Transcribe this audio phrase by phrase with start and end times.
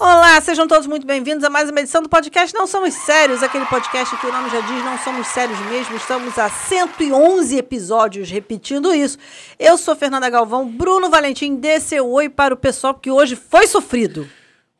[0.00, 3.64] Olá, sejam todos muito bem-vindos a mais uma edição do podcast Não Somos Sérios, aquele
[3.66, 5.96] podcast que o nome já diz, não somos sérios mesmo.
[5.96, 9.18] Estamos a 111 episódios repetindo isso.
[9.56, 13.68] Eu sou Fernanda Galvão, Bruno Valentim, dê seu oi para o pessoal, porque hoje foi
[13.68, 14.28] sofrido.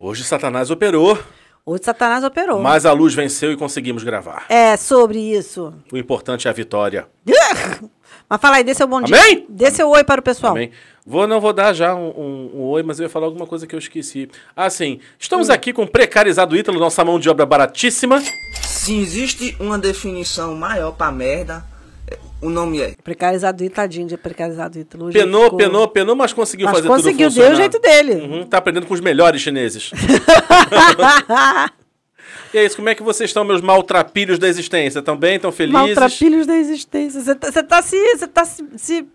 [0.01, 1.17] Hoje Satanás operou,
[1.67, 2.61] Hoje Satanás operou.
[2.61, 4.45] mas a luz venceu e conseguimos gravar.
[4.51, 5.73] É sobre isso.
[5.91, 7.07] O importante é a vitória.
[8.29, 9.17] Mas fala aí, dê seu bom dia.
[9.17, 9.47] Amém?
[9.49, 10.53] Dê seu oi para o pessoal.
[10.53, 10.71] Amém?
[11.07, 13.67] Vou, não vou dar já um, um- um oi, mas eu ia falar alguma coisa
[13.67, 14.29] que eu esqueci.
[14.55, 15.01] Ah, sim.
[15.19, 18.23] Estamos aqui com o precarizado Ítalo, nossa mão de obra baratíssima.
[18.61, 21.65] Se existe uma definição maior pra merda,
[22.45, 22.95] o nome é.
[23.03, 25.11] Precarizado Ítalo, tadinho de precarizado Ítalo.
[25.11, 27.55] Penou, ficou- penou, penou, mas conseguiu Mas fazer conseguiu, tudo deu funcionar.
[27.55, 28.13] o jeito dele.
[28.15, 29.91] Uhum, tá aprendendo com os melhores chineses.
[32.53, 35.01] e é isso, como é que vocês estão, meus maltrapilhos da existência?
[35.01, 35.37] Estão bem?
[35.37, 35.81] Estão felizes?
[35.97, 37.21] Maltrapilhos da existência.
[37.21, 39.07] Você tá, tá se, você tá se, se,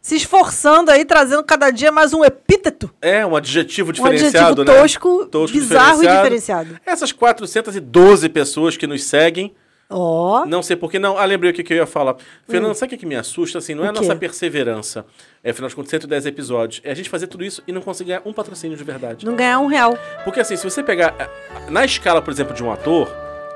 [0.00, 2.90] se esforçando aí, trazendo cada dia mais um epíteto.
[3.02, 4.80] É, um adjetivo Um diferenciado, adjetivo né?
[4.80, 6.80] tosco, bizarro e diferenciado.
[6.86, 9.54] Essas 412 pessoas que nos seguem,
[9.88, 10.44] Ó.
[10.46, 11.16] não sei por que não.
[11.16, 12.16] Ah, lembrei o que, que eu ia falar.
[12.48, 13.58] Fernando, sabe o que, que me assusta?
[13.58, 13.94] Assim, não é a Hum.
[13.94, 14.18] Nossa quê?
[14.20, 15.06] perseverança.
[15.44, 16.80] É, afinal de contas, 110 episódios.
[16.84, 19.24] É a gente fazer tudo isso e não conseguir ganhar um patrocínio de verdade.
[19.24, 19.96] Não ganhar um real.
[20.24, 21.14] Porque assim, se você pegar.
[21.18, 21.28] eh,
[21.70, 23.08] Na escala, por exemplo, de um ator,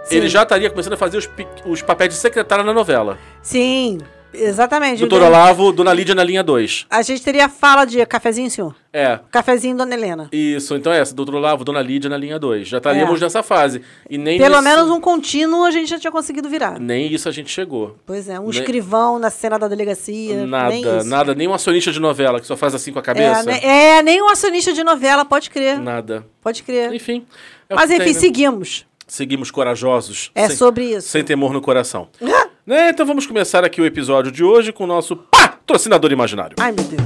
[0.04, 0.16] Sim.
[0.16, 1.28] ele já estaria começando a fazer os,
[1.66, 3.18] os papéis de secretária na novela.
[3.42, 3.98] Sim,
[4.32, 5.00] exatamente.
[5.00, 6.86] Doutor Olavo, Dona Lídia na linha 2.
[6.90, 8.74] A gente teria fala de cafezinho, senhor?
[8.92, 9.20] É.
[9.30, 10.28] Cafezinho, dona Helena.
[10.32, 12.66] Isso, então é essa, Doutor Olavo, Dona Lídia na linha 2.
[12.68, 13.24] Já estaríamos É.
[13.24, 13.82] nessa fase.
[14.08, 16.80] E nem Pelo nesse- menos um contínuo a gente já tinha conseguido virar.
[16.80, 17.96] Nem isso a gente chegou.
[18.04, 20.44] Pois é, um Nem- escrivão na cena da delegacia.
[20.44, 23.04] Nada, nem nada, nem um acionista de novela que só faz assim com a É,
[23.04, 23.42] cabeça.
[23.44, 25.78] né- é, nem um acionista de novela, pode crer.
[25.78, 26.26] Nada.
[26.42, 26.92] Pode crer.
[26.92, 27.24] Enfim.
[27.68, 28.18] é Mas enfim, tem, né?
[28.20, 28.86] seguimos.
[29.06, 30.30] Seguimos corajosos.
[30.34, 31.08] É sem, sobre isso.
[31.08, 32.08] Sem temor no coração.
[32.70, 36.54] Né, Então vamos começar aqui o episódio de hoje com o nosso patrocinador imaginário.
[36.60, 37.02] Ai, meu Deus.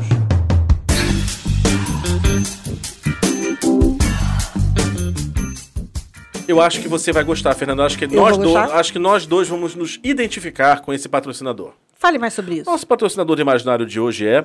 [6.47, 7.79] Eu acho que você vai gostar, Fernando.
[7.79, 11.09] Eu Acho que, Eu nós dois, acho que nós dois vamos nos identificar com esse
[11.09, 11.73] patrocinador.
[11.95, 12.71] Fale mais sobre isso.
[12.71, 14.45] Nosso patrocinador imaginário de hoje é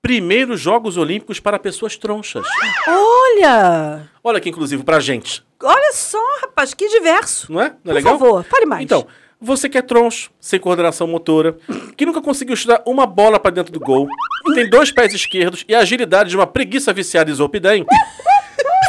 [0.00, 2.46] Primeiros Jogos Olímpicos para Pessoas Tronchas.
[2.86, 4.08] Olha!
[4.22, 5.42] Olha que inclusive pra gente.
[5.60, 7.52] Olha só, rapaz, que diverso.
[7.52, 7.70] Não é?
[7.70, 8.18] Não é Por legal?
[8.20, 8.84] favor, fale mais.
[8.84, 9.04] Então,
[9.40, 11.56] você que é troncho, sem coordenação motora,
[11.96, 14.06] que nunca conseguiu chutar uma bola pra dentro do gol,
[14.46, 17.86] que tem dois pés esquerdos e a agilidade de uma preguiça viciada em Zolpidem,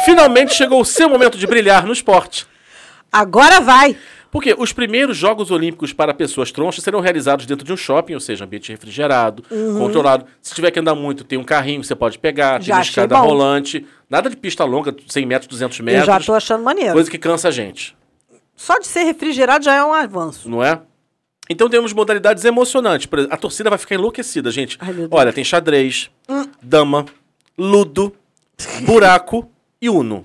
[0.04, 2.46] finalmente chegou o seu momento de brilhar no esporte.
[3.10, 3.96] Agora vai.
[4.30, 8.20] Porque os primeiros Jogos Olímpicos para pessoas tronchas serão realizados dentro de um shopping, ou
[8.20, 9.44] seja, ambiente refrigerado,
[9.78, 10.24] controlado.
[10.40, 12.82] Se tiver que andar muito, tem um carrinho que você pode pegar, tem Já uma
[12.82, 13.26] escada bom.
[13.26, 16.94] rolante, nada de pista longa, 100 metros, 200 Eu metros, já tô achando maneiro.
[16.94, 17.94] coisa que cansa a gente.
[18.62, 20.48] Só de ser refrigerado já é um avanço.
[20.48, 20.80] não é?
[21.50, 23.08] Então temos modalidades emocionantes.
[23.28, 24.78] A torcida vai ficar enlouquecida, gente.
[24.80, 24.94] Ai.
[25.10, 26.08] Olha, tem xadrez,
[26.62, 27.04] dama,
[27.58, 28.14] ludo,
[28.82, 29.50] buraco
[29.80, 30.24] e uno.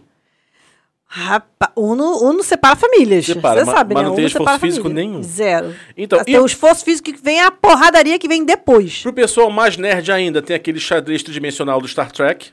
[1.09, 3.25] Rapaz, Uno, Uno separa famílias.
[3.25, 4.09] Separa, Você sabe, mas né?
[4.09, 5.03] não tem Uno esforço físico família.
[5.09, 5.23] nenhum.
[5.23, 5.73] Zero.
[5.95, 9.01] Então, tem e- o esforço físico que vem a porradaria que vem depois.
[9.01, 12.51] Pro pessoal mais nerd ainda, tem aquele xadrez tridimensional do Star Trek.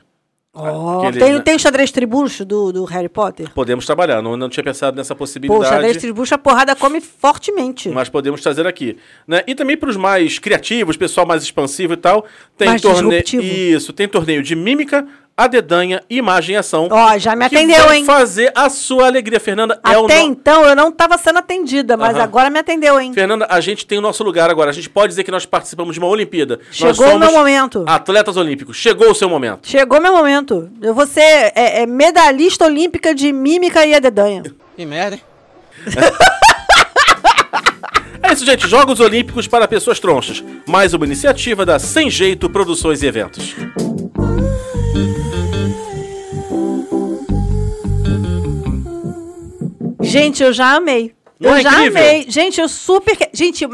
[0.55, 1.39] Ó, aquele, tem, né?
[1.41, 3.51] tem o xadrez tribucho do, do Harry Potter?
[3.53, 5.65] Podemos trabalhar, não, não tinha pensado nessa Pô, o possibilidade.
[5.65, 7.89] xadrez tribucho a porrada come fortemente.
[7.89, 8.97] Mas podemos trazer aqui.
[9.27, 9.43] Né?
[9.45, 12.25] E também para os mais criativos, pessoal mais expansivo e tal,
[12.57, 13.21] tem torneio.
[13.41, 15.05] Isso, tem torneio de mímica,
[15.37, 16.87] adedanha, imagem e ação.
[16.89, 18.05] Ó, já me atendeu, hein?
[18.05, 19.79] fazer a sua alegria, Fernanda.
[19.83, 23.13] é o Até no- então eu não tava sendo atendida, mas agora me atendeu, hein?
[23.13, 24.69] Fernanda, a gente tem o nosso lugar agora.
[24.69, 26.59] A gente pode dizer que nós participamos de uma Olimpíada.
[26.79, 27.83] Nós Chegou o meu momento.
[27.87, 28.77] Atletas olímpicos.
[28.77, 29.67] Chegou o seu momento.
[29.67, 30.69] Chegou meu momento.
[30.81, 34.43] Eu vou ser é, é, medalhista olímpica de mímica e adedanha.
[34.75, 35.21] Que merda, hein?
[38.23, 38.67] É isso, gente.
[38.67, 40.43] Jogos Olímpicos para Pessoas Tronchas.
[40.67, 43.55] Mais uma iniciativa da Sem Jeito Produções e Eventos.
[50.19, 51.13] Gente, eu já amei.
[51.39, 51.99] Não eu é já incrível?
[52.01, 52.25] amei.
[52.29, 53.17] Gente, eu super.
[53.33, 53.67] Gente,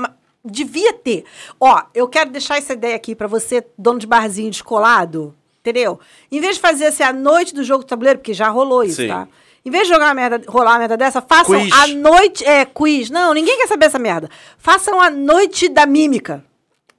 [0.43, 1.23] devia ter.
[1.59, 5.35] Ó, eu quero deixar essa ideia aqui pra você, dono de barzinho descolado.
[5.59, 5.99] Entendeu?
[6.31, 8.95] Em vez de fazer assim a noite do jogo do tabuleiro, porque já rolou isso,
[9.01, 9.07] Sim.
[9.07, 9.27] tá?
[9.63, 11.71] Em vez de jogar uma merda, rolar uma merda dessa, façam Quiz.
[11.71, 12.43] a noite.
[12.43, 13.11] É, quiz.
[13.11, 14.27] Não, ninguém quer saber essa merda.
[14.57, 16.43] Façam a noite da mímica.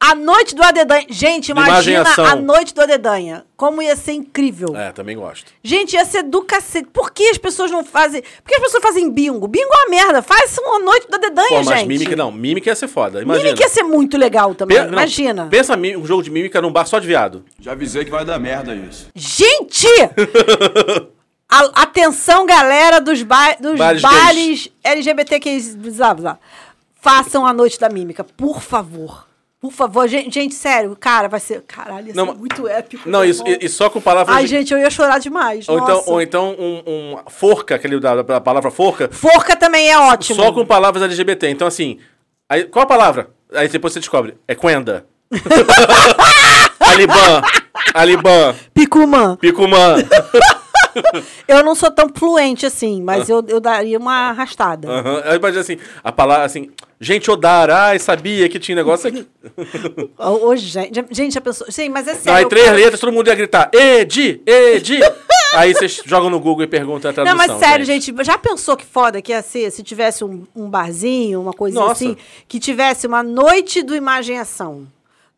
[0.05, 1.07] A noite do Adedanha.
[1.09, 3.45] Gente, imagina a noite do Adedanha.
[3.57, 4.75] Como ia ser incrível.
[4.77, 5.53] É, também gosto.
[5.63, 6.89] Gente, ia ser do cacete.
[6.93, 8.21] Por que as pessoas não fazem.
[8.21, 9.47] Por que as pessoas fazem bingo?
[9.47, 10.21] Bingo é uma merda.
[10.21, 11.87] Faz uma noite do Adedanha, Pô, mas gente.
[11.87, 12.33] mímica não.
[12.33, 13.23] Mímica ia ser foda.
[13.23, 13.45] Imagina.
[13.47, 14.77] Mímica ia ser muito legal também.
[14.79, 15.47] Pe- não, Imagina.
[15.49, 17.45] pensa mí- um jogo de mímica num bar só de viado.
[17.61, 19.07] Já avisei que vai dar merda isso.
[19.15, 19.87] Gente!
[21.49, 25.77] A- atenção, galera dos, ba dos Bares bares LGBTQI.
[27.01, 29.27] Façam a noite da mímica, por favor.
[29.63, 31.63] Por favor, gente, gente, sério, cara, vai ser.
[31.63, 33.09] Caralho, isso Não, é muito épico.
[33.09, 34.35] Não, isso, e, e só com palavras.
[34.37, 35.69] Ai, de- gente, eu ia chorar demais.
[35.69, 36.11] ou, então, nossa.
[36.11, 40.43] ou então um, um forca, aquele da, da palavra forca, Forca também é ótimo.
[40.43, 41.49] só com palavras LGBT.
[41.49, 42.01] Então, assim,
[42.49, 43.31] aí, qual a palavra?
[43.55, 44.35] Aí depois você descobre.
[44.49, 45.07] É Quenda.
[46.81, 47.43] Aliban.
[47.95, 48.55] Aliban.
[48.75, 49.37] Picumã.
[49.37, 49.95] Picumã.
[51.49, 54.89] Eu não sou tão fluente assim, mas eu, eu daria uma arrastada.
[54.89, 55.23] Aham.
[55.25, 59.27] Aí imagina assim, a palavra assim, gente odara, ai, sabia que tinha negócio aqui.
[60.19, 61.71] Hoje, gente, já- gente, já pensou.
[61.71, 62.39] Sim, mas é Não, sério.
[62.39, 65.01] aí três quero- letras, todo mundo ia gritar, Edi, Edi.
[65.55, 67.37] aí vocês jogam no Google e perguntam a Não, tradução.
[67.59, 68.15] mas sério, gente.
[68.23, 71.93] já pensou que foda que ia ser se tivesse um, um barzinho, uma coisinha Nossa.
[72.05, 72.17] assim,
[72.49, 74.87] que tivesse uma noite do imaginação,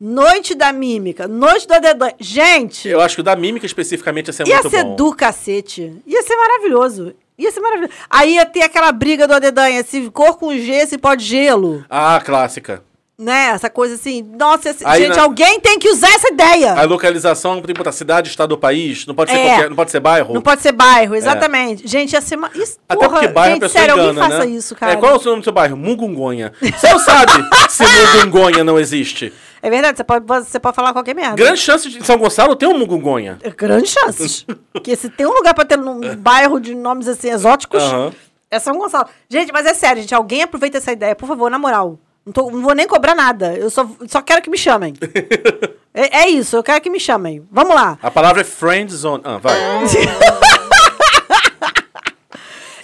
[0.00, 2.14] noite da mímica, noite do dedanha.
[2.18, 4.96] Gente, Eu acho que o da mímica especificamente ia ser ia muito ser bom.
[4.96, 5.92] do cacete.
[6.06, 7.14] Ia ser maravilhoso.
[7.38, 7.92] Ia ser maravilhoso.
[8.08, 11.84] Aí ia ter aquela briga do Adedanha, se cor com G, se pode gelo.
[11.90, 12.82] Ah, clássica.
[13.16, 13.50] Né?
[13.54, 14.22] Essa coisa assim.
[14.22, 16.72] Nossa, esse- Aí gente, na- alguém tem que usar essa ideia.
[16.74, 19.06] A localização tem que botar cidade, estado ou país.
[19.06, 19.48] Não pode ser É.
[19.50, 20.34] qualquer, não pode ser bairro.
[20.34, 21.86] Não pode ser bairro, exatamente.
[21.86, 22.34] Gente, ia ser.
[22.36, 22.50] Uma...
[22.56, 24.50] Isso, Até porra, porque bairro a gente, pessoa sério, engana, alguém faça né?
[24.56, 24.92] isso, cara.
[24.92, 25.76] É, qual é o seu nome do seu bairro?
[25.76, 26.52] Mungungonha.
[26.60, 27.32] Você não sabe
[27.70, 27.84] se
[28.16, 29.32] Mungungonha não existe.
[29.66, 31.36] É verdade, você pode, você pode falar qualquer merda.
[31.36, 33.38] Grande chance de São Gonçalo ter um Mungungonha.
[33.42, 34.44] É, Grandes chances.
[34.74, 38.12] Porque se tem um lugar pra ter num bairro de nomes assim exóticos, Aham.
[38.50, 39.06] é São Gonçalo.
[39.26, 40.14] Gente, mas é sério, gente.
[40.14, 41.98] Alguém aproveita essa ideia, por favor, na moral.
[42.26, 43.54] Não, tô- não vou nem cobrar nada.
[43.54, 44.92] Eu só, só quero que me chamem.
[45.94, 47.42] é, é isso, eu quero que me chamem.
[47.50, 47.98] Vamos lá.
[48.02, 49.22] A palavra é friend zone.
[49.24, 49.54] Ah, vai.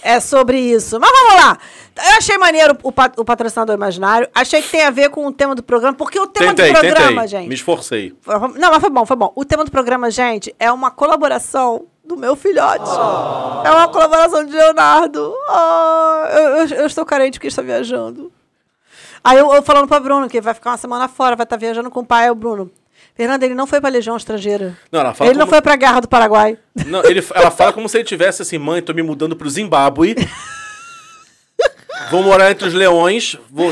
[0.02, 0.98] É sobre isso.
[1.00, 1.58] Mas vamos lá.
[1.96, 4.28] Eu achei maneiro o, pa- o patrocinador imaginário.
[4.34, 5.94] Achei que tem a ver com o tema do programa.
[5.96, 7.28] Porque o tema Tentei, do programa, tentei.
[7.28, 7.48] gente.
[7.48, 8.14] Me esforcei.
[8.56, 9.32] Não, mas foi bom, foi bom.
[9.34, 12.90] O tema do programa, gente, é uma colaboração do meu filhote.
[13.64, 15.34] É uma colaboração de Leonardo.
[15.48, 18.32] Ah, eu, eu- eu estou carente porque ele está viajando.
[19.22, 21.90] Aí eu, eu falando pra Bruno, que vai ficar uma semana fora, vai estar viajando
[21.90, 22.70] com o pai, é o Bruno.
[23.20, 24.74] Fernanda, ele não foi pra Legião Estrangeira.
[24.90, 26.56] Não, ela fala ele não como- foi pra Guerra do Paraguai.
[26.86, 30.14] Não, ele, ela fala como se ele tivesse assim, mãe, tô me mudando pro Zimbábue.
[32.10, 33.36] Vou morar entre os leões.
[33.50, 33.70] Vou,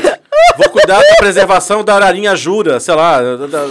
[0.55, 3.65] vou cuidar da preservação da ararinha jura, sei lá, da, da,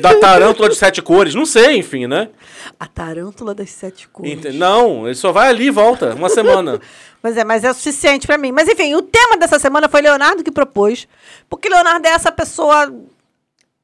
[0.00, 1.34] da tarântula de sete cores.
[1.34, 2.30] Não sei, enfim, né?
[2.78, 4.32] A tarântula das sete cores.
[4.32, 6.80] Ente- Não, ele só vai ali e volta, uma semana.
[7.22, 8.50] Mas é, mas é suficiente pra mim.
[8.50, 11.06] Mas enfim, o tema dessa semana foi Leonardo que propôs.
[11.50, 12.90] Porque Leonardo é essa pessoa.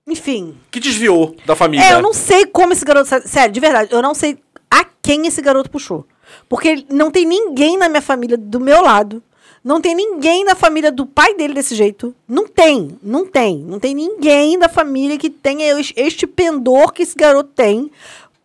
[0.09, 0.55] Enfim.
[0.71, 1.85] Que desviou da família.
[1.85, 3.09] É, eu não sei como esse garoto.
[3.29, 4.39] Sério, de verdade, eu não sei
[4.71, 6.07] a quem esse garoto puxou.
[6.49, 9.23] Porque não tem ninguém na minha família do meu lado.
[9.65, 12.15] Não tem ninguém na família do pai dele desse jeito.
[12.29, 13.59] Não tem, não tem.
[13.59, 17.91] Não tem ninguém da família que tenha es- este pendor que esse garoto tem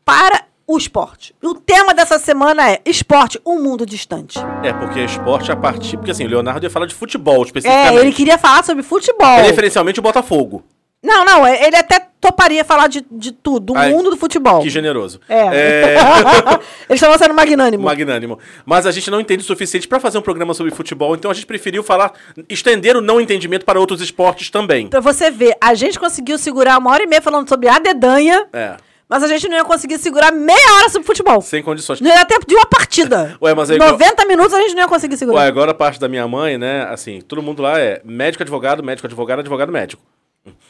[0.04, 1.36] para o esporte.
[1.44, 4.40] O tema dessa semana é esporte, um mundo distante.
[4.64, 5.98] É, porque esporte a partir.
[5.98, 7.98] Porque assim, o Leonardo ia falar de futebol É, especificamente.
[8.00, 9.42] ele queria falar sobre futebol.
[9.44, 10.64] Referencialmente o Botafogo.
[11.04, 14.62] Não, não, é- ele até toparia falar de, de tudo, do Ai, mundo do futebol.
[14.62, 15.20] Que generoso.
[15.28, 15.40] É.
[15.40, 15.96] É,
[16.88, 17.84] Eles estavam sendo magnânimo.
[17.84, 18.38] magnânimo.
[18.64, 21.34] Mas a gente não entende o suficiente pra fazer um programa sobre futebol, então a
[21.34, 22.14] gente preferiu falar,
[22.48, 24.88] estender o não entendimento para outros esportes também.
[24.88, 28.46] Pra você ver, a gente conseguiu segurar uma hora e meia falando sobre a dedanha,
[28.54, 28.76] É,
[29.10, 31.42] mas a gente não ia conseguir segurar meia hora sobre futebol.
[31.42, 32.00] sem condições.
[32.00, 33.36] Não ia dar tempo de uma partida.
[33.42, 35.40] Ué, mas igual- 90 minutos a gente não ia conseguir segurar.
[35.40, 36.84] Ué, agora a parte da minha mãe, né?
[36.92, 40.04] Assim, todo mundo lá é médico, advogado, médico, advogado, advogado, médico.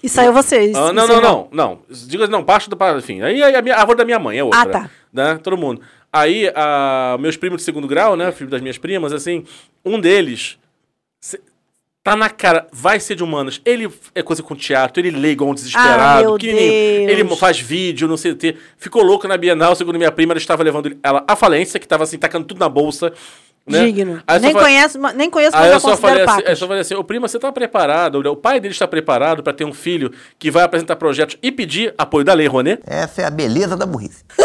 [0.04, 0.76] E saiu vocês.
[0.76, 1.80] Ah, não, não, não, não.
[1.90, 2.78] Diga não, parte do.
[2.98, 4.62] Enfim, aí a, minha, a avó da minha mãe é outra.
[4.62, 4.90] Ah, tá.
[5.14, 5.40] Né?
[5.42, 5.82] Todo mundo.
[6.12, 8.32] Aí, a, meus primos de segundo grau, né?
[8.32, 9.46] Filho das minhas primas, assim,
[9.86, 10.58] um deles.
[12.04, 13.62] Tá na cara, vai ser de humanas.
[13.64, 16.38] Ele é coisa com teatro, ele lê igual um Ah, desesperado.
[16.40, 16.54] Deus.
[16.54, 18.58] Ele faz vídeo, não sei o quê.
[18.76, 22.04] Ficou louco na Bienal, segundo minha prima, ela estava levando ela à falência, que tava
[22.04, 23.14] assim, tacando tudo na bolsa.
[23.66, 23.86] Né?
[23.86, 24.24] Digno.
[24.26, 26.42] Aí eu só Nem, fa- conheço, nem conheço, mas Aí eu eu só falei, assim,
[26.46, 28.16] eu só falei assim, ô prima, você tá preparado?
[28.16, 31.94] O pai dele está preparado para ter um filho que vai apresentar projetos e pedir
[31.98, 32.80] apoio da lei, Ronê?
[32.86, 34.24] Essa é a beleza da burrice.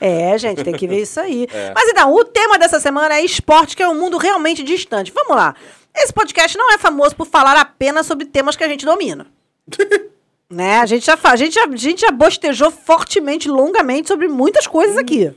[0.00, 1.46] É, gente, tem que ver isso aí.
[1.52, 1.72] É.
[1.74, 5.12] Mas então, o tema dessa semana é esporte, que é um mundo realmente distante.
[5.12, 5.54] Vamos lá.
[5.94, 9.26] Esse podcast não é famoso por falar apenas sobre temas que a gente domina.
[10.50, 10.78] né?
[10.78, 14.96] A gente já a gente já, a gente já bostejou fortemente, longamente sobre muitas coisas
[14.96, 15.32] aqui.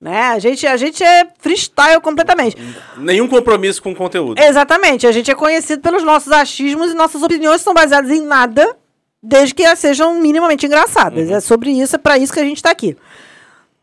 [0.00, 0.22] Né?
[0.28, 2.56] A gente, a gente é freestyle completamente.
[2.96, 4.40] Nenhum compromisso com o conteúdo.
[4.40, 5.06] Exatamente.
[5.06, 8.76] A gente é conhecido pelos nossos achismos e nossas opiniões são baseadas em nada,
[9.20, 11.28] desde que elas sejam minimamente engraçadas.
[11.28, 12.96] É sobre isso, é pra isso que a gente tá aqui.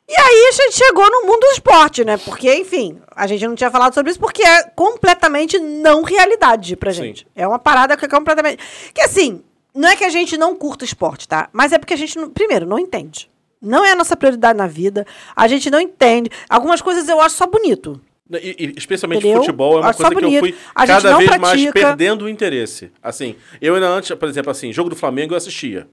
[0.08, 2.16] E aí a gente chegou no mundo do esporte, né?
[2.18, 6.94] Porque, enfim, a gente não tinha falado sobre isso porque é completamente não realidade pra
[6.94, 7.04] Sim.
[7.06, 7.28] gente.
[7.36, 8.64] É uma parada que é completamente.
[8.94, 9.44] Que assim,
[9.74, 11.50] não é que a gente não curta esporte, tá?
[11.52, 13.30] Mas é porque a gente, não- primeiro, não entende.
[13.66, 15.06] Não é a nossa prioridade na vida.
[15.36, 16.30] A gente não entende.
[16.50, 18.00] Algumas coisas eu acho só bonito.
[18.32, 19.42] E, e especialmente Entendeu?
[19.42, 21.72] futebol é uma Acho coisa que eu fui A gente cada vez mais pratica.
[21.74, 22.92] perdendo o interesse.
[23.02, 25.88] Assim, eu ainda antes, por exemplo, assim, jogo do Flamengo eu assistia.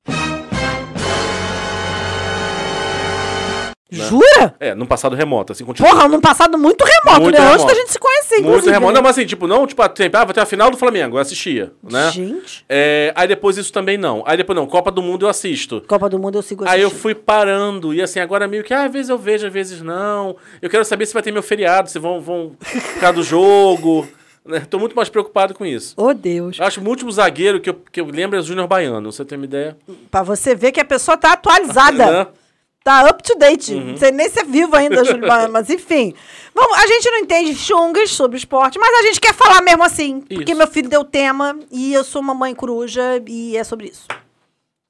[3.96, 4.54] Jura?
[4.58, 5.90] É, num passado remoto, assim, continua.
[5.90, 7.44] Porra, num passado muito remoto, Muito né?
[7.44, 7.74] Antes remoto.
[7.74, 8.92] da gente se conhecer, Muito inclusive, remoto.
[8.92, 8.96] né?
[8.96, 11.20] Não, mas assim, tipo, não, tipo, sempre, ah, vai ter a final do Flamengo, eu
[11.20, 12.10] assistia, né?
[12.10, 12.64] Gente.
[12.68, 14.22] É, aí depois isso também não.
[14.26, 15.82] Aí depois não, Copa do Mundo eu assisto.
[15.86, 17.02] Copa do Mundo eu sigo Aí eu assistindo.
[17.02, 20.36] fui parando, e assim, agora meio que, ah, às vezes eu vejo, às vezes não.
[20.60, 24.06] Eu quero saber se vai ter meu feriado, se vão, vão ficar do jogo.
[24.44, 24.58] Né?
[24.68, 25.94] Tô muito mais preocupado com isso.
[25.96, 26.58] Oh, Deus.
[26.58, 29.12] Eu acho que o último zagueiro que eu, que eu lembro é o Júnior Baiano,
[29.12, 29.76] você tem uma ideia?
[30.10, 32.28] Pra você ver que a pessoa tá atualizada.
[32.84, 33.72] Tá up to date.
[33.74, 33.90] Uhum.
[33.92, 36.14] Não sei nem se é vivo ainda, Júlio, mas- enfim.
[36.54, 40.20] Vamos, a gente não entende chungas sobre esporte, mas a gente quer falar mesmo assim.
[40.20, 40.58] Porque Isso.
[40.58, 44.06] meu filho deu tema e eu sou uma mãe coruja e é sobre isso.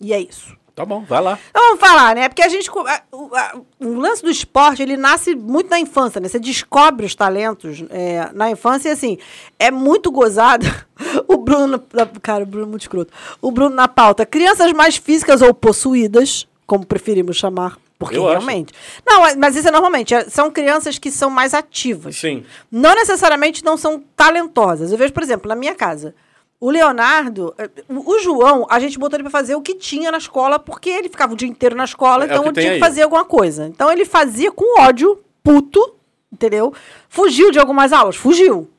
[0.01, 0.57] E é isso.
[0.75, 1.39] Tá bom, vai lá.
[1.51, 2.29] Então vamos falar, né?
[2.31, 2.69] Porque a gente.
[2.71, 6.29] a- o, a- o lance do esporte, ele nasce muito na infância, né?
[6.29, 9.19] Você descobre os talentos é, na infância e assim,
[9.59, 10.67] é muito gozado.
[11.29, 11.83] O Bruno.
[12.23, 13.13] Cara, o Bruno é muito escroto.
[13.41, 14.25] O Bruno na pauta.
[14.25, 17.77] Crianças mais físicas ou possuídas, como preferimos chamar.
[18.05, 18.33] Porque Eu acho.
[18.39, 18.73] realmente.
[19.07, 20.15] Não, mas isso é normalmente.
[20.15, 22.17] é- São crianças que são mais ativas.
[22.17, 22.45] Sim.
[22.71, 24.93] Não necessariamente não são talentosas.
[24.93, 26.15] Eu vejo, por exemplo, na minha casa.
[26.61, 30.19] O Leonardo, eh, o João, a gente botou ele pra fazer o que tinha na
[30.19, 32.75] escola, porque ele ficava o dia inteiro na escola, É, então que ele tinha que
[32.75, 32.79] aí.
[32.81, 33.67] fazer alguma coisa.
[33.67, 35.97] Então ele fazia com ódio, puto,
[36.33, 36.73] entendeu?
[37.09, 38.71] Fugiu de algumas aulas, fugiu.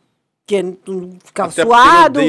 [0.85, 2.19] Não ficava Até suado,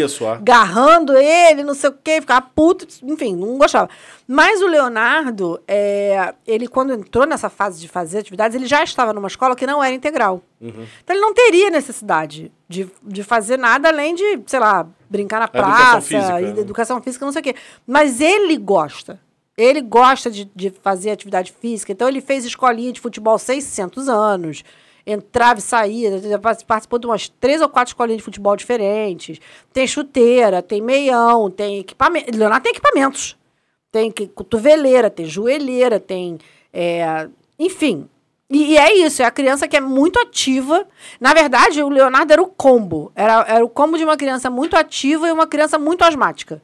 [0.40, 3.90] garrando ele, não sei o quê, ficava puto, enfim, não gostava.
[4.26, 9.12] Mas o Leonardo, é, ele quando entrou nessa fase de fazer atividades, ele já estava
[9.12, 10.40] numa escola que não era integral.
[10.60, 10.86] Uhum.
[11.02, 15.50] Então ele não teria necessidade de, de fazer nada além de, sei lá, brincar na
[15.52, 16.60] A educação praça, física, e né?
[16.60, 17.56] educação física, não sei o quê.
[17.84, 19.20] Mas ele gosta.
[19.56, 21.90] Ele gosta de, de fazer atividade física.
[21.90, 24.62] Então ele fez escolinha de futebol 600 anos.
[25.06, 26.10] Entrava e saía,
[26.66, 29.38] participou de umas três ou quatro escolinhas de futebol diferentes.
[29.72, 32.36] Tem chuteira, tem meião, tem equipamento.
[32.36, 33.36] Leonardo tem equipamentos.
[33.92, 36.38] Tem cotoveleira, tem joelheira, tem.
[36.72, 38.08] é, enfim.
[38.50, 40.86] E, e é isso, é a criança que é muito ativa.
[41.20, 43.10] Na verdade, o Leonardo era o combo.
[43.14, 46.62] Era, era o combo de uma criança muito ativa e uma criança muito asmática.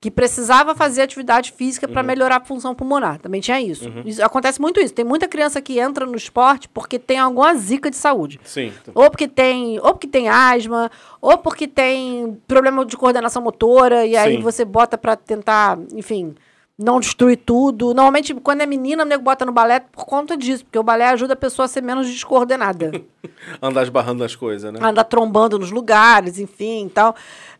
[0.00, 3.18] Que precisava fazer atividade física para melhorar a função pulmonar.
[3.18, 3.92] Também tinha isso.
[4.06, 4.24] isso.
[4.24, 4.94] Acontece muito isso.
[4.94, 8.40] Tem muita criança que entra no esporte porque tem alguma zica de saúde.
[8.42, 8.72] Sim.
[8.94, 10.90] Ou porque tem, ou porque tem asma,
[11.20, 14.42] ou porque tem problema de coordenação motora, e aí Sim.
[14.42, 16.34] você bota pra tentar, enfim,
[16.80, 17.88] não destruir tudo.
[17.88, 21.08] Normalmente, quando é menina, o nego bota no balé por conta disso, porque o balé
[21.08, 22.90] ajuda a pessoa a ser menos descoordenada.
[23.60, 24.80] Andar esbarrando nas coisas, né?
[24.82, 27.14] andar trombando nos lugares, enfim, e tal.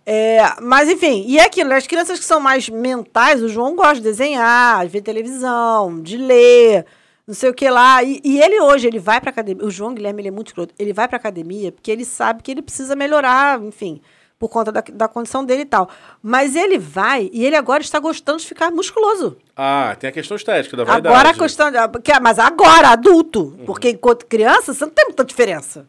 [0.07, 1.77] É, mas, enfim, e é aquilo, né?
[1.77, 6.17] as crianças que são mais mentais, o João gosta de desenhar, de ver televisão, de
[6.17, 6.87] ler,
[7.27, 8.03] não sei o que lá.
[8.03, 9.65] E, e ele hoje, ele vai pra academia.
[9.65, 10.75] O João Guilherme, ele é muito escroto.
[10.79, 14.01] Ele vai pra academia porque ele sabe que ele precisa melhorar, enfim,
[14.41, 15.91] por conta da, da condição dele e tal.
[16.23, 19.37] Mas ele vai e ele agora está gostando de ficar musculoso.
[19.55, 21.15] Ah, tem a questão estética da vaidade.
[21.15, 21.71] Agora a questão.
[21.71, 23.59] de- porque- Mas agora, adulto.
[23.67, 25.87] Porque enquanto criança, você não tem muita diferença.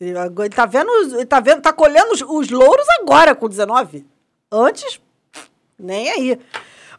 [0.00, 3.48] Ele agora- ele tá vendo, ele tá vendo, tá colhendo os, os louros agora com
[3.48, 4.06] 19.
[4.50, 5.00] Antes,
[5.76, 6.38] nem aí.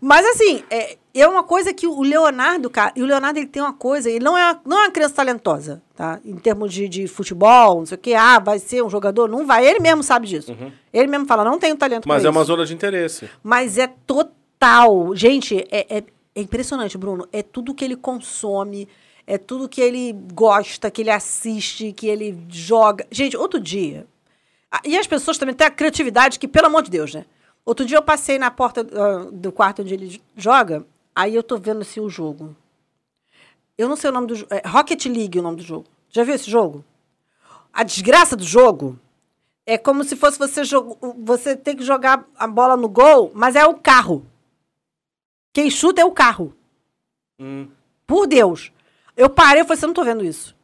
[0.01, 3.61] Mas assim, é, é uma coisa que o Leonardo, cara, e o Leonardo ele tem
[3.61, 6.19] uma coisa, ele não é, não é uma criança talentosa, tá?
[6.23, 9.45] Em termos de, de futebol, não sei o que, ah, vai ser um jogador, não
[9.45, 9.65] vai.
[9.65, 10.55] Ele mesmo sabe disso.
[10.93, 12.47] Ele mesmo fala, não tenho talento Mas é uma isso.
[12.47, 13.29] zona de interesse.
[13.43, 15.15] Mas é total.
[15.15, 16.03] Gente, é, é,
[16.35, 17.27] é impressionante, Bruno.
[17.31, 18.87] É tudo que ele consome,
[19.25, 23.05] é tudo que ele gosta, que ele assiste, que ele joga.
[23.11, 24.05] Gente, outro dia.
[24.85, 27.25] E as pessoas também têm a criatividade que, pelo amor de Deus, né?
[27.65, 30.85] Outro dia eu passei na porta ah, do quarto onde ele joga,
[31.19, 32.55] aí eu tô vendo assim o jogo.
[33.77, 34.53] Eu não sei o nome do jogo.
[34.53, 35.85] É Rocket League o nome do jogo.
[36.09, 36.83] Já viu esse jogo?
[37.73, 38.97] A desgraça do jogo
[39.65, 43.55] é como se fosse você jogo, você tem que jogar a bola no gol, mas
[43.55, 44.25] é o carro.
[45.53, 46.55] Quem chuta é o carro.
[47.37, 47.69] Hum.
[48.07, 48.71] Por Deus.
[49.15, 50.55] Eu parei e falei, você não tô vendo isso.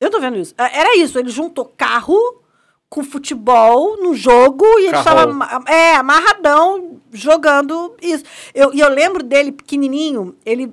[0.00, 0.54] Eu tô vendo isso.
[0.58, 2.42] É, Era isso, ele juntou carro
[2.88, 8.24] com futebol no jogo e ele estava é, amarradão jogando isso.
[8.54, 10.72] Eu, e eu lembro dele pequenininho, ele,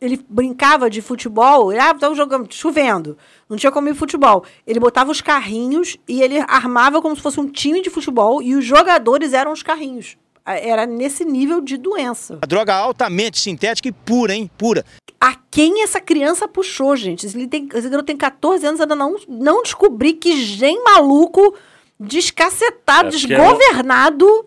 [0.00, 3.16] ele brincava de futebol, ele, ah, tava jogando, chovendo,
[3.48, 4.44] não tinha como ir futebol.
[4.66, 8.54] Ele botava os carrinhos e ele armava como se fosse um time de futebol e
[8.56, 10.16] os jogadores eram os carrinhos.
[10.44, 12.38] Era nesse nível de doença.
[12.42, 14.50] A droga altamente sintética e pura, hein?
[14.58, 14.84] Pura.
[15.20, 17.26] A quem essa criança puxou, gente?
[17.26, 21.54] Ele tem, esse garoto tem 14 anos, ainda não, não descobri que gen maluco,
[21.98, 24.46] descacetado, É é um- desgovernado,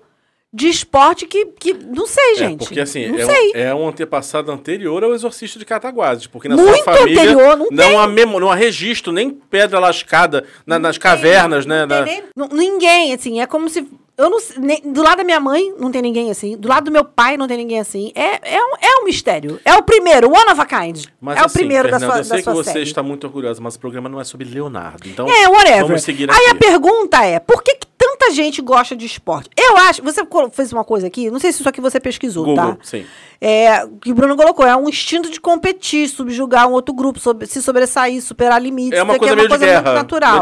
[0.53, 2.59] de esporte que, que não sei, É, gente.
[2.59, 3.49] porque assim, não é, sei.
[3.49, 6.27] um, é um antepassado anterior ao exorcista de Cataguases.
[6.27, 7.97] Porque na Muito sua família anterior, não tem.
[7.97, 11.81] há memo, não há registro, nem pedra lascada na- nas cavernas, né?
[11.85, 13.85] Não tem na- nem- não- ninguém, assim, é como se.
[14.17, 16.55] Eu não nem- do lado da minha mãe não tem ninguém assim.
[16.55, 18.11] Do lado do meu pai não tem ninguém assim.
[18.15, 19.59] É, é, um, é um mistério.
[19.65, 21.03] É o primeiro, one of a kind.
[21.19, 22.83] Mas é o assim, primeiro Fernanda, da sua, eu sei que você série.
[22.83, 25.07] está muito orgulhosa, mas o programa não é sobre Leonardo.
[25.09, 25.85] Então, É, whatever.
[25.87, 26.49] vamos seguir Aí aqui.
[26.49, 27.87] a pergunta é, por que, que
[28.31, 29.49] gente gosta de esporte?
[29.57, 32.75] Eu acho, você fez uma coisa aqui, não sei se isso aqui você pesquisou, Google,
[32.75, 32.77] tá?
[32.81, 33.05] sim.
[33.39, 37.61] É, que o Bruno colocou, é um instinto de competir, subjugar um outro grupo, se
[37.61, 38.97] sobressair, superar limites.
[38.97, 40.39] É uma isso aqui coisa meio de guerra, natural.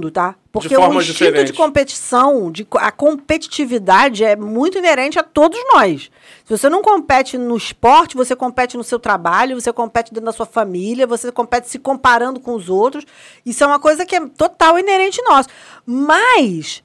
[0.00, 0.68] meio de?
[0.68, 1.56] Porque o instinto de diferentes.
[1.56, 6.10] competição, de, a competitividade é muito inerente a todos nós.
[6.44, 10.32] Se você não compete no esporte, você compete no seu trabalho, você compete dentro da
[10.32, 13.04] sua família, você compete se comparando com os outros.
[13.44, 15.48] Isso é uma coisa que é total inerente nosso.
[15.84, 16.82] Mas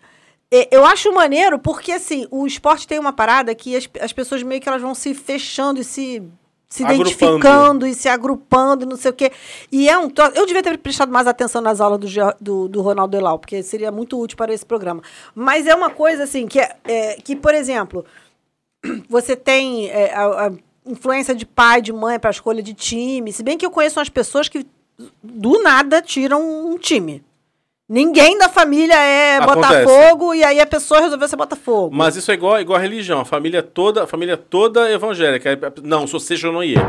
[0.51, 4.41] é, eu acho maneiro porque, assim, o esporte tem uma parada que as, as pessoas
[4.41, 6.23] meio que elas vão se fechando e se,
[6.69, 9.31] se identificando e se agrupando e não sei o quê.
[9.71, 10.11] E é um...
[10.35, 12.07] Eu devia ter prestado mais atenção nas aulas do,
[12.39, 15.01] do, do Ronaldo Elau, porque seria muito útil para esse programa.
[15.33, 18.05] Mas é uma coisa, assim, que, é, é, que por exemplo,
[19.09, 20.51] você tem é, a, a
[20.85, 23.33] influência de pai, de mãe para a escolha de time.
[23.33, 24.65] Se bem que eu conheço umas pessoas que
[25.23, 27.23] do nada tiram um time.
[27.89, 29.83] Ninguém da família é Acontece.
[29.83, 31.89] Botafogo e aí a pessoa resolveu ser Botafogo.
[31.91, 33.19] Mas isso é igual, igual a religião.
[33.19, 35.57] A família toda, a família toda evangélica.
[35.81, 36.77] Não, sou seja ou não ia.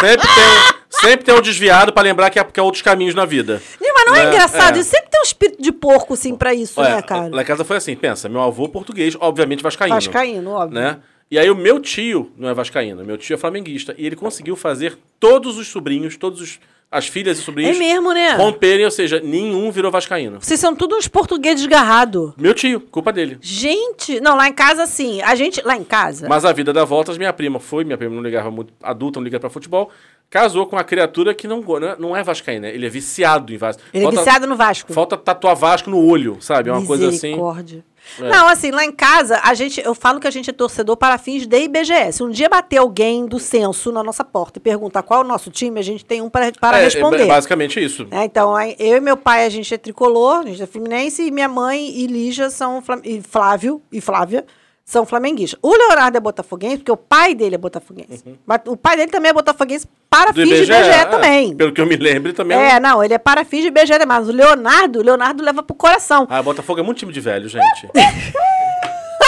[0.00, 3.24] sempre, tem, sempre tem um desviado pra lembrar que há, que há outros caminhos na
[3.24, 3.62] vida.
[3.80, 4.30] Mas não é, né?
[4.30, 4.78] engraçado?
[4.78, 4.82] É.
[4.82, 7.28] Sempre tem um espírito de porco, assim, pra isso, Olha, né, cara?
[7.28, 9.94] Lá em casa foi assim, pensa, meu avô português, obviamente vascaíno.
[9.94, 10.80] Vascaíno, óbvio.
[10.80, 10.98] Né?
[11.30, 13.94] E aí o meu tio não é vascaíno, meu tio é flamenguista.
[13.98, 16.58] E ele conseguiu fazer todos os sobrinhos, todos os,
[16.90, 18.32] as filhas e sobrinhos É mesmo, né?
[18.36, 20.38] romperem, ou seja, nenhum virou vascaíno.
[20.40, 22.32] Vocês são todos uns portugueses desgarrados.
[22.36, 23.36] Meu tio, culpa dele.
[23.40, 25.20] Gente, não, lá em casa, sim.
[25.22, 26.26] A gente, lá em casa...
[26.28, 29.24] Mas a vida dá voltas, minha prima foi, minha prima não ligava muito, adulta, não
[29.24, 29.90] liga pra futebol,
[30.30, 32.74] casou com uma criatura que não, é- não é vascaíno, né?
[32.74, 33.82] Ele é viciado em Vasco.
[33.92, 34.92] Ele é Falta- viciado no Vasco.
[34.92, 36.70] Falta tatuar Vasco no olho, sabe?
[36.70, 37.28] É uma coisa assim.
[37.28, 37.84] Misericórdia.
[38.18, 38.28] É.
[38.30, 41.18] Não, assim, lá em casa, a gente, eu falo que a gente é torcedor para
[41.18, 42.12] fins de IBGE.
[42.12, 45.28] Se um dia bater alguém do censo na nossa porta e perguntar qual é o
[45.28, 47.22] nosso time, a gente tem um para, para É, responder.
[47.22, 48.06] É basicamente isso.
[48.10, 51.30] É, então, eu e meu pai, a gente é tricolor, a gente é fluminense, e
[51.30, 52.82] minha mãe e Lígia são.
[53.04, 54.44] E Flávio e Flávia
[54.88, 55.60] são flamenguistas.
[55.62, 58.24] O Leonardo é botafoguense, porque o pai dele é botafoguense.
[58.46, 60.34] Mas o pai dele também é botafoguense para Uhum.
[60.34, 61.04] Do de IBGE, é.
[61.04, 61.54] também.
[61.54, 62.56] Pelo que eu me lembro também.
[62.56, 65.76] É, não, ele é para fins de IBGE, mas o Leonardo, o Leonardo leva pro
[65.76, 66.26] coração.
[66.30, 67.86] Ah, Botafogo é muito time de velho, gente.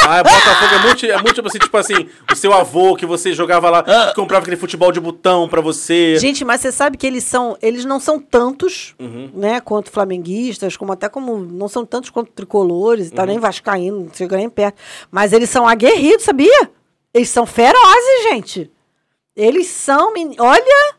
[0.02, 3.32] Ah, Botafogo é muito, é muito tipo assim, tipo assim, o seu avô que você
[3.32, 6.16] jogava lá, que comprava aquele futebol de botão pra você.
[6.18, 9.30] Gente, mas você sabe que eles são, eles não são tantos, Uhum.
[9.34, 13.30] né, quanto flamenguistas, como até como não são tantos quanto tricolores, e tal, Uhum.
[13.32, 14.80] nem vascaíno, não chega nem perto.
[15.10, 16.70] Mas eles são aguerridos, sabia?
[17.12, 18.70] Eles são ferozes, gente.
[19.36, 20.94] Eles são, olha,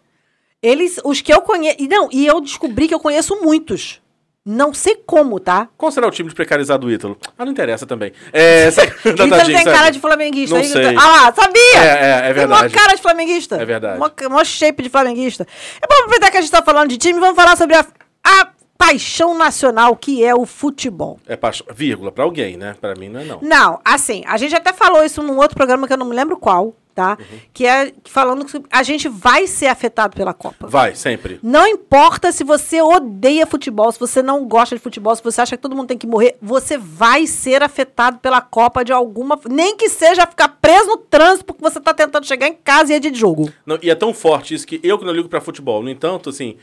[0.62, 4.00] eles, os que eu conheço, e não, e eu descobri que eu conheço muitos.
[4.44, 5.70] Não sei como, tá?
[5.78, 7.16] Qual será o time de precarizado do Ítalo?
[7.38, 8.12] Ah, não interessa também.
[8.34, 9.64] É, Tadinho, tem segue.
[9.66, 10.56] cara de flamenguista.
[10.58, 10.96] Não sei.
[10.96, 11.62] Ah lá, sabia?
[11.76, 12.74] É, é, é Tem verdade.
[12.74, 13.56] mó cara de flamenguista.
[13.58, 14.00] É verdade.
[14.00, 15.46] Mó, mó shape de flamenguista.
[15.80, 17.86] É bom aproveitar que a gente tá falando de time, vamos falar sobre a,
[18.24, 18.48] a
[18.80, 21.20] paixão nacional que é o futebol.
[21.28, 22.76] É paixão, vírgula, pra alguém, né?
[22.82, 23.40] Pra mim não é não.
[23.44, 26.36] Não, assim, a gente até falou isso num outro programa que eu não me lembro
[26.36, 27.18] qual, tá?
[27.20, 27.40] Uhum.
[27.54, 30.68] Que é falando que a gente vai ser afetado pela Copa.
[30.68, 31.40] Vai, sempre.
[31.42, 35.58] Não importa se você odeia futebol, se você não gosta de futebol, se você acha
[35.58, 39.40] que todo mundo tem que morrer, você vai ser afetado pela Copa de alguma.
[39.50, 42.96] Nem que seja ficar preso no trânsito porque você tá tentando chegar em casa e
[42.96, 43.52] é de jogo.
[43.66, 45.82] Não, e é tão forte isso que eu que não ligo pra futebol.
[45.82, 46.58] No entanto, assim,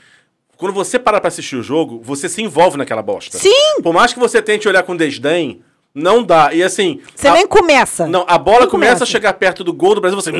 [0.56, 3.38] quando você para pra assistir o jogo, você se envolve naquela bosta.
[3.38, 3.80] Sim!
[3.82, 5.62] Por mais que você tente olhar com desdém,
[5.94, 6.52] não dá.
[6.52, 7.00] E assim.
[7.14, 8.06] Você a- nem começa.
[8.06, 9.04] Não, a bola começa, começa.
[9.04, 10.30] a chegar perto do gol do Brasil, você.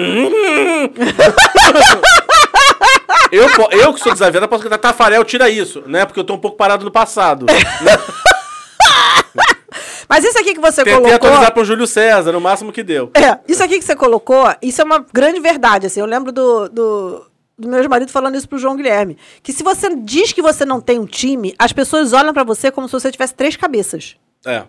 [3.33, 6.05] eu, eu que sou desaviado, posso gritar, Tafarel, tira isso, né?
[6.07, 7.47] Porque eu tô um pouco parado no passado.
[7.47, 7.55] né?
[10.09, 11.15] Mas isso aqui que você Tentei colocou.
[11.17, 13.11] atualizar pro Júlio César, no máximo que deu.
[13.15, 15.87] É, isso aqui que você colocou, isso é uma grande verdade.
[15.87, 17.27] Assim, eu lembro do, do,
[17.59, 19.19] do meu ex-marido falando isso pro João Guilherme.
[19.43, 22.71] Que se você diz que você não tem um time, as pessoas olham pra você
[22.71, 24.17] como se você tivesse três cabeças.
[24.47, 24.63] É.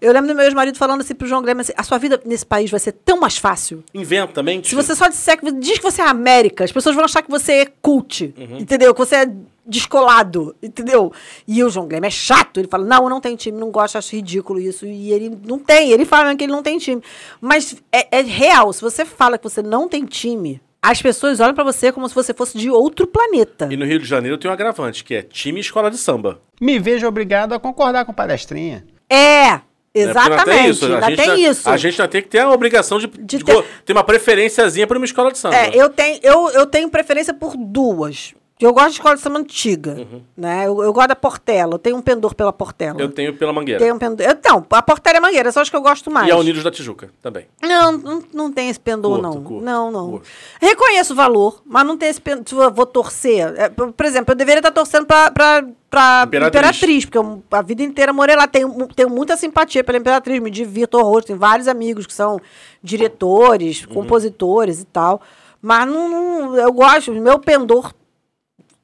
[0.00, 2.46] Eu lembro do meu ex-marido falando assim pro João Guilherme assim, a sua vida nesse
[2.46, 3.84] país vai ser tão mais fácil.
[3.92, 4.68] Inventa, mente.
[4.68, 7.30] Se você só disser que diz que você é América, as pessoas vão achar que
[7.30, 8.94] você é cult, entendeu?
[8.94, 9.32] Que você é
[9.66, 11.12] descolado, entendeu?
[11.46, 13.98] E o João Guilherme é chato, ele fala: "Não, eu não tenho time, não gosto,
[13.98, 14.86] acho ridículo isso".
[14.86, 17.02] E ele não tem, ele fala que ele não tem time.
[17.40, 21.54] Mas é, é real, se você fala que você não tem time, as pessoas olham
[21.54, 23.68] pra você como se você fosse de outro planeta.
[23.70, 26.40] E no Rio de Janeiro tem um agravante, que é time e escola de samba.
[26.60, 28.84] Me vejo obrigado a concordar com palestrinha.
[29.08, 29.60] É,
[29.94, 30.12] né?
[30.12, 30.84] Porque ainda exatamente.
[30.84, 31.68] Ainda A gente tem ainda- isso.
[31.68, 34.86] A gente ainda tem que ter a obrigação de, De de ter- ter uma preferenciazinha
[34.86, 35.56] pra uma escola de samba.
[35.56, 38.34] É, eu tenho, eu, eu tenho preferência por duas.
[38.60, 40.66] Eu gosto de escola de samba antiga, né?
[40.66, 41.74] Eu, eu gosto da Portela.
[41.74, 42.94] Eu tenho um pendor pela Portela.
[42.94, 43.00] Uhum.
[43.00, 43.80] Eu tenho pela Mangueira.
[43.80, 44.26] tenho um pendor.
[44.26, 46.28] Eu, não, a Portela é mangueira, só acho que eu gosto mais.
[46.28, 47.46] E a Unidos da Tijuca também.
[47.62, 49.42] Não, não, não tem esse pendor, Curto, não.
[49.44, 50.10] curto, não, não.
[50.10, 50.28] curto.
[50.60, 52.44] Reconheço o valor, mas não tem esse pendor.
[52.46, 53.52] Se eu vou torcer.
[53.56, 56.58] é, por exemplo, eu deveria estar torcendo pra, pra, pra Imperatriz.
[56.60, 57.04] Imperatriz.
[57.06, 58.46] porque eu a vida inteira morei lá.
[58.46, 61.24] Tenho, tenho muita simpatia pela Imperatriz, me divirto horror.
[61.24, 62.38] Tenho vários amigos que são
[62.82, 63.94] diretores, Uhum.
[63.94, 65.20] compositores e tal.
[65.62, 67.92] Mas não, não- eu gosto, meu pendor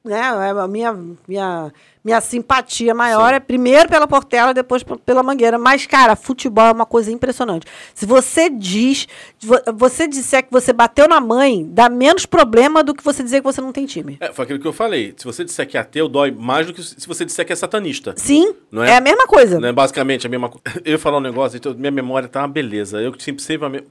[0.07, 0.21] né?
[0.21, 1.71] A minha, minha,
[2.03, 5.57] minha simpatia maior é primeiro pela Portela, depois pela Mangueira.
[5.57, 7.67] Mas, cara, futebol é uma coisa impressionante.
[7.93, 9.07] Se você diz,
[9.75, 13.43] você disser que você bateu na mãe, dá menos problema do que você dizer que
[13.43, 14.17] você não tem time.
[14.19, 15.13] É, foi aquilo que eu falei.
[15.17, 17.55] Se você disser que é ateu, dói mais do que se você disser que é
[17.55, 18.13] satanista.
[18.15, 18.91] Sim, Não é?
[18.91, 18.95] é?
[18.97, 19.59] a mesma coisa.
[19.59, 19.71] Né?
[19.71, 20.63] Basicamente a mesma coisa.
[20.85, 23.01] Eu ia falar um negócio, então, minha memória tá uma beleza.
[23.01, 23.69] Eu que sempre tive uma.
[23.69, 23.83] Me...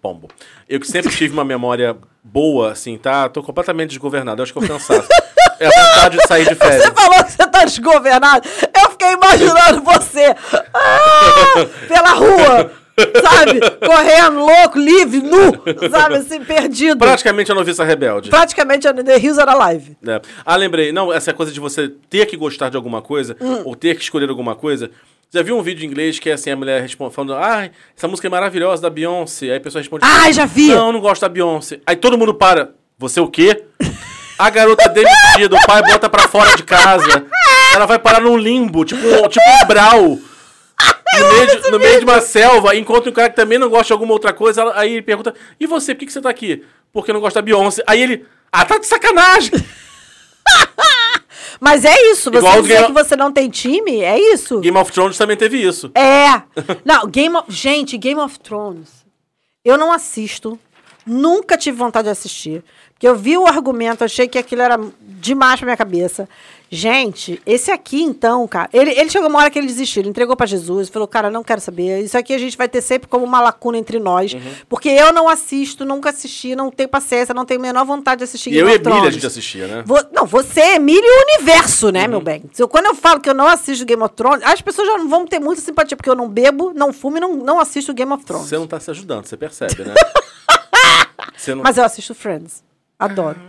[0.00, 0.28] Pombo.
[0.68, 3.28] Eu que sempre tive uma memória boa, assim, tá?
[3.28, 4.40] Tô completamente desgovernado.
[4.40, 5.08] Eu acho que eu cansaço.
[5.62, 6.82] É a vontade de sair de férias.
[6.84, 8.48] Você falou que você tá desgovernado.
[8.82, 10.34] Eu fiquei imaginando você
[10.74, 12.72] ah, pela rua,
[13.22, 13.60] sabe?
[13.86, 16.16] Correndo, louco, livre, nu, sabe?
[16.16, 16.98] Assim, perdido.
[16.98, 18.30] Praticamente a noviça rebelde.
[18.30, 19.96] Praticamente a The Hills era live.
[20.06, 20.20] É.
[20.44, 20.92] Ah, lembrei.
[20.92, 23.62] Não, essa coisa de você ter que gostar de alguma coisa, Hum.
[23.64, 24.90] ou ter que escolher alguma coisa.
[25.34, 28.06] Já viu um vídeo em inglês que é assim, a mulher responde, falando, ah, essa
[28.06, 29.46] música é maravilhosa da Beyoncé.
[29.46, 30.68] Aí a pessoa responde, Ah, já vi.
[30.68, 31.80] Não, não gosto da Beyoncé.
[31.86, 32.72] Aí todo mundo para.
[32.98, 33.64] Você o quê?
[34.44, 37.24] A garota demitida, o pai bota pra fora de casa.
[37.74, 40.18] Ela vai parar num limbo, tipo, tipo um brau.
[41.18, 43.86] No meio, de, no meio de uma selva, encontra um cara que também não gosta
[43.86, 44.62] de alguma outra coisa.
[44.62, 46.64] ela- aí ele pergunta: E você, por que, que você tá aqui?
[46.92, 47.82] Porque não gosta da Beyoncé.
[47.86, 49.52] Aí ele, ah, tá de sacanagem.
[51.60, 54.58] Mas é isso, você Igual o dizer Game- que você não tem time, é isso.
[54.60, 55.92] Game of Thrones também teve isso.
[55.94, 56.42] É.
[56.84, 57.44] Não, Game of...
[57.48, 58.88] Gente, Game of Thrones.
[59.64, 60.58] Eu não assisto.
[61.06, 62.64] Nunca tive vontade de assistir.
[63.02, 66.28] Porque eu vi o argumento, achei que aquilo era demais pra minha cabeça.
[66.70, 68.70] Gente, esse aqui, então, cara.
[68.72, 71.42] Ele, ele chegou uma hora que ele desistiu, ele entregou pra Jesus, falou, cara, não
[71.42, 72.00] quero saber.
[72.04, 74.34] Isso aqui a gente vai ter sempre como uma lacuna entre nós.
[74.34, 74.40] Uhum.
[74.68, 78.24] Porque eu não assisto, nunca assisti, não tenho paciência, não tenho a menor vontade de
[78.24, 79.14] assistir E eu Game e of Emília a Thrones.
[79.16, 79.82] gente assistia, né?
[79.84, 82.08] Vo- não, você, Emílio e o universo, né, Uhum.
[82.08, 82.44] meu bem?
[82.52, 84.96] Se eu- quando eu falo que eu não assisto Game of Thrones, as pessoas já
[84.96, 87.92] não vão ter muita simpatia, porque eu não bebo, não fumo e não, não assisto
[87.92, 88.46] Game of Thrones.
[88.48, 89.94] Você não tá se ajudando, você percebe, né?
[91.48, 91.56] Não...
[91.64, 92.62] Mas eu assisto Friends.
[93.04, 93.40] Adoro.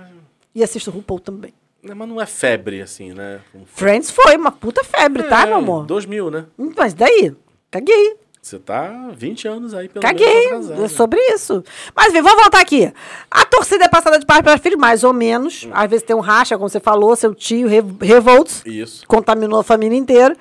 [0.55, 1.53] E assisto RuPaul também.
[1.83, 3.41] Mas não é febre, assim, né?
[3.65, 5.85] Friends foi uma puta febre, tá, É, meu amor?
[5.85, 6.45] 2000, né?
[6.57, 7.33] Hum, Mas daí?
[7.69, 8.15] Caguei.
[8.41, 10.47] Você tá 20 anos aí, pelo Caguei.
[10.47, 10.83] atrasado.
[10.83, 11.63] É sobre isso.
[11.95, 12.91] Mas, vem, vamos voltar aqui.
[13.31, 15.13] A torcida é passada de pai para filho, mais ou Hum.
[15.13, 15.67] menos.
[15.71, 18.61] Às vezes tem um racha, como você falou, seu tio Re- Revolts.
[18.65, 19.07] Isso.
[19.07, 20.35] contaminou a família inteira.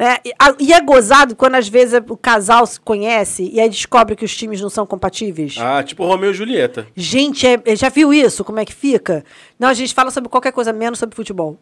[0.00, 0.16] Né?
[0.24, 4.16] E, a- e é gozado quando às vezes o casal se conhece e aí descobre
[4.16, 5.56] que os times não são compatíveis.
[5.58, 6.86] Ah, tipo Romeu e Julieta.
[6.96, 8.42] Gente, é- já viu isso?
[8.42, 9.22] Como é que fica?
[9.58, 11.58] Não, a gente fala sobre qualquer coisa menos sobre futebol.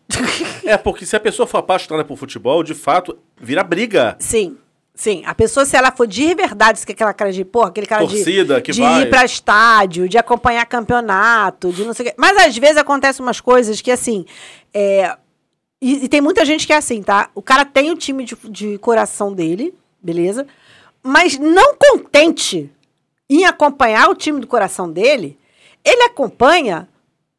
[0.65, 4.15] É, porque se a pessoa for apaixonada por futebol, de fato, vira briga.
[4.21, 4.57] Sim.
[4.95, 7.87] Sim, a pessoa, se ela for de verdade, se quer aquela cara de, porra, aquele
[7.87, 9.03] cara Torcida de, que de vai.
[9.03, 12.15] ir pra estádio, de acompanhar campeonato, de não sei o quê.
[12.19, 14.25] Mas às vezes acontecem umas coisas que, assim,
[14.75, 15.17] é,
[15.81, 17.31] e, e tem muita gente que é assim, tá?
[17.35, 20.47] O cara tem o time de, de coração dele, beleza?
[21.03, 22.71] Mas não contente
[23.31, 25.39] em acompanhar o time do coração dele,
[25.85, 26.89] ele acompanha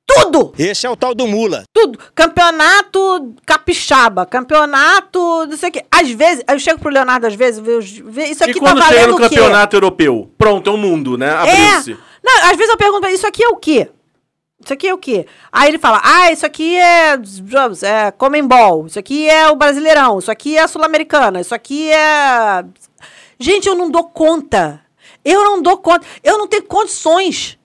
[0.05, 0.53] tudo!
[0.57, 1.63] Esse é o tal do mula.
[1.71, 1.99] Tudo.
[2.15, 5.85] Campeonato capixaba, campeonato, não sei o quê.
[5.91, 9.01] Às vezes, eu chego pro Leonardo, às vezes, vejo, isso aqui e quando tá chega
[9.01, 9.35] valendo no o quê?
[9.35, 10.31] campeonato europeu?
[10.37, 11.27] Pronto, é o mundo, né?
[11.27, 11.31] É.
[11.33, 11.97] Abriu-se.
[12.23, 13.89] Não, às vezes eu pergunto pra ele, isso aqui é o quê?
[14.63, 15.25] Isso aqui é o quê?
[15.51, 20.29] Aí ele fala, ah, isso aqui é, é Comembol, isso aqui é o Brasileirão, isso
[20.29, 22.65] aqui é a Sul-Americana, isso aqui é...
[23.39, 24.81] Gente, eu não dou conta.
[25.23, 26.05] Eu não dou conta.
[26.23, 27.58] Eu não tenho condições.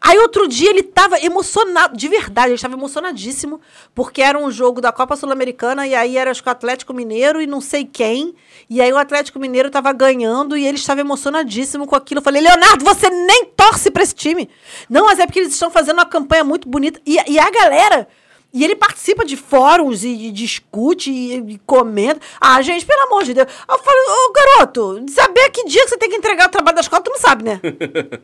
[0.00, 3.60] Aí outro dia ele tava emocionado, de verdade, ele estava emocionadíssimo,
[3.94, 7.40] porque era um jogo da Copa Sul-Americana e aí era acho que o Atlético Mineiro
[7.40, 8.34] e não sei quem.
[8.68, 12.18] E aí o Atlético Mineiro tava ganhando e ele estava emocionadíssimo com aquilo.
[12.18, 14.48] Eu falei, Leonardo, você nem torce pra esse time.
[14.88, 17.00] Não, mas é porque eles estão fazendo uma campanha muito bonita.
[17.06, 18.08] E, e a galera.
[18.56, 22.22] E ele participa de fóruns e, e discute e, e comenta.
[22.40, 23.46] Ah, gente, pelo amor de Deus.
[23.68, 26.80] Eu falo, ô garoto, saber que dia que você tem que entregar o trabalho da
[26.80, 27.60] escola, tu não sabe, né?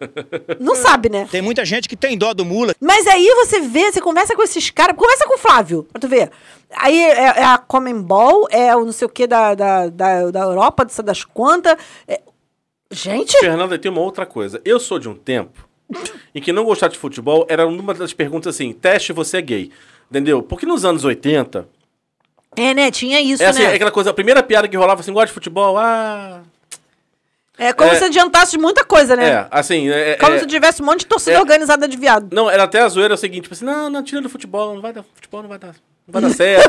[0.58, 1.28] não sabe, né?
[1.30, 2.74] Tem muita gente que tem dó do mula.
[2.80, 6.08] Mas aí você vê, você conversa com esses caras, conversa com o Flávio, pra tu
[6.08, 6.30] ver.
[6.76, 10.40] Aí é, é a Comembol, é o não sei o que da, da, da, da
[10.40, 11.76] Europa, das das quantas.
[12.08, 12.22] É...
[12.90, 14.62] Gente, Fernanda, tem uma outra coisa.
[14.64, 15.68] Eu sou de um tempo
[16.34, 19.70] em que não gostar de futebol era uma das perguntas assim: teste, você é gay.
[20.12, 20.42] Entendeu?
[20.42, 21.66] Porque nos anos 80,
[22.54, 22.90] É, né?
[22.90, 23.72] Tinha isso, é assim, né?
[23.72, 25.78] é aquela coisa, a primeira piada que rolava assim: gosta de futebol?
[25.78, 26.42] Ah.
[27.56, 29.26] É como é- se adiantasse de muita coisa, né?
[29.30, 29.88] É, assim.
[29.88, 32.28] É, Como é- se tivesse um monte de torcida é- organizada de viado.
[32.34, 34.74] Não, era até a zoeira é o seguinte, tipo assim, não, não, tira do futebol,
[34.74, 35.68] não vai dar, futebol não vai dar,
[36.06, 36.68] não vai dar certo.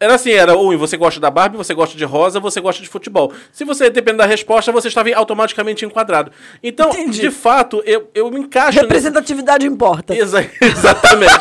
[0.00, 2.88] era assim, era, ui, você gosta da Barbie, você gosta de rosa, você gosta de
[2.88, 3.32] futebol.
[3.52, 6.32] Se você, dependendo da resposta, você estava automaticamente enquadrado.
[6.62, 7.20] Então, Entendi.
[7.20, 8.78] de fato, eu, eu me encaixo...
[8.78, 10.16] nesse- Representatividade importa.
[10.16, 11.32] Exa- exatamente.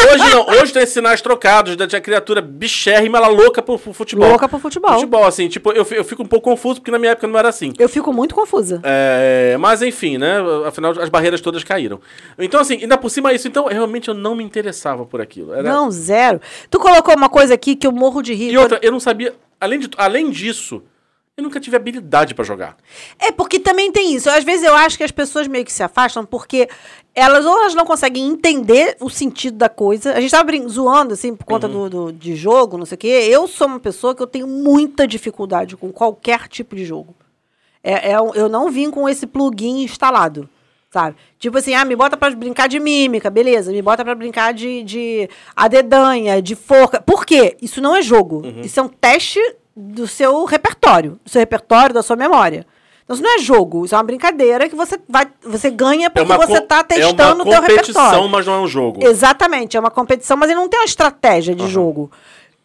[0.00, 4.28] Hoje não, hoje tem sinais trocados, da da criatura bichérrima, ela louca pro, futebol.
[4.28, 4.94] Louca pro futebol.
[4.94, 7.48] Futebol, assim, tipo, eu, eu fico um pouco confuso, porque na minha época não era
[7.48, 7.72] assim.
[7.78, 8.80] Eu fico muito confusa.
[8.84, 10.36] É, mas enfim, né?
[10.66, 12.00] Afinal, as barreiras todas caíram.
[12.38, 15.52] Então, assim, ainda por cima isso, então, realmente eu não me interessava por aquilo.
[15.52, 16.40] Era- Não, zero.
[16.70, 18.52] Tu colocou uma coisa aqui que eu morro de rir.
[18.52, 19.34] E outra, eu não sabia.
[19.60, 20.82] Além, de, além disso,
[21.38, 22.76] eu nunca tive habilidade pra jogar.
[23.16, 24.28] É porque também tem isso.
[24.28, 26.68] Às vezes eu acho que as pessoas meio que se afastam porque
[27.14, 30.14] elas ou elas não conseguem entender o sentido da coisa.
[30.14, 33.06] A gente tava zoando, assim, por conta do, do- de jogo, não sei o quê.
[33.30, 37.14] Eu sou uma pessoa que eu tenho muita dificuldade com qualquer tipo de jogo.
[37.84, 40.48] É, é eu não vim com esse plugin instalado,
[40.90, 41.14] sabe?
[41.38, 43.70] Tipo assim, ah, me bota pra brincar de mímica, beleza.
[43.70, 47.00] Me bota pra brincar de, de adedanha, de forca.
[47.00, 47.56] Por quê?
[47.62, 48.42] Isso não é jogo.
[48.64, 49.38] Isso é um teste
[49.78, 51.18] do seu repertório.
[51.24, 52.66] Do seu repertório, da sua memória.
[53.04, 56.30] Então isso não é jogo, isso é uma brincadeira que você vai, você ganha porque
[56.36, 58.28] você com- tá testando é o uma teu competição, repertório.
[58.28, 59.06] mas não é um jogo.
[59.06, 62.10] Exatamente, é uma competição, mas ele não tem uma estratégia de jogo.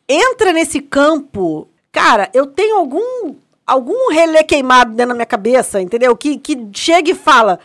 [0.10, 6.14] Entra nesse campo, cara, eu tenho algum algum relé queimado dentro da minha cabeça, entendeu?
[6.18, 7.58] Que, que chega e fala: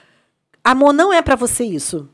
[0.63, 2.09] amor, não é pra você isso.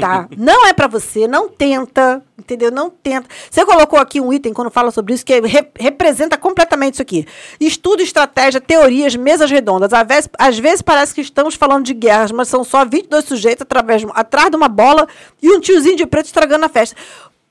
[0.00, 0.28] Tá?
[0.36, 2.70] não é pra você, não tenta, entendeu?
[2.70, 3.28] Não tenta.
[3.50, 7.26] Você colocou aqui um item quando fala sobre isso que re- representa completamente isso aqui.
[7.60, 9.92] Estudo, estratégia, teorias, mesas redondas.
[9.92, 13.62] Às vezes, às vezes parece que estamos falando de guerras, mas são só 22 sujeitos
[13.62, 15.06] através, atrás de uma bola
[15.42, 16.96] e um tiozinho de preto estragando a festa.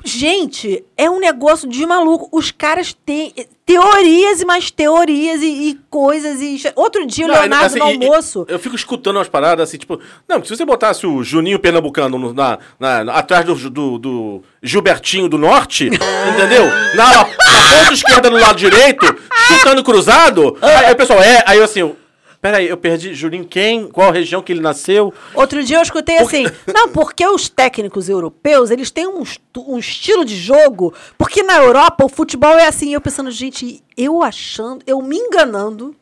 [0.07, 2.29] Gente, é um negócio de maluco.
[2.31, 6.41] Os caras têm eh, teorias e mais teorias e, e coisas.
[6.41, 6.57] E...
[6.77, 8.45] Outro dia o Não, Leonardo assim, no e- almoço.
[8.47, 12.33] eu fico escutando umas paradas assim, tipo, não, se você botasse o Juninho Pernambucano no-
[12.33, 16.67] na, na- atrás do, do, do Gilbertinho do Norte, entendeu?
[16.95, 19.05] Na, na ponta esquerda no lado direito,
[19.49, 21.97] chutando cruzado, aí, aí o pessoal, é, aí assim, eu,
[22.47, 23.89] peraí, eu perdi Juninho quem?
[23.89, 25.13] Qual região que ele nasceu?
[25.33, 29.23] Outro dia eu escutei assim, não, porque os técnicos europeus, eles têm um,
[29.67, 34.23] um estilo de jogo, porque na Europa o futebol é assim, eu pensando, gente, eu
[34.23, 35.93] achando, eu me enganando,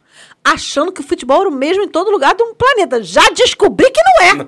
[0.46, 3.02] achando que o futebol era o mesmo em todo lugar do planeta.
[3.02, 4.46] Já descobri que não é.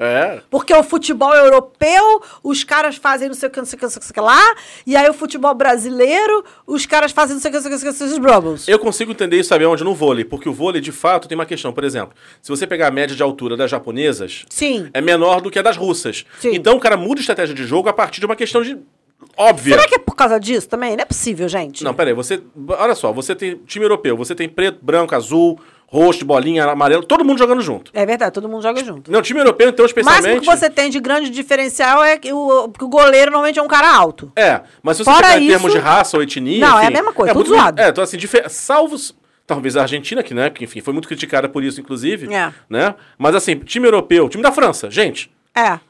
[0.02, 0.40] É.
[0.50, 3.84] Porque o futebol europeu, os caras fazem não sei o que, não sei o que,
[3.84, 4.54] não sei o que, não lá,
[4.86, 7.70] e aí o futebol brasileiro, os caras fazem não sei o que, não sei o
[7.70, 8.68] que, não sei o que, os Brubbles.
[8.68, 9.84] Eu consigo entender isso, sabe onde?
[9.84, 10.24] No vôlei.
[10.24, 11.72] Porque o vôlei, de fato, tem uma questão.
[11.72, 14.88] Por exemplo, se você pegar a média de altura das japonesas, Sim.
[14.94, 16.24] é menor do que a das russas.
[16.38, 16.54] Sim.
[16.54, 18.78] Então o cara muda a estratégia de jogo a partir de uma questão de.
[19.40, 19.74] Óbvia.
[19.76, 20.96] Será que é por causa disso também?
[20.96, 21.82] Não é possível, gente.
[21.84, 22.42] Não, peraí, você.
[22.68, 27.24] Olha só, você tem time europeu, você tem preto, branco, azul, roxo, bolinha, amarelo, todo
[27.24, 27.90] mundo jogando junto.
[27.94, 29.10] É verdade, todo mundo joga junto.
[29.10, 30.40] Não, time europeu, então, O máximo especialmente.
[30.48, 33.68] que você tem de grande diferencial é que o, que o goleiro normalmente é um
[33.68, 34.30] cara alto.
[34.36, 36.60] É, mas se você Fora pegar em isso- termos de raça ou etnia.
[36.66, 37.80] Não, é a mesma coisa, tudo muito- zoado.
[37.80, 38.48] É, então assim, difer...
[38.50, 39.18] salvos.
[39.46, 42.32] Talvez a Argentina, que, né, que enfim, foi muito criticada por isso, inclusive.
[42.32, 42.52] É.
[42.68, 42.94] Né?
[43.18, 45.28] Mas assim, time europeu, time da França, gente.
[45.52, 45.80] É.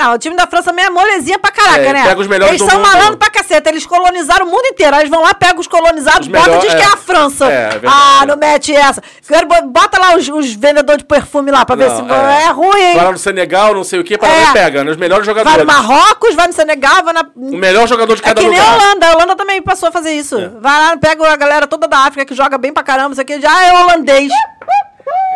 [0.00, 2.02] Não, o time da França também é molezinha pra caraca, É, né?
[2.06, 3.68] pega os melhores Eles são malandros pra caceta.
[3.68, 4.94] Eles colonizaram o mundo inteiro.
[4.96, 6.86] Aí eles vão lá, pegam os colonizados, Os bota e diz que é é.
[6.86, 7.44] a França.
[7.52, 7.94] É, é verdade.
[7.94, 9.02] ah, não mete essa.
[9.70, 12.50] Bota lá os, os vendedores de perfume lá pra ver Não, se é.
[12.50, 12.94] ruim, hein?
[12.96, 14.52] Vai lá no Senegal, não sei o que, para É.
[14.52, 14.90] pega, né?
[14.90, 15.58] Os melhores Vai jogadores.
[15.66, 17.24] no Marrocos, vai no Senegal, vai na.
[17.36, 18.78] O melhor jogador de É cada que nem a lugar.
[18.86, 19.06] Holanda.
[19.06, 20.36] A Holanda também passou a fazer isso.
[20.60, 23.38] Vai lá, pega a galera toda da África que joga bem pra caramba, isso aqui
[23.40, 24.30] já é holandês.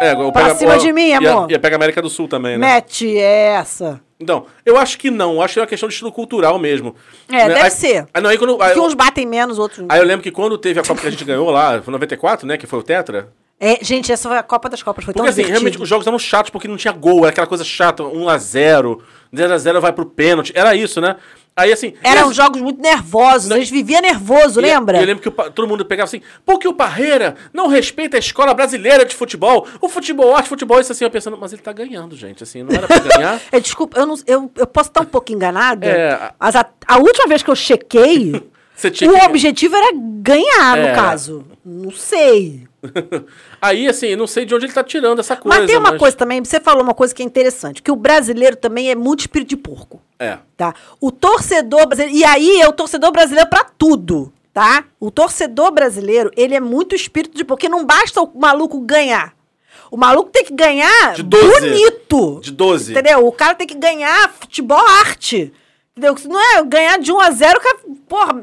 [0.00, 1.50] É, eu Pra pego- cima eu- de mim, a- amor.
[1.50, 2.66] E pega a América do Sul também, né?
[2.74, 4.00] Mete essa.
[4.18, 5.34] Então, eu acho que não.
[5.34, 6.94] Eu acho que é uma questão de estilo cultural mesmo.
[7.28, 7.48] É, Né?
[7.48, 8.06] deve Aí- ser.
[8.12, 9.84] Aí, não, aí quando, aí, Porque uns batem menos, outros.
[9.88, 12.46] aí eu lembro que quando teve a Copa que a gente ganhou lá, foi 94,
[12.46, 12.56] né?
[12.56, 13.28] Que foi o Tetra.
[13.60, 15.04] É, gente, essa foi a Copa das Copas.
[15.04, 15.60] Foi Porque tão assim, divertido.
[15.60, 19.00] realmente os jogos eram chatos porque não tinha gol, era aquela coisa chata, 1x0,
[19.32, 20.52] 0x0 vai pro pênalti.
[20.56, 21.16] Era isso, né?
[21.56, 21.94] Aí assim.
[22.02, 23.50] Eram jogos muito nervosos.
[23.50, 24.98] Eles viviam nervoso, e- lembra?
[25.00, 28.52] Eu lembro que o todo mundo pegava assim, porque o Parreira não respeita a escola
[28.52, 29.66] brasileira de futebol.
[29.80, 32.74] O futebol, arte, futebol, isso assim, eu pensando, mas ele tá ganhando, gente, assim, não
[32.74, 33.40] era pra ganhar.
[33.52, 36.66] É, desculpa, eu, não, eu, eu posso estar um pouco enganada, É, a- mas a,
[36.88, 40.88] a última vez que eu chequei, o que- objetivo era ganhar, É.
[40.88, 41.44] no caso.
[41.64, 42.66] Não sei.
[43.60, 45.58] Aí, assim, não sei de onde ele tá tirando essa coisa.
[45.58, 48.56] mas tem uma coisa também, você falou uma coisa que é interessante, que o brasileiro
[48.56, 50.00] também é muito espírito de porco.
[50.18, 50.38] É.
[50.56, 50.74] tá?
[51.00, 54.84] O torcedor brasileiro, e aí é o torcedor brasileiro pra tudo, tá?
[55.00, 59.34] O torcedor brasileiro, ele é muito espírito de porque não basta o maluco ganhar.
[59.90, 61.60] O maluco tem que ganhar De 12.
[61.60, 62.40] bonito.
[62.40, 62.92] De 12.
[62.92, 63.26] Entendeu?
[63.26, 65.52] O cara tem que ganhar futebol arte.
[65.96, 66.16] Entendeu?
[66.28, 68.42] Não é ganhar de 1 a 0, o cara, porra,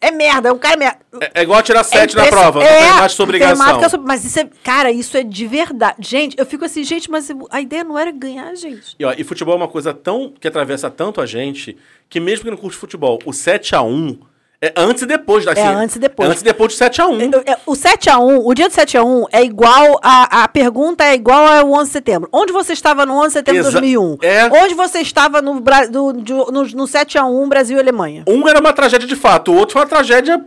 [0.00, 0.98] é merda, é um cara merda.
[1.20, 2.60] É, é igual tirar 7 na impressi- prova.
[2.60, 3.88] Não tem mais sua obrigação.
[3.88, 5.96] sobre- Mas isso é, cara, isso é de verdade.
[6.00, 8.94] Gente, eu fico assim, gente, mas a ideia não era ganhar, gente.
[8.98, 11.76] E, ó, e futebol é uma coisa tão que atravessa tanto a gente
[12.08, 14.18] que mesmo que não curte futebol, o 7x1
[14.62, 16.28] é antes e depois da É antes e depois.
[16.28, 17.42] É antes e depois do 7x1.
[17.44, 19.98] É, O 7x1, o dia do 7x1 é igual.
[20.02, 22.28] A, a pergunta é igual ao 11 de setembro.
[22.32, 24.18] Onde você estava no 11 de setembro de Exa- 2001?
[24.22, 24.46] é.
[24.64, 28.22] Onde você estava no, do- no, no 7x1 Brasil e Alemanha?
[28.28, 30.40] Um era uma tragédia de fato, o outro foi uma tragédia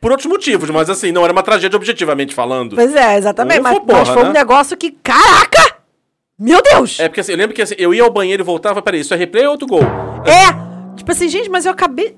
[0.00, 2.74] por outros motivos, mas assim, não era uma tragédia objetivamente falando.
[2.76, 3.60] Pois é, exatamente.
[3.60, 4.32] Um Mas, foi porra, mas foi um né?
[4.32, 4.92] negócio que.
[5.02, 5.76] Caraca!
[6.38, 6.98] Meu Deus!
[6.98, 9.12] É porque assim, eu lembro que assim, eu ia ao banheiro e voltava, peraí, isso
[9.12, 9.82] é replay ou outro gol?
[10.24, 10.96] É!
[10.96, 12.16] Tipo assim, gente, mas eu acabei.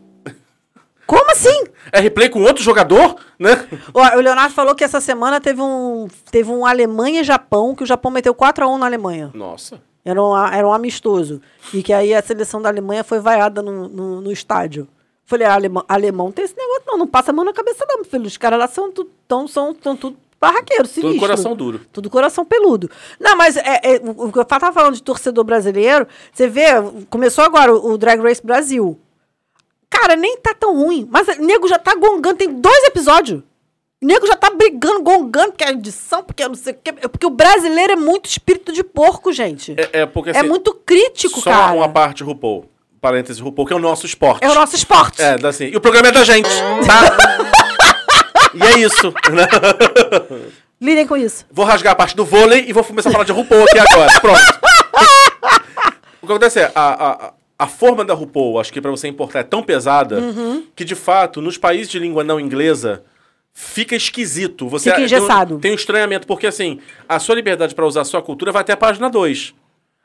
[1.07, 1.65] Como assim?
[1.91, 3.67] É replay com outro jogador, né?
[3.93, 7.83] Ó, o Leonardo falou que essa semana teve um, teve um Alemanha e Japão, que
[7.83, 9.31] o Japão meteu 4x1 na Alemanha.
[9.35, 9.81] Nossa.
[10.05, 11.41] Era um, era um amistoso.
[11.73, 14.89] E que aí a seleção da Alemanha foi vaiada no, no, no estádio.
[15.25, 16.99] Falei, ah, alemão, alemão tem esse negócio, não.
[16.99, 18.27] Não passa a mão na cabeça, não, filho.
[18.27, 21.21] Os caras lá são, tu, tão, são, são tudo barraqueiros, sinistro.
[21.21, 21.81] coração duro.
[21.93, 22.91] Tudo coração peludo.
[23.21, 26.67] Não, mas é, é, o o que eu tava falando de torcedor brasileiro, você vê,
[27.09, 28.99] começou agora o, o Drag Race Brasil.
[29.93, 31.07] Cara, nem tá tão ruim.
[31.11, 33.43] Mas o nego já tá gongando, tem dois episódios.
[34.03, 36.93] O nego já tá brigando, gongando, porque é edição, porque eu não sei o quê.
[36.93, 39.77] Porque o brasileiro é muito espírito de porco, gente.
[39.79, 41.73] É, é porque É assim, muito crítico, só cara.
[41.73, 42.65] uma parte RuPaul.
[43.03, 44.43] Parênteses RuPaul, que é o nosso esporte.
[44.43, 45.21] É o nosso esporte.
[45.21, 45.67] É, assim.
[45.67, 46.49] E o programa é da gente,
[46.87, 47.77] tá?
[48.55, 49.13] e é isso.
[49.31, 49.47] né?
[50.81, 51.45] Lidem com isso.
[51.51, 54.21] Vou rasgar a parte do vôlei e vou começar a falar de RuPaul aqui agora.
[54.21, 54.41] Pronto.
[56.23, 57.33] o que acontece é, a, a, a
[57.67, 60.65] forma da RuPaul, acho que pra você importar, é tão pesada Uhum.
[60.75, 63.03] que, de fato, nos países de língua não inglesa,
[63.53, 64.69] fica esquisito.
[64.69, 65.59] Você Fica tem um- engessado.
[65.59, 68.73] Tem um estranhamento, porque assim, a sua liberdade pra usar a sua cultura vai até
[68.73, 69.55] a página 2.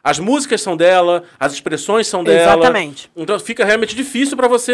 [0.04, 2.54] As músicas são dela, as expressões são dela.
[2.54, 3.10] Exatamente.
[3.16, 4.74] Então fica realmente difícil pra você.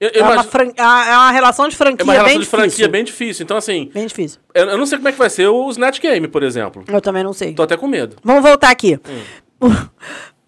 [0.00, 2.40] Eu, eu É uma, imagino- fran- é uma relação de franquia é uma relação bem
[2.40, 2.88] de franquia difícil.
[2.90, 3.44] bem difícil.
[3.44, 4.40] Então, assim, Bem difícil.
[4.52, 6.82] eu, eu não sei como é que vai ser o Snatch Game, por exemplo.
[6.88, 7.54] Eu também não sei.
[7.54, 8.16] Tô até com medo.
[8.24, 8.98] Vamos voltar aqui.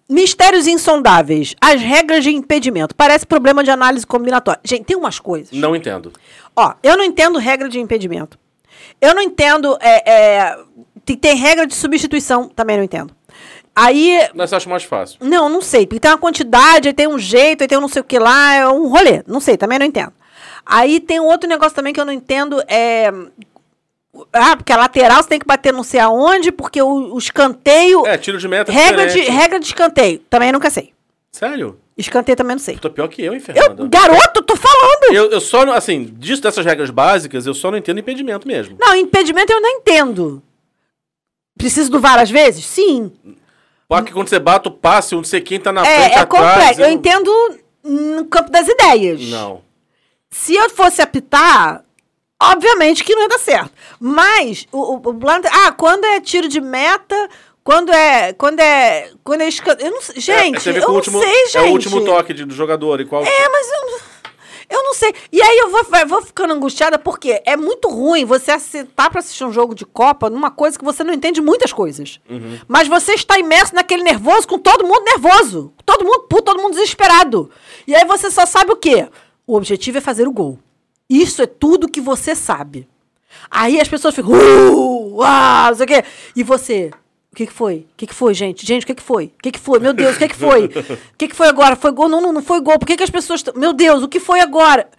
[0.07, 1.55] Mistérios insondáveis.
[1.59, 2.95] As regras de impedimento.
[2.95, 4.61] Parece problema de análise combinatória.
[4.63, 5.51] Gente, tem umas coisas.
[5.51, 6.13] Não entendo.
[6.55, 8.37] Ó, eu não entendo regra de impedimento.
[9.01, 9.77] Eu não entendo.
[9.81, 10.57] É, é,
[11.03, 13.15] tem, tem regra de substituição, também não entendo.
[13.75, 14.19] Aí.
[14.33, 15.17] Mas eu acho mais fácil.
[15.21, 15.85] Não, não sei.
[15.85, 18.19] Porque tem uma quantidade, aí tem um jeito, aí tem um não sei o que
[18.19, 19.23] lá, é um rolê.
[19.27, 20.13] Não sei, também não entendo.
[20.65, 22.61] Aí tem um outro negócio também que eu não entendo.
[22.67, 23.11] É.
[24.31, 28.05] Ah, porque a lateral você tem que bater não sei aonde, porque o, o escanteio.
[28.05, 28.71] É, tiro de meta.
[28.71, 30.19] é regra, de, regra de escanteio.
[30.29, 30.93] Também nunca sei.
[31.31, 31.79] Sério?
[31.97, 32.77] Escanteio também não sei.
[32.77, 35.13] Tô pior que eu, hein, Eu, garoto, tô falando!
[35.13, 38.77] Eu, eu só, assim, disso dessas regras básicas, eu só não entendo impedimento mesmo.
[38.79, 40.43] Não, impedimento eu não entendo.
[41.57, 42.65] Preciso do VAR às vezes?
[42.65, 43.11] Sim.
[43.87, 46.53] Porque quando você bate o passe, não sei quem tá na é, frente, é atrás.
[46.53, 46.81] complexo.
[46.81, 47.31] Eu entendo
[47.83, 49.21] no campo das ideias.
[49.29, 49.61] Não.
[50.29, 51.85] Se eu fosse apitar,
[52.41, 53.71] obviamente que não ia dar certo.
[53.99, 57.29] Mas o, o, o blunder- ah, quando é tiro de meta,
[57.63, 60.87] quando é quando é quando é escan- eu não sei, gente, É, você vê eu
[60.87, 61.57] não último, sei, gente.
[61.57, 62.99] É o último toque de- do jogador.
[63.01, 63.23] E qual...
[63.23, 63.99] É, mas eu,
[64.77, 65.13] eu não sei.
[65.31, 69.43] E aí eu vou, vou ficando angustiada porque é muito ruim você aceitar pra assistir
[69.43, 72.19] um jogo de Copa numa coisa que você não entende muitas coisas.
[72.29, 72.59] Uhum.
[72.67, 75.73] Mas você está imerso naquele nervoso com todo mundo nervoso.
[75.85, 77.49] Todo mundo puto, todo mundo desesperado.
[77.87, 79.07] E aí você só sabe o quê?
[79.47, 80.59] O objetivo é fazer o gol.
[81.09, 82.87] Isso é tudo que você sabe.
[83.49, 86.03] Aí as pessoas ficam, uh, ah, não sei o quê.
[86.35, 86.91] E você,
[87.31, 87.75] o que, que foi?
[87.75, 88.65] O que, que foi, gente?
[88.65, 89.25] Gente, o que, que foi?
[89.25, 89.79] O que, que foi?
[89.79, 90.65] Meu Deus, o que, que foi?
[90.65, 91.75] O que, que foi agora?
[91.75, 92.07] Foi gol?
[92.07, 92.79] Não, não, não foi gol.
[92.79, 93.43] Por que, que as pessoas.
[93.55, 94.89] Meu Deus, o que foi agora?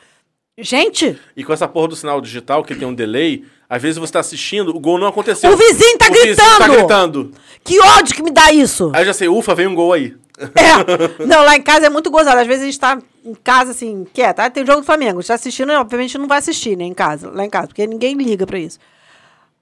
[0.58, 4.12] Gente, E com essa porra do sinal digital, que tem um delay, às vezes você
[4.14, 5.50] tá assistindo, o gol não aconteceu.
[5.52, 6.72] O vizinho tá o vizinho tá gritando.
[6.72, 7.32] gritando.
[7.62, 8.90] que ódio que me dá isso.
[8.94, 10.14] Aí eu já sei, ufa, vem um gol aí.
[10.38, 11.24] É.
[11.26, 12.40] Não, lá em casa é muito gozado.
[12.40, 14.40] Às vezes a gente tá em casa, assim, quieto.
[14.40, 15.18] Ah, tem jogo do Flamengo.
[15.18, 17.86] A gente tá assistindo, obviamente não vai assistir, né, em casa, lá em casa, porque
[17.86, 18.78] ninguém liga pra isso.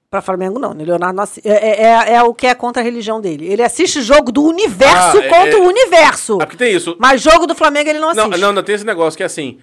[0.09, 0.85] Pra Flamengo, não, né?
[0.85, 3.47] Leonardo não é, é, é- é o que é contra a religião dele.
[3.51, 6.35] Ele assiste jogo do universo Ah, é- contra é- o universo.
[6.35, 6.95] Ah, porque tem isso.
[6.99, 8.29] Mas jogo do Flamengo ele não assiste.
[8.29, 9.59] Não, não, não, tem esse negócio que é assim.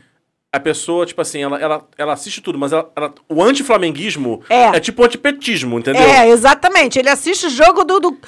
[0.54, 4.64] A pessoa, tipo assim, ela, ela, ela assiste tudo, mas ela, ela- o anti-flamenguismo É.
[4.76, 4.80] é.
[4.80, 6.02] tipo o antipetismo, entendeu?
[6.02, 6.98] É, exatamente.
[6.98, 8.18] Ele assiste o jogo do, do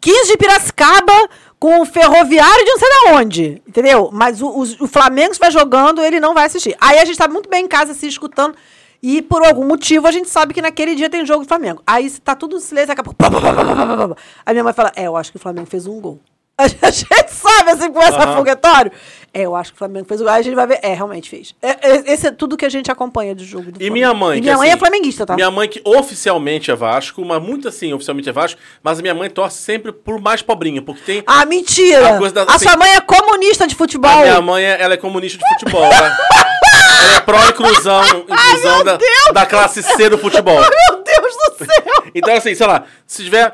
[0.00, 1.12] 15 de Piracicaba
[1.56, 4.10] com o Ferroviário de não sei da onde, entendeu?
[4.12, 6.76] Mas o, os- o Flamengo vai jogando, ele não vai assistir.
[6.80, 8.56] Aí a gente tá muito bem em casa se escutando
[9.00, 11.80] e por algum motivo a gente sabe que naquele dia tem jogo do Flamengo.
[11.86, 13.16] Aí tá tudo em silêncio, daqui a pouco...
[14.44, 16.18] Aí minha mãe fala, é, eu acho que o Flamengo fez um gol.
[16.58, 18.36] A gente sabe, assim, com esse Aham.
[18.36, 18.90] foguetório.
[19.32, 20.20] É, eu acho que o Flamengo fez.
[20.22, 20.78] Aí a gente vai ver.
[20.82, 21.54] É, realmente fez.
[21.62, 24.38] É, é, esse é tudo que a gente acompanha do jogo E minha mãe.
[24.38, 25.34] E que, minha mãe assim, é flamenguista, tá?
[25.34, 29.14] Minha mãe que oficialmente é Vasco, mas muito assim, oficialmente é Vasco, mas a minha
[29.14, 31.22] mãe torce sempre por mais pobrinho, porque tem.
[31.26, 32.16] Ah, mentira!
[32.16, 34.10] A da- a assim- sua mãe é comunista de futebol.
[34.10, 35.84] A minha mãe, é- ela é comunista de futebol.
[35.84, 38.98] ela, ela é pró-inclusão inclusão da,
[39.32, 40.56] da classe C do futebol.
[40.60, 42.04] Meu Deus do céu!
[42.14, 43.52] Então, assim, sei lá, se tiver.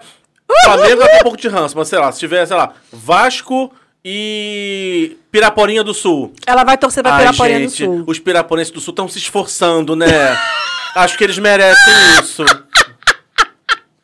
[0.65, 3.73] Flamengo ter um pouco de ranço, mas sei lá, se tiver, sei lá, Vasco
[4.05, 6.33] e Piraporinha do Sul.
[6.47, 8.05] Ela vai torcer pra Ai, Piraporinha do gente, Sul.
[8.07, 10.07] os piraporenses do Sul estão se esforçando, né?
[10.95, 12.45] Acho que eles merecem isso.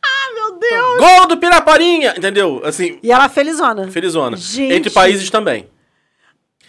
[0.02, 0.98] Ah, meu Deus!
[0.98, 2.14] Gol do Piraporinha!
[2.16, 2.62] Entendeu?
[2.64, 3.88] Assim, E ela é felizona.
[3.90, 4.36] felizona.
[4.36, 4.72] Gente.
[4.72, 5.68] Entre países também.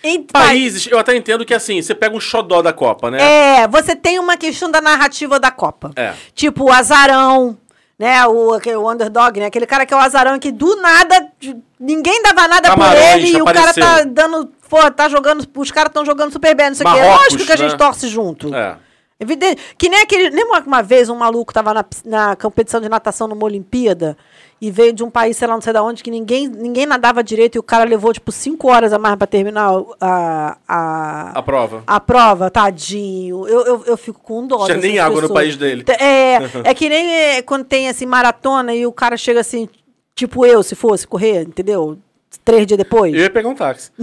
[0.04, 0.26] País.
[0.34, 3.20] Países, eu até entendo que assim, você pega um xodó da Copa, né?
[3.62, 5.92] É, você tem uma questão da narrativa da Copa.
[5.96, 6.14] É.
[6.34, 7.56] Tipo, o azarão,
[8.02, 8.26] né?
[8.26, 9.46] O, aquele- o underdog, né?
[9.46, 11.32] Aquele cara que é o azarão que do nada
[11.80, 14.52] ninguém dava nada por Camarões ele e o cara tá dando.
[14.68, 15.48] Pô, tá jogando.
[15.56, 17.00] Os caras estão jogando super bem, não sei o quê.
[17.00, 17.78] É lógico que a gente né?
[17.78, 18.54] torce junto.
[18.56, 18.76] É.
[19.20, 19.62] Evidente.
[19.78, 20.32] Que nem aquele.
[20.32, 24.18] Lembra uma vez um maluco tava na, na competição de natação numa Olimpíada
[24.62, 27.24] e veio de um país, sei lá, não sei da onde, que ninguém, ninguém nadava
[27.24, 30.58] direito e o cara levou, tipo, cinco horas a mais pra terminar a.
[30.68, 31.84] a, A prova.
[31.88, 33.48] a prova, tadinho.
[33.48, 34.66] Eu, eu, eu fico com dó.
[34.66, 35.40] Tinha nem água no pessoas.
[35.40, 35.84] país dele.
[36.00, 36.38] É,
[36.70, 39.68] é que nem é, quando tem assim maratona e o cara chega assim,
[40.14, 41.98] tipo eu, se fosse correr, entendeu?
[42.46, 43.12] Três dias depois.
[43.14, 43.90] Eu ia pegar um táxi.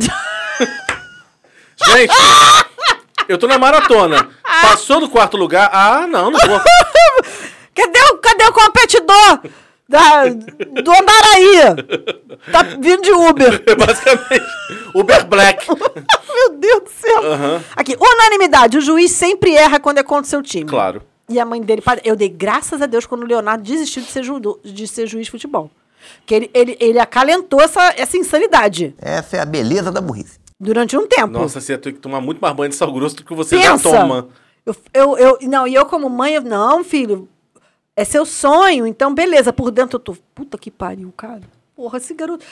[1.86, 2.12] Gente,
[3.28, 4.28] eu tô na maratona.
[4.62, 5.70] Passou do quarto lugar.
[5.72, 6.60] Ah, não, não vou.
[7.74, 9.40] Cadê o, cadê o competidor
[9.88, 11.86] da, do Andaraí?
[12.52, 13.64] Tá vindo de Uber.
[13.76, 14.46] Basicamente.
[14.94, 15.66] Uber Black.
[16.34, 17.32] Meu Deus do céu.
[17.32, 17.62] Aham.
[17.74, 18.76] Aqui, unanimidade.
[18.76, 20.66] O juiz sempre erra quando é contra o seu time.
[20.68, 21.02] Claro.
[21.28, 24.22] E a mãe dele, eu dei graças a Deus quando o Leonardo desistiu de ser,
[24.22, 25.70] judo, de ser juiz de futebol.
[26.20, 30.38] Porque ele, ele, ele acalentou essa, essa insanidade Essa é a beleza da burrice.
[30.58, 31.32] durante um tempo.
[31.34, 33.58] Nossa, você ia ter que tomar muito mais banho de sal grosso do que você
[33.60, 33.90] já Pensa.
[33.90, 34.28] toma.
[34.64, 37.28] Eu, eu, eu, não, e eu como mãe, eu, não, filho,
[37.98, 39.52] é seu sonho, então beleza.
[39.52, 41.42] Por dentro eu tô, puta que pariu, cara.
[41.74, 42.44] Porra, esse garoto...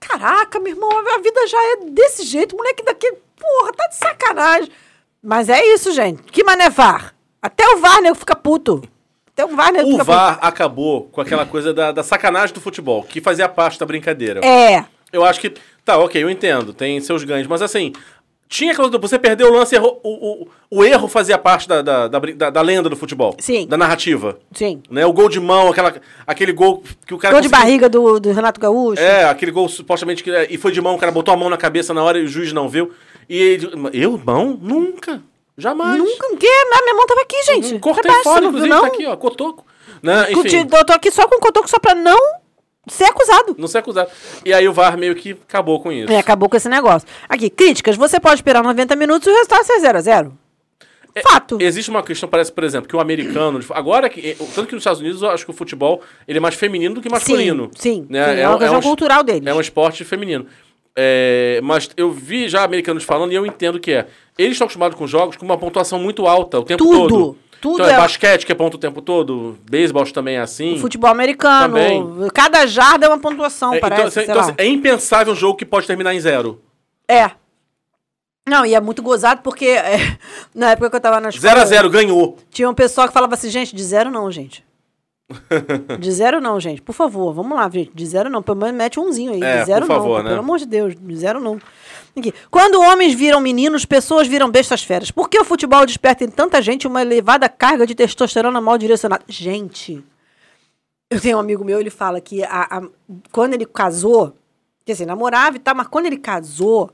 [0.00, 2.56] Caraca, meu irmão, a vida já é desse jeito.
[2.56, 4.70] Moleque daqui, porra, tá de sacanagem.
[5.22, 6.22] Mas é isso, gente.
[6.24, 7.14] Que mané VAR?
[7.42, 8.82] Até o VAR, nego, fica puto.
[9.32, 12.60] Até o VAR, nego, O fica VAR acabou com aquela coisa da, da sacanagem do
[12.60, 14.40] futebol, que fazia parte da brincadeira.
[14.40, 14.46] puto.
[14.46, 14.86] É.
[15.12, 15.54] Eu acho que.
[15.84, 17.92] Tá, ok, eu entendo, tem seus ganhos, mas assim.
[18.54, 18.88] Tinha aquela.
[18.98, 20.48] Você perdeu o lance, errou, o, o,
[20.78, 23.34] o erro fazia parte da, da, da, da- da lenda do futebol.
[23.40, 23.66] Sim.
[23.66, 24.38] Da narrativa.
[24.52, 24.80] Sim.
[24.88, 25.04] Né?
[25.04, 25.92] O gol de mão, aquela,
[26.24, 27.34] aquele gol que o cara.
[27.34, 29.02] Gol de conseguiu- barriga do, do Renato Gaúcho.
[29.02, 30.30] É, aquele gol supostamente que.
[30.48, 32.28] E foi de mão, o cara botou a mão na cabeça na hora e o
[32.28, 32.92] juiz não viu.
[33.28, 33.70] E ele.
[33.92, 34.16] Eu?
[34.24, 34.56] Mão?
[34.62, 35.20] Nunca.
[35.58, 35.98] Jamais.
[35.98, 36.46] Nunca, o quê?
[36.72, 37.78] A minha mão tava aqui, gente.
[37.80, 38.80] Cortei Repare, fora, inclusive, não?
[38.82, 39.64] tá aqui, ó, cotoco.
[40.00, 40.30] Né?
[40.30, 42.18] Enfim, Eu tô aqui só com o cotoco só pra não
[42.88, 43.54] ser acusado.
[43.58, 44.10] não ser acusado.
[44.44, 46.12] E aí o VAR meio que acabou com isso.
[46.12, 47.08] É, acabou com esse negócio.
[47.28, 47.96] Aqui, críticas.
[47.96, 50.38] Você pode esperar 90 minutos e o resultado ser 0 a 0
[51.22, 51.58] Fato.
[51.60, 53.60] Existe uma questão, parece, por exemplo, que o americano.
[53.70, 56.40] Agora, que, eh, tanto que nos Estados Unidos eu acho que o futebol ele é
[56.40, 57.70] mais feminino do que masculino.
[57.76, 58.34] sim, né?
[58.34, 59.46] sim, é uma questão um- cultural deles.
[59.46, 60.46] É um esporte feminino.
[60.96, 64.06] É, mas eu vi já americanos falando e eu entendo que é.
[64.38, 67.38] Eles estão acostumados com jogos com uma pontuação muito alta o tempo Tudo, todo.
[67.64, 70.78] Tudo então, é é- basquete que é ponto o tempo todo, beisebol também é assim.
[70.78, 71.74] Futebol americano.
[71.74, 72.28] Também.
[72.34, 74.02] Cada jarda é uma pontuação, É, parece.
[74.02, 76.60] então, sei então, assim, é impensável um jogo que pode terminar em zero.
[77.08, 77.30] É.
[78.46, 79.96] Não, e é muito gozado porque é,
[80.54, 81.54] na época que eu tava na escola.
[81.54, 82.36] 0 a 0 ganhou.
[82.50, 84.62] Tinha um pessoal que falava assim, gente, de zero não, gente.
[85.98, 86.82] De zero não, gente.
[86.82, 87.90] Por favor, vamos lá, gente.
[87.94, 88.42] De zero não.
[88.42, 89.42] Pelo menos mete umzinho aí.
[89.42, 90.24] É, de zero por favor, não.
[90.24, 90.28] né?
[90.28, 91.58] Pelo amor de Deus, de zero não.
[92.16, 92.32] Aqui.
[92.50, 95.10] Quando homens viram meninos, pessoas viram bestas feras.
[95.10, 99.24] Por que o futebol desperta em tanta gente uma elevada carga de testosterona mal direcionada?
[99.28, 100.02] Gente,
[101.10, 102.88] eu tenho um amigo meu, ele fala que a- a-
[103.32, 104.36] quando ele casou,
[104.84, 106.90] quer dizer, namorava e tal, mas quando ele casou,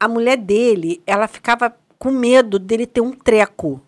[0.00, 3.80] a mulher dele, ela ficava com medo dele ter um treco.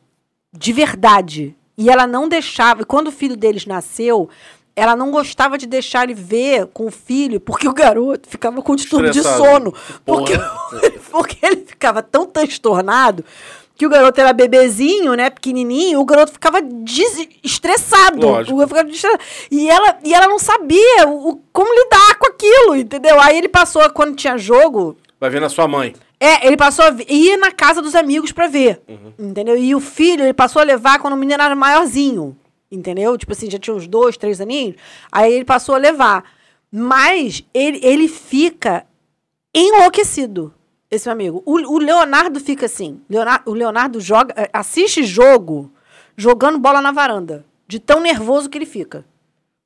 [0.52, 1.54] De verdade.
[1.78, 2.82] E ela não deixava.
[2.82, 4.28] E quando o filho deles nasceu,
[4.80, 8.74] ela não gostava de deixar ele ver com o filho, porque o garoto ficava com
[8.74, 9.74] distúrbio de sono.
[10.04, 10.32] Porque,
[11.10, 13.24] porque ele ficava tão transtornado
[13.76, 16.58] que o garoto era bebezinho, né, pequenininho, o garoto ficava
[17.42, 18.26] estressado.
[18.26, 18.54] Lógico.
[18.54, 19.22] O garoto ficava estressado.
[19.50, 23.20] E ela, e ela não sabia o, como lidar com aquilo, entendeu?
[23.20, 25.94] Aí ele passou, quando tinha jogo, Vai ver na sua mãe.
[26.18, 28.80] é, ele passou a ir na casa dos amigos pra ver.
[29.18, 29.56] Entendeu?
[29.56, 32.36] E o filho, ele passou a levar quando o menino era maiorzinho.
[32.70, 33.16] Entendeu?
[33.18, 34.76] Tipo assim, já tinha uns dois, três aninhos.
[35.10, 36.24] Aí ele passou a levar.
[36.70, 38.86] Mas ele, ele fica
[39.54, 40.54] enlouquecido,
[40.90, 41.42] esse meu amigo.
[41.44, 43.00] O, o Leonardo fica assim.
[43.08, 45.72] Leonardo, o Leonardo joga, eh, assiste jogo
[46.16, 47.44] jogando bola na varanda.
[47.66, 49.04] De tão nervoso que ele fica.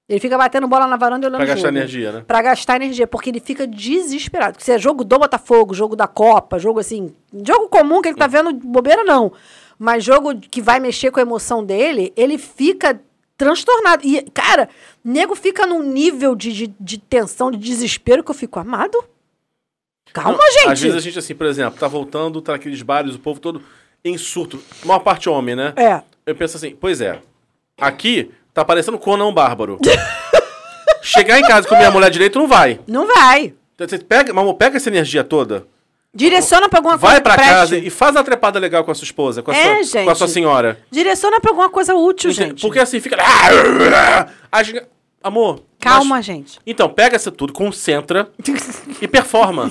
[0.07, 1.79] Ele fica batendo bola na varanda e olhando Pra gastar jogo.
[1.79, 2.25] energia, né?
[2.27, 4.53] Pra gastar energia, porque ele fica desesperado.
[4.53, 7.15] Porque se é jogo do Botafogo, jogo da Copa, jogo assim.
[7.33, 9.33] Jogo comum que ele tá vendo bobeira, não.
[9.79, 13.01] Mas jogo que vai mexer com a emoção dele, ele fica
[13.37, 14.05] transtornado.
[14.07, 14.69] E, cara,
[15.05, 19.03] nego fica num nível de, de, de tensão, de desespero que eu fico, amado.
[20.13, 20.69] Calma, Não, gente.
[20.69, 23.63] Às vezes a gente, assim, por exemplo, tá voltando, tá naqueles bares, o povo todo
[24.05, 24.63] em surto.
[24.83, 25.73] A maior parte homem, né?
[25.77, 26.03] É.
[26.25, 27.21] Eu penso assim, pois é.
[27.81, 29.79] Aqui tá parecendo Conan Bárbaro.
[31.03, 32.81] Chegar em casa com minha mulher direito não vai.
[32.87, 33.53] Não vai.
[33.75, 35.67] Então, Você pega, mamô, pega essa energia toda,
[36.15, 37.53] Direciona pra alguma vai coisa pra que preste.
[37.55, 40.05] casa e faz uma trepada legal com a sua esposa, com a, É, sua, gente.
[40.05, 40.79] com a sua senhora.
[40.91, 42.61] Direciona pra alguma coisa útil, gente.
[42.63, 43.17] Porque assim fica.
[45.23, 45.63] Amor.
[45.81, 46.59] Calma, mas- gente.
[46.67, 48.29] Então, pega isso tudo, concentra
[49.01, 49.71] e performa.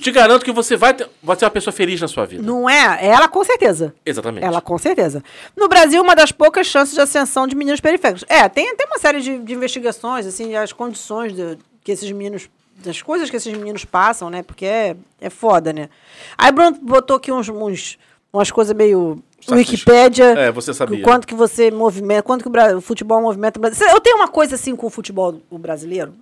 [0.00, 2.42] Te garanto que você vai, ter, vai ser uma pessoa feliz na sua vida.
[2.42, 2.98] Não é?
[3.06, 3.94] Ela com certeza.
[4.04, 4.44] Exatamente.
[4.44, 5.22] Ela com certeza.
[5.56, 8.24] No Brasil, uma das poucas chances de ascensão de meninos periféricos.
[8.28, 12.48] É, tem, tem uma série de, de investigações, assim, as condições de, que esses meninos.
[12.76, 14.42] Das coisas que esses meninos passam, né?
[14.42, 15.88] Porque é, é foda, né?
[16.36, 17.98] Aí Bruno botou aqui uns, uns
[18.32, 19.22] umas coisas meio.
[19.48, 20.24] Wikipédia.
[20.38, 20.98] É, você sabia.
[20.98, 23.58] o Quanto que você movimenta, quanto que o, o futebol movimenta.
[23.58, 23.86] o Brasil.
[23.88, 26.14] Eu tenho uma coisa assim com o futebol o brasileiro.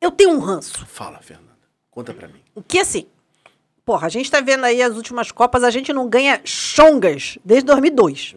[0.00, 0.86] Eu tenho um ranço.
[0.86, 1.50] Fala, Fernanda.
[1.90, 2.40] Conta pra mim.
[2.66, 3.06] Que assim,
[3.84, 7.66] porra, a gente tá vendo aí as últimas Copas, a gente não ganha chongas desde
[7.66, 8.36] 2002,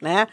[0.00, 0.26] né?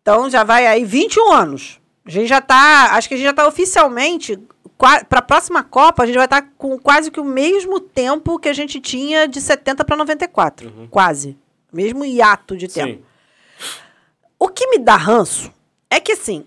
[0.00, 1.80] Então já vai aí 21 anos.
[2.04, 4.38] A gente já tá, acho que a gente já tá oficialmente,
[4.82, 8.48] para a próxima Copa, a gente vai estar com quase que o mesmo tempo que
[8.48, 10.88] a gente tinha de 70 para 94.
[10.90, 11.38] Quase.
[11.72, 13.00] Mesmo hiato de tempo.
[13.00, 13.68] Sim.
[14.38, 15.52] O que me dá ranço
[15.88, 16.44] é que, assim,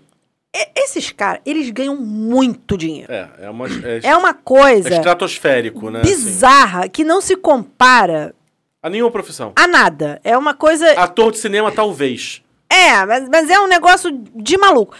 [0.74, 3.10] esses caras, eles ganham muito dinheiro.
[3.10, 3.66] É, é uma.
[3.66, 6.02] É, É uma é coisa estratosférico, né?
[6.02, 6.10] assim.
[6.10, 8.34] bizarra que não se compara
[8.82, 9.52] A nenhuma profissão.
[9.56, 10.20] a nada.
[10.22, 10.90] É uma coisa.
[10.92, 12.42] Ator de cinema, talvez.
[12.68, 14.94] É, mas, mas é um negócio de maluco.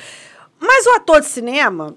[0.59, 1.95] Mas o ator de cinema,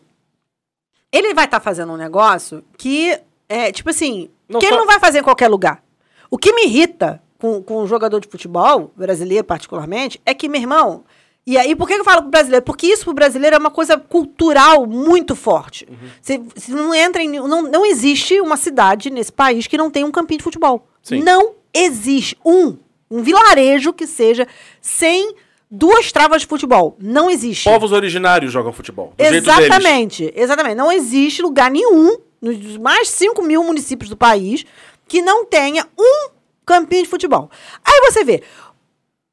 [1.12, 5.00] ele vai estar fazendo um negócio que é, tipo assim, Não que ele não vai
[5.00, 5.84] fazer em qualquer lugar.
[6.30, 10.62] O que me irrita com, com um jogador de futebol, brasileiro particularmente, é que, meu
[10.62, 11.04] irmão.
[11.48, 12.64] E aí, por que eu falo pro brasileiro?
[12.64, 15.88] Porque isso pro brasileiro é uma coisa cultural muito forte.
[15.90, 16.10] Uhum.
[16.22, 17.40] Você, você não entra em.
[17.40, 20.88] Não, não existe uma cidade nesse país que não tenha um campinho de futebol.
[21.02, 21.24] Sim.
[21.24, 22.78] Não existe um,
[23.10, 24.48] um vilarejo que seja
[24.80, 25.34] sem
[25.70, 26.98] duas travas de futebol.
[27.00, 27.70] Não existe.
[27.70, 29.14] Povos originários jogam futebol.
[29.18, 30.76] Exatamente, exatamente.
[30.76, 34.66] Não existe lugar nenhum, nos mais de 5 mil municípios do país,
[35.08, 36.30] que não tenha um
[36.66, 37.50] campinho de futebol.
[37.84, 38.44] Aí você vê,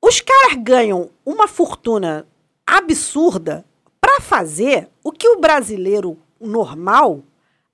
[0.02, 2.26] os caras ganham uma fortuna
[2.66, 3.64] absurda
[4.00, 7.22] pra fazer o que o brasileiro normal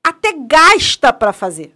[0.05, 1.75] até gasta pra fazer.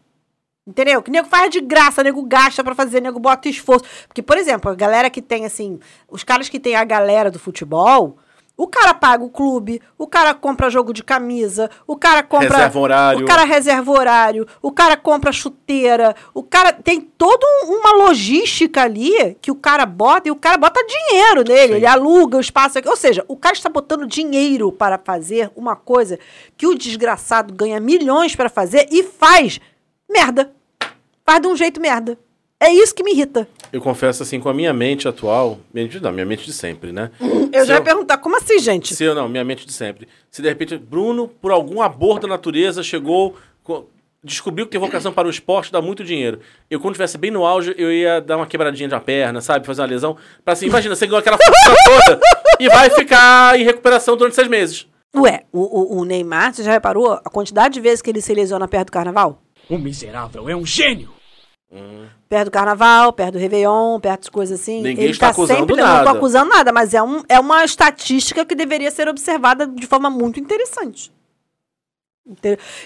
[0.67, 1.01] Entendeu?
[1.01, 3.85] Que nego faz de graça, nego gasta pra fazer, nego bota esforço.
[4.09, 5.79] Porque, por exemplo, a galera que tem, assim,
[6.11, 8.17] os caras que tem a galera do futebol,
[8.57, 12.49] o cara paga o clube, o cara compra jogo de camisa, o cara compra.
[12.49, 13.23] Reserva horário.
[13.23, 18.83] O cara reserva horário, o cara compra chuteira, o cara tem toda um- uma logística
[18.83, 21.75] ali que o cara bota e o cara bota dinheiro nele, Sim.
[21.77, 22.79] ele aluga o espaço.
[22.87, 26.19] Ou seja, o cara está botando dinheiro para fazer uma coisa
[26.57, 29.61] que o desgraçado ganha milhões para fazer e faz
[30.11, 30.56] merda.
[31.29, 32.17] Faz de um jeito merda.
[32.59, 33.47] É isso que me irrita.
[33.73, 36.91] Eu confesso assim, com a minha mente atual, minha mente, não, minha mente de sempre,
[36.93, 37.11] né?
[37.53, 38.95] Eu Se já ia perguntar, como assim, gente?
[38.95, 40.09] Se eu não, minha mente de sempre.
[40.31, 43.89] Se de repente Bruno, por algum aborto da natureza, chegou, co-
[44.25, 46.41] descobriu que tem vocação para o esporte, dá muito dinheiro.
[46.71, 49.67] Eu, quando estivesse bem no auge, eu ia dar uma quebradinha de uma perna, sabe?
[49.67, 50.17] Fazer uma lesão.
[50.45, 52.21] Pra assim, imagina, você ganhou aquela fortuna toda
[52.61, 54.87] e vai ficar em recuperação durante seis meses.
[55.15, 55.61] Ué, o,
[55.97, 58.87] o- o Neymar, você já reparou a quantidade de vezes que ele se lesiona perto
[58.87, 59.43] do carnaval?
[59.69, 61.11] O miserável é um gênio.
[62.29, 64.83] Perto do carnaval, perto do Réveillon, perto de coisas assim.
[64.83, 66.05] Ninguém ele está tá acusando sempre, Não nada.
[66.11, 70.11] tô acusando nada, mas é, um, é uma estatística que deveria ser observada de forma
[70.11, 71.13] muito interessante.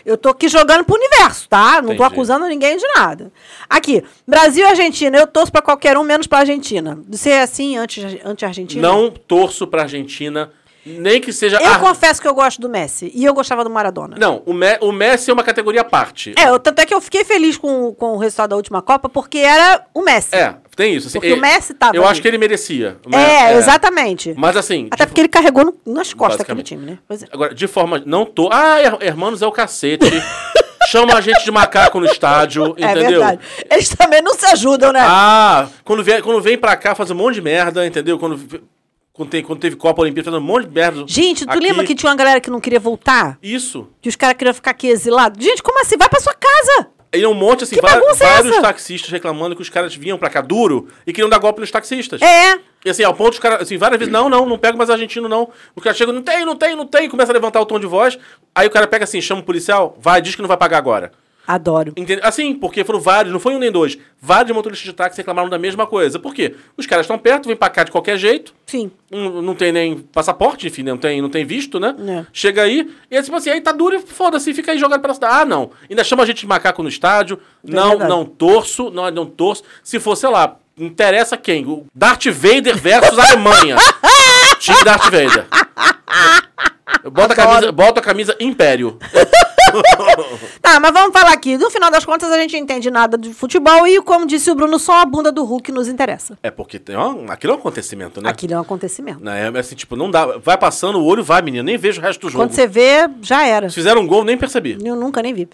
[0.05, 1.77] Eu tô aqui jogando pro universo, tá?
[1.81, 2.13] Não tô Entendi.
[2.13, 3.33] acusando ninguém de nada.
[3.71, 5.17] Aqui, Brasil e Argentina.
[5.17, 6.99] Eu torço pra qualquer um, menos pra Argentina.
[7.09, 8.87] Você é assim, anti- anti-Argentina?
[8.87, 10.53] Não torço pra Argentina,
[10.85, 11.59] nem que seja.
[11.61, 13.11] Eu confesso que eu gosto do Messi.
[13.15, 14.17] E eu gostava do Maradona.
[14.19, 16.35] Não, o, Me- o Messi é uma categoria à parte.
[16.39, 19.09] É, eu, tanto é que eu fiquei feliz com, com o resultado da última Copa,
[19.09, 20.35] porque era o Messi.
[20.35, 21.09] É, tem isso.
[21.09, 22.13] assim, Porque o Messi tava Eu ali.
[22.13, 22.97] acho que ele merecia.
[23.07, 24.35] Me- É, exatamente.
[24.37, 24.89] Mas assim.
[24.91, 26.99] Até porque ele carregou no- nas costas aquele time, né?
[27.07, 27.27] Pois é.
[27.33, 28.03] Agora, de forma.
[28.07, 28.49] Não tô.
[28.53, 30.07] Ah, her- hermanos é o cacete.
[30.89, 33.21] Chama a gente de macaco no estádio, É entendeu?
[33.21, 33.41] verdade.
[33.71, 35.01] Eles também não se ajudam, né?
[35.03, 38.19] Ah, quando vem, quando vem pra cá faz um monte de merda, entendeu?
[38.19, 38.41] Quando,
[39.21, 41.05] quando, tem, quando teve Copa Olimpíada, faz um monte de merda.
[41.07, 41.61] Gente, tu aqui.
[41.61, 43.39] lembra que tinha uma galera que não queria voltar?
[43.43, 43.87] Isso.
[44.01, 45.45] Que os caras queriam ficar aqui exilados?
[45.45, 45.99] Gente, como assim?
[45.99, 46.89] Vai pra sua casa!
[47.13, 50.41] E um monte, assim, bagunça é vários taxistas reclamando que os caras vinham pra cá
[50.41, 52.23] duro e queriam dar golpe nos taxistas.
[52.23, 52.59] É.
[52.83, 55.29] E assim, ao ponto de cara, assim, várias vezes, não, não, não pego mais argentino,
[55.29, 55.51] não.
[55.77, 57.87] O cara chega, não tem, não tem, não tem, começa a levantar o tom de
[57.87, 58.19] voz.
[58.55, 61.13] Aí o cara pega assim, chama o policial, vai, diz que não vai pagar agora.
[61.55, 61.93] Adoro.
[61.97, 62.21] Entende?
[62.23, 63.99] Assim, porque foram vários, não foi um nem dois.
[64.21, 66.19] Vários motoristas de táxi reclamaram da mesma coisa.
[66.19, 66.55] Por quê?
[66.77, 68.55] Os caras estão perto, vêm pra cá de qualquer jeito.
[68.67, 68.91] Sim.
[69.11, 71.95] Não, não tem nem passaporte, enfim, não tem, não tem visto, né?
[72.07, 72.27] É.
[72.33, 75.15] Chega aí, e é tipo assim, aí tá duro e foda-se, fica aí jogado pela
[75.15, 75.35] cidade.
[75.43, 75.71] Ah, não.
[75.89, 77.41] Ainda chama a gente de macaco no estádio.
[77.65, 78.11] não, verdade.
[78.11, 79.65] não torço, não, não torço.
[79.83, 81.67] Se for, sei lá, interessa quem?
[81.67, 83.77] O Darth Vader versus Alemanha.
[84.61, 85.47] Time Darth Vader.
[87.11, 88.99] Bota a, camisa, bota a camisa Império.
[90.61, 91.57] Tá, mas vamos falar aqui.
[91.57, 94.55] No final das contas, a gente não entende nada de futebol e, como disse o
[94.55, 96.39] Bruno, só a bunda do Hulk nos interessa.
[96.43, 98.29] É porque tem, ó, aquilo é um acontecimento, né?
[98.31, 99.23] Aquilo é um acontecimento.
[99.25, 100.39] Né, É assim, tipo, não dá.
[100.39, 101.65] Vai passando o olho, vai, menino.
[101.65, 102.45] Nem vejo o resto do jogo.
[102.45, 103.69] Quando você vê, já era.
[103.69, 104.79] Se fizeram um gol, nem percebi.
[104.85, 105.49] Eu nunca nem vi.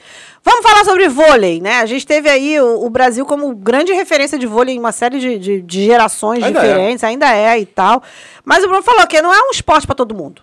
[0.45, 1.81] Vamos falar sobre vôlei, né?
[1.81, 5.19] A gente teve aí o, o Brasil como grande referência de vôlei em uma série
[5.19, 8.03] de, de- de gerações Ainda diferentes, ainda é e tal.
[8.45, 10.43] Mas o Bruno falou que não é um esporte pra todo mundo.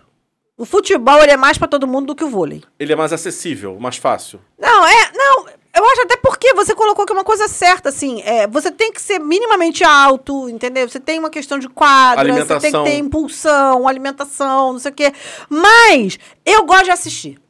[0.56, 2.62] O futebol ele é mais pra todo mundo do que o vôlei.
[2.78, 4.40] Ele é mais acessível, mais fácil.
[4.58, 5.10] Não, é.
[5.12, 8.22] Não, eu acho até porque você colocou que é uma coisa certa, assim.
[8.22, 10.88] É, você tem que ser minimamente alto, entendeu?
[10.88, 12.84] Você tem uma questão de quadra, você tem que Alimentação.
[12.84, 15.12] ter impulsão, alimentação, não sei o quê.
[15.48, 17.40] Mas eu gosto de assistir.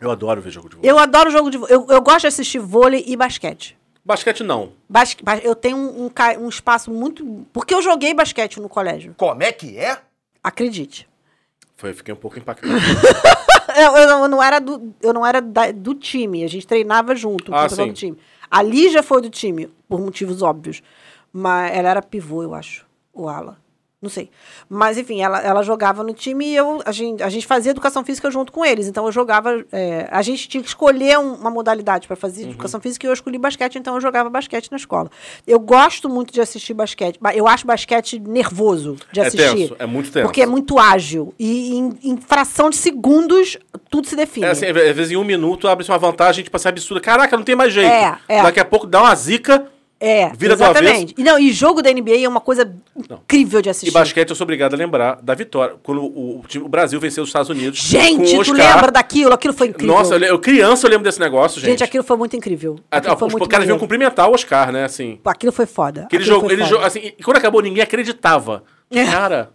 [0.00, 0.88] Eu adoro ver jogo de vôlei.
[0.90, 1.74] Eu adoro jogo de vôlei.
[1.74, 3.76] Eu, eu gosto de assistir vôlei e basquete.
[4.04, 4.72] Basquete não.
[4.88, 7.44] Basque, ba- eu tenho um, um um espaço muito.
[7.52, 9.14] Porque eu joguei basquete no colégio.
[9.16, 9.98] Como é que é?
[10.44, 11.08] Acredite.
[11.76, 12.72] Foi, fiquei um pouco impactado.
[13.76, 16.42] Eu, eu não, eu era, do, eu não era da- do time.
[16.42, 17.88] A gente treinava junto Ah, sim.
[17.88, 18.16] do time.
[18.50, 20.82] A Lígia foi do time, por motivos óbvios.
[21.30, 22.86] Mas ela era pivô, eu acho.
[23.12, 23.58] O ala.
[24.00, 24.28] Não sei.
[24.68, 28.04] Mas, enfim, ela, ela jogava no time e eu, a, gente, a gente fazia educação
[28.04, 28.86] física junto com eles.
[28.86, 29.64] Então, eu jogava.
[29.72, 32.50] é, a gente tinha que escolher um- uma modalidade para fazer Uhum.
[32.50, 35.10] educação física e eu escolhi basquete, então eu jogava basquete na escola.
[35.46, 37.18] Eu gosto muito de assistir basquete.
[37.20, 39.54] ba- Eu acho basquete nervoso de É assistir.
[39.56, 40.26] tenso, é muito tenso.
[40.26, 41.34] Porque é muito ágil.
[41.38, 43.56] E em, em fração de segundos,
[43.88, 44.44] tudo se define.
[44.46, 47.00] É assim, às vezes em um minuto abre-se uma vantagem, tipo assim, absurda.
[47.00, 47.90] Caraca, não tem mais jeito.
[47.90, 48.42] É, é.
[48.42, 49.66] Daqui a pouco dá uma zica.
[49.98, 51.14] É, Vira exatamente.
[51.16, 53.90] E, não, e jogo da NBA é uma coisa incrível de E assistir.
[53.92, 55.76] basquete eu sou obrigado a lembrar da vitória.
[55.82, 57.78] Quando o, o time- o Brasil venceu os Estados Unidos.
[57.80, 58.56] Gente, tu Oscar.
[58.56, 59.32] lembra daquilo?
[59.32, 59.94] Aquilo foi incrível.
[59.94, 61.70] Nossa, eu, eu criança eu lembro desse negócio, gente.
[61.70, 61.84] gente.
[61.84, 62.78] aquilo foi muito incrível.
[62.90, 64.84] Aquilo a- foi os muito caras vinham cumprimentar o Oscar, né?
[64.84, 65.18] Assim.
[65.24, 66.06] Aquilo foi foda.
[66.10, 66.70] Que ele Aquilo jogou, foi ele foda.
[66.74, 68.64] jogou, assim, e quando acabou, ninguém acreditava.
[68.90, 69.04] É.
[69.04, 69.50] Cara,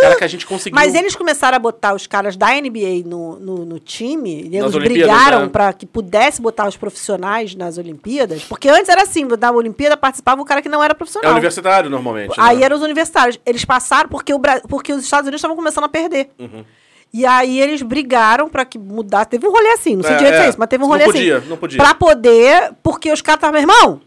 [0.00, 0.74] cara, que a gente conseguiu.
[0.74, 4.74] Mas eles começaram a botar os caras da NBA no, no, no time, e eles
[4.74, 4.82] Olimpíadas,
[5.16, 5.48] brigaram né?
[5.48, 10.40] pra que pudesse botar os profissionais nas Olimpíadas, porque antes era assim, na Olimpíada participava
[10.40, 11.32] o cara que não era É profissional.
[11.32, 12.34] universitário, normalmente.
[12.38, 12.64] Aí né?
[12.64, 13.38] eram os universitários.
[13.44, 16.30] Eles passaram porque, o Bra- porque os Estados Unidos estavam começando a perder.
[16.38, 16.64] Uhum.
[17.12, 19.30] E aí eles brigaram pra que mudasse.
[19.30, 20.46] Teve um rolê assim, não sei É, direito se é.
[20.46, 21.48] é isso, mas teve um Não rolê podia, assim.
[21.48, 21.76] não podia.
[21.78, 24.00] Pra poder, porque os caras estavam, meu irmão,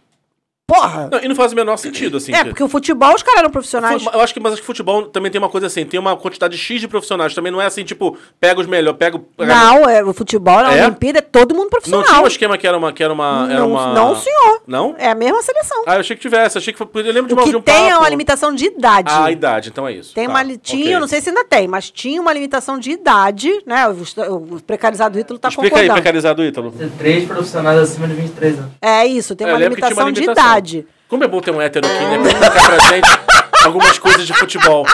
[0.68, 1.10] porra.
[1.12, 2.34] Não, e não faz o menor sentido, assim.
[2.34, 4.04] é, que- porque o futebol os caras eram profissionais.
[4.12, 6.58] Eu acho que, mas acho que futebol também tem uma coisa assim, tem uma quantidade
[6.58, 7.34] X de profissionais.
[7.34, 9.26] Também não é assim, tipo, pega os melhores, pega o.
[9.46, 10.86] Não, é, o futebol na É?
[10.86, 12.06] Olimpíada é todo mundo Não profissional.
[12.06, 12.94] tinha um esquema que era uma.
[12.94, 13.94] Que era uma, era não, uma...
[13.94, 14.62] não, senhor.
[14.68, 14.96] Não?
[14.98, 15.84] É a mesma seleção.
[15.86, 16.58] Ah, eu achei que tivesse.
[16.58, 16.88] Achei que foi.
[16.96, 18.02] Eu lembro de, o uma, que de um tem é papo.
[18.02, 19.12] uma limitação de idade.
[19.12, 20.14] Ah, a idade, então é isso.
[20.14, 20.96] Tem Tá, uma tinha, ok.
[20.96, 23.88] eu não sei se ainda tem, mas tinha uma limitação de idade, né?
[23.88, 25.94] O, o precarizado Ítalo tá Explica aí, concordando.
[26.02, 26.72] precarizado, Ítalo.
[26.72, 28.72] Ter três profissionais acima de 23 anos.
[28.82, 30.53] É isso, tem É, uma limitação, uma de limitação.
[30.54, 30.88] Idade.
[31.08, 32.18] Como é bom ter um hétero aqui, né?
[32.40, 33.08] Pra pra gente
[33.66, 34.86] algumas coisas de futebol.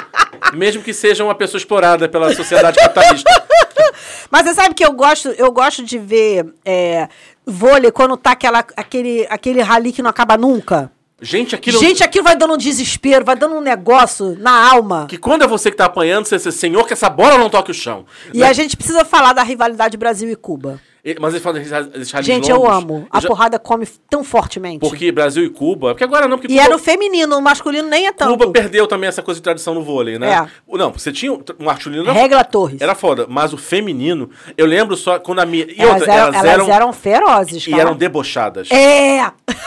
[0.54, 3.30] Mesmo que seja uma pessoa explorada pela sociedade capitalista.
[4.32, 7.08] Mas você sabe que eu gosto, eu gosto de ver é,
[7.46, 10.92] vôlei quando tá aquela, aquele, aquele rally que não acaba nunca.
[11.22, 11.80] Gente, aquilo.
[11.80, 15.06] Gente, aquilo vai dando um desespero, vai dando um negócio na alma.
[15.10, 17.72] Que quando é você que tá apanhando, você diz, senhor, que essa bola não toque
[17.72, 18.06] o chão.
[18.34, 18.48] E Né?
[18.48, 20.80] a gente precisa falar da rivalidade Brasil e Cuba.
[21.04, 23.08] E- Mas ele fala desses desses rallies Gente, eu amo.
[23.10, 24.80] A já- porrada come tão fortemente.
[24.80, 25.90] Porque Brasil e Cuba.
[25.90, 28.32] Porque agora não, porque E Cuba, é no feminino, no masculino nem é tanto.
[28.32, 30.32] Cuba perdeu também essa coisa de tradição no vôlei, né?
[30.34, 30.48] É.
[30.68, 32.04] O- Não, você tinha um masculino.
[32.04, 32.82] era- Regla Torres.
[32.82, 35.66] Era foda, mas o feminino, eu lembro só quando a minha.
[35.66, 37.82] E elas, outra, eram, elas, elas eram, eram ferozes, E cara.
[37.84, 38.70] eram debochadas.
[38.72, 39.20] É!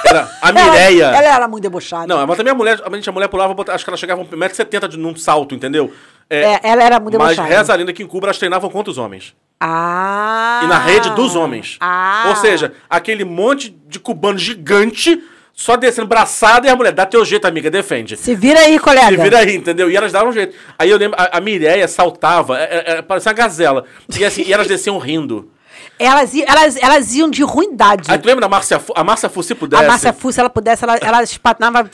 [0.05, 1.05] Era a Ela- Mireia.
[1.07, 2.07] Ela, era muito debochada.
[2.07, 4.25] Não, mas também a mulher, a gente, a mulher pulava, acho que ela chegava a
[4.25, 5.91] 1,70m de- num salto, entendeu?
[6.29, 7.55] É, ela era muito Mas debochada.
[7.55, 9.35] reza a lenda que em Cuba elas treinavam contra os homens.
[9.61, 10.63] Ah!
[10.65, 11.77] E na rede dos homens.
[11.81, 12.25] Ah!
[12.29, 15.23] Ou seja, aquele monte de cubano gigante
[15.55, 18.17] só descendo braçada e a mulher, dá teu jeito, amiga, defende.
[18.17, 19.09] Se vira aí, colega.
[19.09, 19.91] Se vira aí, entendeu?
[19.91, 20.57] E elas davam um jeito.
[20.79, 23.85] Aí eu lembro, a, a Mireia saltava, é, é, é, parecia uma gazela.
[24.19, 25.51] E, assim, e elas desciam rindo.
[25.99, 28.11] Elas, elas, elas iam de ruindade.
[28.11, 28.81] Aí tu lembra da Márcia?
[28.95, 29.85] A Márcia Fu, se pudesse.
[29.85, 31.89] A Márcia Fu, se ela pudesse, ela, ela espatinava.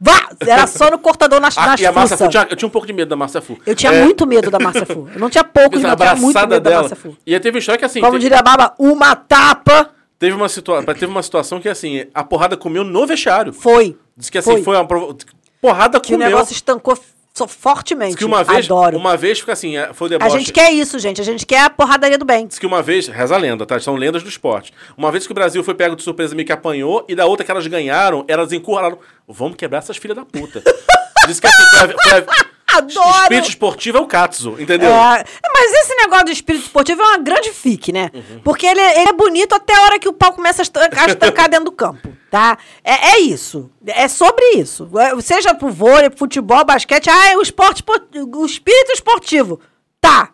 [0.00, 0.28] Vá!
[0.46, 2.70] Era só no cortador nas, Ah, nas e a Márcia Fu, tinha, eu tinha um
[2.70, 3.58] pouco de medo da Márcia Fu.
[3.64, 5.08] Eu tinha É, muito medo da Márcia Fu.
[5.12, 6.76] Eu não tinha pouco, eu tinha muito medo da dela.
[6.82, 7.16] Márcia Fu.
[7.26, 8.00] E aí teve uma história que assim.
[8.00, 12.04] Como te- diria a Baba, uma tapa teve, uma situa teve uma situação que assim,
[12.14, 13.52] a porrada comeu no vestiário.
[13.52, 13.96] foi.
[14.16, 15.16] Diz que assim, foi, uma provo-
[15.60, 16.28] porrada Que o comeu.
[16.30, 16.98] negócio estancou
[17.36, 18.12] Sou fortemente.
[18.12, 18.96] Diz que uma vez, Adoro.
[18.96, 20.38] uma vez fica assim, é, foi o A deboche.
[20.38, 21.20] gente quer isso, gente.
[21.20, 22.46] A gente quer a porradaria do bem.
[22.46, 23.78] Diz que uma vez, reza a lenda, tá?
[23.78, 24.72] São lendas do esporte.
[24.96, 27.44] Uma vez que o Brasil foi pego de surpresa meio que apanhou, e da outra
[27.44, 28.98] que elas ganharam, elas encurralaram.
[29.28, 30.62] Vamos quebrar essas filhas da puta.
[31.28, 32.12] Diz que assim, foi a- foi
[32.42, 32.46] a-
[32.78, 33.22] Adoro!
[33.22, 34.88] espírito esportivo é o Katsu, entendeu?
[34.90, 35.24] É,
[35.54, 38.10] mas esse negócio do espírito esportivo é uma grande fique, né?
[38.14, 38.40] Uhum.
[38.42, 41.48] Porque ele, ele é bonito até a hora que o pau começa a a estancar
[41.48, 42.58] dentro do campo, tá?
[42.84, 43.70] É, é isso.
[43.86, 44.88] É sobre isso.
[44.98, 47.08] É, Seja pro vôlei, pro futebol, basquete.
[47.10, 49.60] Ah, é o esporte, espor- o espírito esportivo.
[50.00, 50.30] Tá.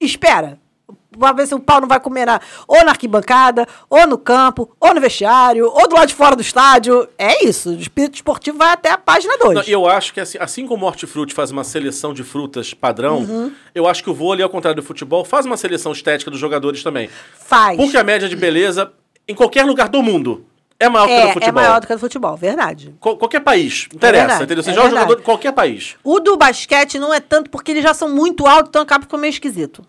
[0.00, 0.58] Espera.
[1.18, 4.74] Pra ver se o pau não vai comer na, ou na arquibancada, ou no campo,
[4.80, 7.06] ou no vestiário, ou do lado de fora do estádio.
[7.18, 7.68] É isso.
[7.68, 9.54] O espírito esportivo vai até a página 2.
[9.54, 12.72] Não, e eu acho que assim, assim como o Hortifruti faz uma seleção de frutas
[12.72, 13.52] padrão, Uhum.
[13.74, 16.82] eu acho que o vôlei, ao contrário do futebol, faz uma seleção estética dos jogadores
[16.82, 17.10] também.
[17.38, 17.76] Faz.
[17.76, 18.90] Porque a média de beleza,
[19.28, 20.46] em qualquer lugar do mundo,
[20.84, 21.48] é maior que a do é, futebol.
[21.48, 22.94] é maior do que do futebol, verdade.
[23.00, 24.62] Qual- qualquer país, não interessa, verdade, entendeu?
[24.64, 25.02] Você é joga verdade.
[25.04, 25.96] jogador de qualquer país.
[26.04, 29.20] O do basquete não é tanto porque eles já são muito altos, então acaba ficando
[29.20, 29.84] meio esquisito.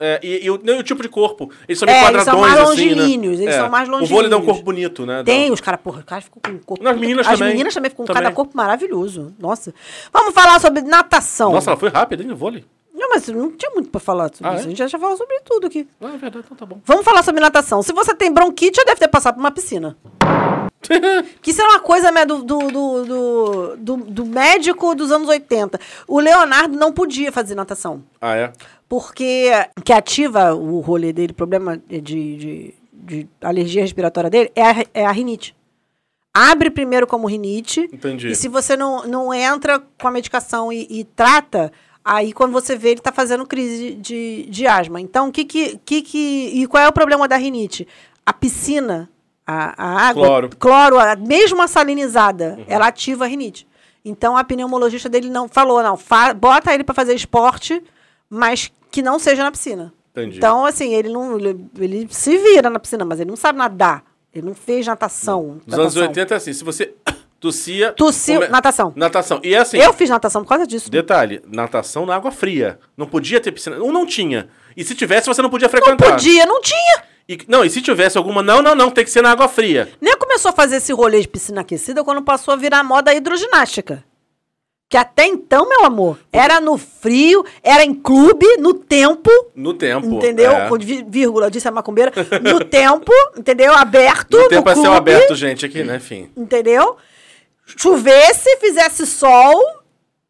[0.00, 1.50] É, e, e o, não, e o tipo de corpo.
[1.66, 2.94] Eles são meio É, eles são quadradões, mais assim, né?
[2.94, 3.58] longilíneos, eles É.
[3.58, 4.46] são mais O vôlei dá um longilíneos.
[4.46, 5.22] corpo bonito, né?
[5.24, 6.88] Tem, os caras, porra, os caras ficam com um corpo.
[6.88, 7.52] As meninas As também.
[7.52, 8.22] meninas também ficam com Também.
[8.22, 9.34] cada corpo maravilhoso.
[9.40, 9.74] Nossa.
[10.12, 11.50] Vamos falar sobre natação.
[11.50, 12.64] Nossa, ela foi rápida, hein, no vôlei?
[12.98, 14.62] Não, mas não tinha muito pra falar sobre Ah, isso.
[14.62, 14.66] é?
[14.66, 15.86] A gente já, já falou sobre tudo aqui.
[16.00, 16.80] Ah, é verdade, então tá bom.
[16.84, 17.82] Vamos falar sobre natação.
[17.82, 19.96] Se você tem bronquite, já deve ter passado por uma piscina.
[21.42, 25.28] Que isso era uma coisa né, do, do, do, do, do- do médico dos anos
[25.28, 25.78] 80.
[26.06, 28.02] O Leonardo não podia fazer natação.
[28.20, 28.52] Ah, é?
[28.88, 29.50] Porque
[29.84, 35.04] que ativa o rolê dele, problema de, de, de alergia respiratória dele, é a, é
[35.04, 35.54] a rinite.
[36.34, 37.88] Abre primeiro como rinite.
[37.92, 38.28] Entendi.
[38.28, 41.70] E se você não, não entra com a medicação e, e trata,
[42.16, 45.00] aí quando você vê, ele está fazendo crise de, de asma.
[45.00, 46.50] Então, o que que, que que.
[46.54, 47.86] E qual é o problema da rinite?
[48.24, 49.08] A piscina,
[49.46, 50.26] a, a água.
[50.26, 50.50] Cloro.
[50.58, 53.66] Cloro, a- mesmo a salinizada, ela ativa a rinite.
[54.04, 57.82] Então a pneumologista dele não falou, não, fa- bota ele para fazer esporte,
[58.30, 59.92] mas que não seja na piscina.
[60.12, 60.38] Entendi.
[60.38, 61.36] Então, assim, ele não.
[61.38, 64.02] Ele, ele se vira na piscina, mas ele não sabe nadar.
[64.34, 65.60] Ele não fez natação.
[65.66, 66.02] Nos anos natação.
[66.08, 66.94] 80 é assim, se você
[67.40, 67.92] tossia...
[67.92, 68.92] Tossiu, come- natação.
[68.96, 69.40] Natação.
[69.44, 69.78] E é assim...
[69.78, 70.90] Eu fiz natação por causa disso.
[70.90, 72.78] Detalhe, natação na água fria.
[72.96, 73.76] Não podia ter piscina.
[73.78, 74.48] Ou não tinha.
[74.76, 76.10] E se tivesse, você não podia Não frequentar.
[76.12, 77.02] podia, não tinha.
[77.28, 79.88] E, não, e se tivesse alguma, não, não, não, tem que ser na água fria.
[80.00, 83.14] Nem começou a fazer esse rolê de piscina aquecida quando passou a virar moda a
[83.14, 84.02] hidroginástica.
[84.90, 90.06] Que até então, meu amor, era no frio, era em clube, no tempo, No tempo.
[90.06, 90.50] entendeu?
[90.52, 90.68] É.
[91.06, 92.10] Vírgula, disse a macumbeira.
[92.42, 93.74] No tempo, entendeu?
[93.74, 94.34] Aberto.
[94.34, 95.96] No no tempo é céu aberto, gente, aqui, né?
[95.96, 96.30] Enfim.
[96.34, 96.96] Entendeu?
[97.76, 99.60] Chovesse, fizesse sol,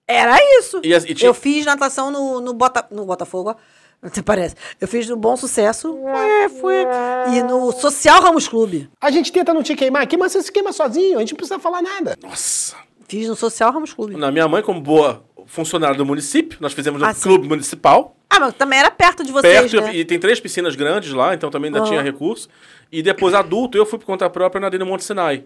[0.07, 0.80] era isso.
[0.82, 3.55] E e tinha- Eu fiz natação no, no, Bota, no Botafogo.
[4.03, 4.55] Até parece.
[4.80, 5.97] Eu fiz no Bom Sucesso.
[6.07, 6.86] É, foi.
[7.34, 8.89] E no Social Ramos Clube.
[9.01, 11.36] A gente tenta não te queimar aqui, mas você se queima sozinho, a gente não
[11.36, 12.16] precisa falar nada.
[12.22, 12.76] Nossa.
[13.09, 14.16] Fiz no Social Ramos Clube.
[14.16, 17.22] Na minha mãe, como boa funcionária do município, nós fizemos no Ah, sim.
[17.22, 18.14] clube municipal.
[18.30, 19.97] Ah, mas também era perto de vocês, perto, né?
[19.97, 21.89] e tem três piscinas grandes lá, então também ainda Aham.
[21.89, 22.49] tinha recurso.
[22.93, 25.45] E depois, adulto, eu fui por conta própria nadei no Monte Sinai.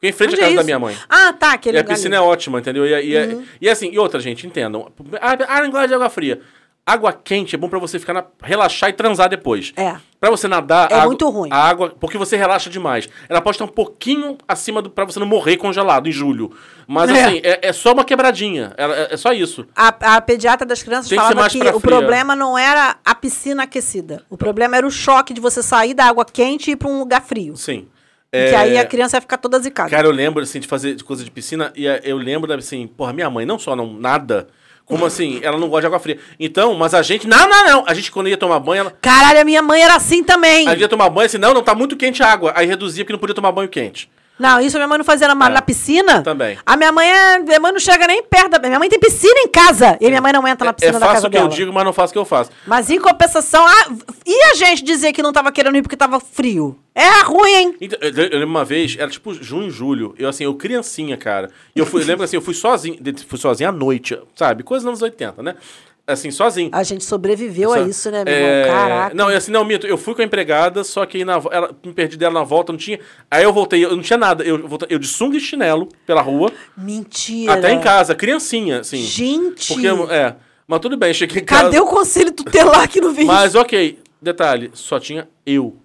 [0.00, 0.64] Fiquei em frente Onde à é casa da isso?
[0.66, 0.96] minha mãe.
[1.08, 2.26] Ah, tá, aquele E a piscina é ali.
[2.26, 2.32] Uhum.
[2.32, 2.86] ótima, entendeu?
[2.86, 4.90] E, e, e assim, e outra, gente, entendam.
[5.20, 6.40] Ah, ah, não gosta de água fria.
[6.86, 9.72] Água quente é bom pra você ficar na, relaxar e transar depois.
[9.76, 9.96] É.
[10.18, 11.50] Pra você nadar, É a água- muito ruim.
[11.52, 13.08] A água, porque você relaxa demais.
[13.28, 16.50] Ela pode estar um pouquinho acima do pra você não morrer congelado em julho.
[16.88, 17.22] Mas É.
[17.24, 18.72] assim, é, é só uma quebradinha.
[18.78, 19.66] É, é só isso.
[19.76, 21.96] A, a pediatra das crianças Tem que falava que, pra o fria.
[21.98, 24.24] problema não era a piscina aquecida.
[24.30, 26.98] O problema era o choque de você sair da água quente e ir pra um
[26.98, 27.54] lugar frio.
[27.56, 27.86] Sim.
[28.32, 29.90] Que É, aí a criança ia ficar toda zicada.
[29.90, 32.86] Cara, eu lembro, assim, de fazer de coisa de piscina, e é, eu lembro, assim,
[32.86, 34.46] porra, minha mãe não só não nada,
[34.84, 36.18] como assim, ela não gosta de água fria.
[36.38, 37.84] Então, mas a gente, não, não, não.
[37.86, 38.96] A gente, quando ia tomar banho, ela.
[39.00, 40.66] Caralho, a minha mãe era assim também.
[40.66, 42.52] A gente ia tomar banho, assim, não, não, tá muito quente a água.
[42.56, 44.10] Aí reduzia porque não podia tomar banho quente.
[44.40, 45.48] Não, isso a minha mãe não fazia na, É.
[45.50, 46.22] na piscina.
[46.22, 46.58] Também.
[46.64, 48.58] A minha mãe, é- minha mãe não chega nem perto da...
[48.58, 49.98] Minha mãe tem piscina em casa.
[50.00, 51.42] E a minha mãe não entra na É, piscina é da casa o que eu
[51.42, 51.54] dela.
[51.54, 52.50] digo, mas não faço o que eu faço.
[52.66, 53.64] Mas em compensação...
[53.66, 53.90] Ah,
[54.26, 56.76] e a gente dizer que não tava querendo ir porque tava frio?
[56.94, 57.76] É ruim, hein?
[57.80, 61.50] Então, eu, eu lembro uma vez, era tipo junho, julho, eu assim, eu criancinha, cara.
[61.76, 64.62] E eu fui, eu lembro assim, eu fui sozinho, fui sozinho à noite, sabe?
[64.64, 65.54] Coisa dos anos 80, né?
[66.12, 66.70] Assim, sozinho.
[66.72, 68.74] A gente sobreviveu a isso, né, meu É, irmão?
[68.74, 69.14] Caraca.
[69.14, 71.92] Não, e assim, não, Mito, eu fui com a empregada, só que na, ela, me
[71.92, 72.98] perdi dela na volta, não tinha.
[73.30, 74.42] Aí eu voltei, eu não tinha nada.
[74.44, 77.54] Eu, voltei, eu de sunga e chinelo pela rua, Mentira.
[77.54, 78.98] até em casa, criancinha, assim.
[79.02, 79.68] Gente.
[79.72, 80.34] Porque, é.
[80.66, 81.64] Mas tudo bem, cheguei em casa.
[81.64, 83.26] Cadê o conselho tutelar que não veio?
[83.26, 85.76] Mas ok, detalhe, só tinha eu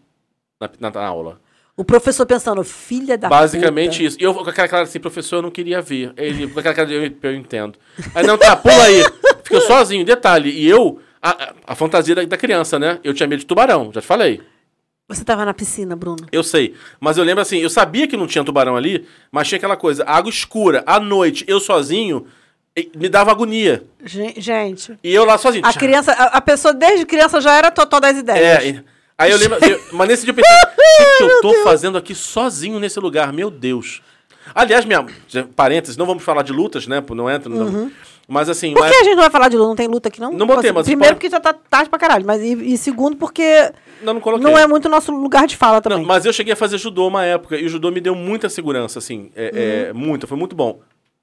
[0.62, 1.40] na, na- na aula.
[1.78, 4.04] O professor pensando, filha da Basicamente puta.
[4.04, 4.18] isso.
[4.20, 6.14] E eu com aquela cara assim, professor, eu não queria ver.
[6.16, 7.78] Ele, com aquela cara eu, eu entendo.
[8.14, 9.04] Aí não, tá, pula aí.
[9.46, 10.50] Ficou sozinho, detalhe.
[10.50, 13.00] E eu, a, a- fantasia da, da criança, né?
[13.04, 14.42] Eu tinha medo de tubarão, já te falei.
[15.08, 16.26] Você tava na piscina, Bruno.
[16.32, 16.74] Eu sei.
[17.00, 20.04] Mas eu lembro assim, eu sabia que não tinha tubarão ali, mas tinha aquela coisa,
[20.06, 22.26] água escura, à noite, eu sozinho,
[22.96, 23.84] me dava agonia.
[24.04, 25.64] Gen- Gente, E eu lá sozinho.
[25.66, 28.64] a criança, a, a pessoa desde criança já era totó das ideias.
[28.64, 28.84] É, e-
[29.16, 29.58] aí eu lembro.
[29.64, 33.00] eu- mas nesse dia eu pensei, o que, que eu tô fazendo aqui sozinho nesse
[33.00, 33.32] lugar?
[33.32, 34.02] Meu Deus.
[34.54, 35.06] Aliás, minha.
[35.56, 37.04] Parênteses, não vamos falar de lutas, né?
[37.12, 37.50] Não entra.
[37.50, 37.92] Não,
[38.28, 38.74] mas assim.
[38.74, 39.68] Por que a gente não vai falar de luta?
[39.70, 40.32] Não tem luta aqui, não?
[40.32, 42.26] Não botei, mas Primeiro pode- porque já tá tarde pra caralho.
[42.26, 43.72] Mas, e, e segundo porque
[44.02, 44.46] Não, não coloquei.
[44.50, 46.00] não é muito nosso lugar de fala também.
[46.00, 48.50] Não, mas eu cheguei a fazer judô uma época e o judô me deu muita
[48.50, 49.32] segurança, assim.
[49.36, 50.00] É, é, Uhum.
[50.00, 50.80] muita, foi muito bom.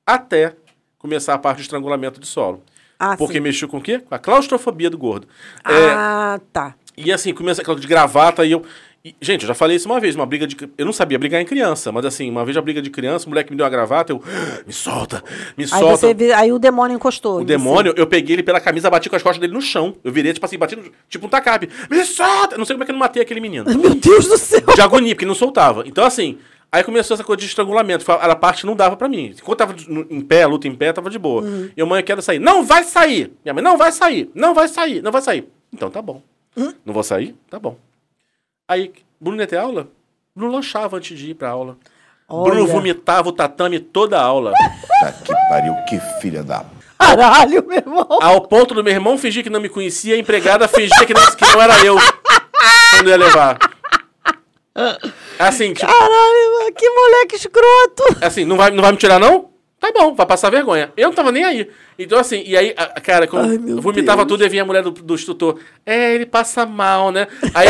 [0.07, 0.55] Até
[0.99, 2.63] começar a parte de estrangulamento de solo.
[2.99, 3.41] Ah, Porque sim.
[3.41, 3.99] mexeu com o quê?
[3.99, 5.27] Com a claustrofobia do gordo.
[5.69, 6.75] É, Ah, tá.
[6.97, 8.63] e assim, começa aquela de gravata e eu.
[9.05, 10.57] E, gente, eu já falei isso uma vez, uma briga de.
[10.79, 13.31] Eu não sabia brigar em criança, mas assim, uma vez a briga de criança, o
[13.31, 14.23] moleque me deu uma gravata, eu.
[14.25, 15.23] "Ah, Me solta,
[15.57, 15.97] me Aí, solta.
[16.15, 17.39] você, aí o demônio encostou.
[17.39, 19.95] O em demônio, eu peguei ele pela camisa, bati com as costas dele no chão.
[20.05, 21.69] Eu virei, tipo assim, bati no, tipo um tacape.
[21.91, 22.55] Me solta!
[22.55, 23.65] Eu Não sei como é que eu não matei aquele menino.
[23.77, 24.63] Meu Deus do céu.
[24.75, 25.83] De agonia, porque não soltava.
[25.87, 26.39] Então, assim,
[26.71, 28.05] aí começou essa coisa de estrangulamento.
[28.13, 29.35] A parte não dava pra mim.
[29.37, 29.75] Enquanto tava
[30.11, 31.43] em pé, a luta em pé, tava de boa.
[31.43, 31.71] Uhum.
[31.77, 32.39] E a mãe, eu quero sair.
[32.39, 33.33] Não vai sair!
[33.45, 34.31] Minha mãe, não vai sair!
[34.35, 35.03] Não vai sair!
[35.03, 35.49] Não vai sair!
[35.73, 36.23] Então tá bom.
[36.57, 36.73] Hum?
[36.85, 37.35] Não vou sair?
[37.51, 37.77] Tá bom.
[38.73, 39.89] Aí, Bruno ia ter aula?
[40.35, 41.77] Bruno lanchava antes de ir pra aula.
[42.27, 42.73] Bruno Olha.
[42.73, 44.53] vomitava o tatame toda a aula.
[44.99, 46.65] Tá que pariu, que filha da.
[46.99, 48.07] Caralho, meu irmão.
[48.23, 51.37] Ao ponto do meu irmão fingir que não me conhecia, a empregada fingia que não,
[51.37, 51.97] que não era eu.
[52.97, 53.59] Quando ia levar.
[55.39, 58.25] Assim, tipo, Caralho, que moleque escroto.
[58.25, 59.51] assim, não vai, não vai me tirar, não?
[59.79, 60.91] Tá bom, vai passar vergonha.
[60.97, 61.69] Eu não tava nem aí.
[62.03, 64.29] Então, assim, e aí, a- cara, quando Ai, meu vomitava Deus.
[64.29, 65.59] tudo, e vinha a mulher do, do instrutor.
[65.85, 67.27] É, ele passa mal, né?
[67.55, 67.69] Aí,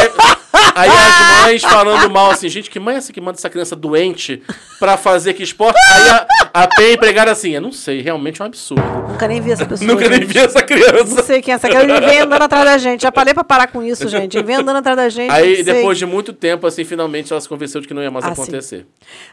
[0.74, 3.74] aí as mães falando mal, assim, gente, que mãe é essa que manda essa criança
[3.76, 4.42] doente
[4.78, 5.78] pra fazer que esporte?
[5.90, 6.26] Aí a,
[6.64, 8.82] a P empregada assim, eu não sei, realmente é um absurdo.
[9.08, 9.86] Nunca nem vi essa pessoa.
[9.92, 10.32] Nunca nem gente.
[10.32, 11.22] vi essa Não criança.
[11.22, 11.84] sei quem é essa criança.
[11.86, 13.02] Ele vem andando atrás da gente.
[13.02, 14.36] Já parei pra parar com isso, gente.
[14.36, 15.30] Ele vem andando atrás da gente.
[15.30, 15.64] Aí, sei.
[15.64, 18.34] depois de muito tempo, assim, finalmente ela se convenceu de que não ia mais Ah,
[18.34, 18.42] sim.
[18.42, 18.86] acontecer.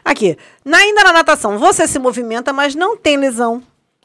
[0.04, 0.36] Aqui.
[0.64, 3.62] Na, ainda na natação, você se movimenta, mas não tem lesão.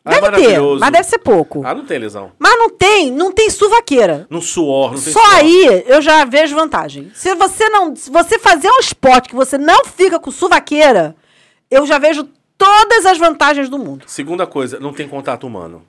[0.07, 1.63] Ah, Deve ter, mas deve ser pouco.
[1.65, 2.31] Ah, não tem lesão.
[2.37, 4.27] Mas não tem, não tem suvaqueira.
[4.29, 5.35] No suor, não tem Só suor.
[5.35, 7.11] aí eu já vejo vantagem.
[7.15, 11.15] Se você não, se você fazer um esporte que você não fica com suvaqueira,
[11.71, 14.03] eu já vejo todas as vantagens do mundo.
[14.07, 15.81] Segunda coisa, não tem contato humano.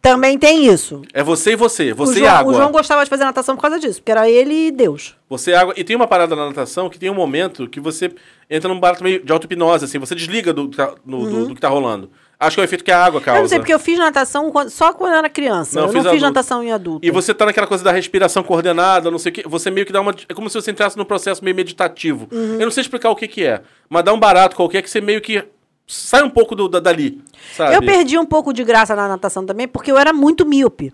[0.00, 1.02] Também tem isso.
[1.12, 1.92] É você e você.
[1.92, 2.52] O Você e João, água.
[2.52, 5.16] o João gostava de fazer natação por causa disso, porque era ele e Deus.
[5.28, 5.74] Você e água.
[5.76, 8.12] E tem uma parada na natação que tem um momento que você
[8.48, 9.98] entra num barato meio de auto-hipnose, assim.
[9.98, 12.08] Você desliga do, tá- no- do- do que tá rolando.
[12.38, 13.38] Acho que é o efeito que a água causa.
[13.38, 15.78] Eu não sei, porque eu fiz natação só quando eu era criança.
[15.80, 16.26] Não, eu fiz não fiz adulto.
[16.34, 17.06] natação em adulto.
[17.06, 19.44] E você tá naquela coisa da respiração coordenada, não sei o quê.
[19.46, 20.14] Você meio que dá uma.
[20.28, 22.28] É como se você entrasse num processo meio meditativo.
[22.32, 22.54] Uhum.
[22.54, 23.62] Eu não sei explicar o que que é.
[23.88, 25.44] Mas dá um barato qualquer que você meio que
[25.86, 27.22] sai um pouco do, da- dali.
[27.56, 27.74] Sabe?
[27.76, 30.92] Eu perdi um pouco de graça na natação também, porque eu era muito míope.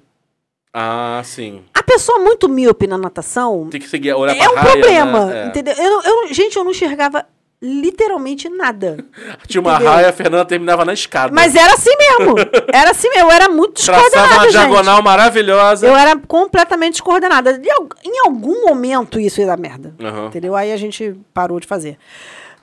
[0.72, 1.62] Ah, sim.
[1.74, 5.26] A pessoa muito míope na natação Tem que seguir, olhar é pra um raia, problema,
[5.26, 5.42] né?
[5.42, 5.46] É.
[5.48, 5.74] entendeu?
[5.76, 7.26] Eu, eu gente, eu não enxergava
[7.62, 9.04] literalmente nada.
[9.46, 9.92] Tinha uma Entendeu?
[9.92, 11.32] raia, a Fernanda terminava na escada.
[11.34, 12.34] Mas era assim mesmo.
[12.72, 13.28] Era assim mesmo.
[13.28, 14.52] Eu era muito Traçava descoordenada, uma gente.
[14.52, 15.86] diagonal maravilhosa.
[15.86, 17.60] Eu era completamente descoordenada.
[18.04, 19.94] Em algum momento isso ia dar merda.
[20.00, 20.26] Aham.
[20.26, 20.56] Entendeu?
[20.56, 21.98] Aí a gente parou de fazer.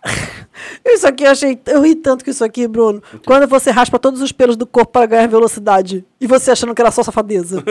[0.86, 1.60] Isso aqui eu achei.
[1.66, 3.02] Eu ri tanto com isso aqui, Bruno.
[3.26, 6.06] Quando você raspa todos os pelos do corpo para ganhar velocidade.
[6.22, 7.62] E você achando que era só safadeza.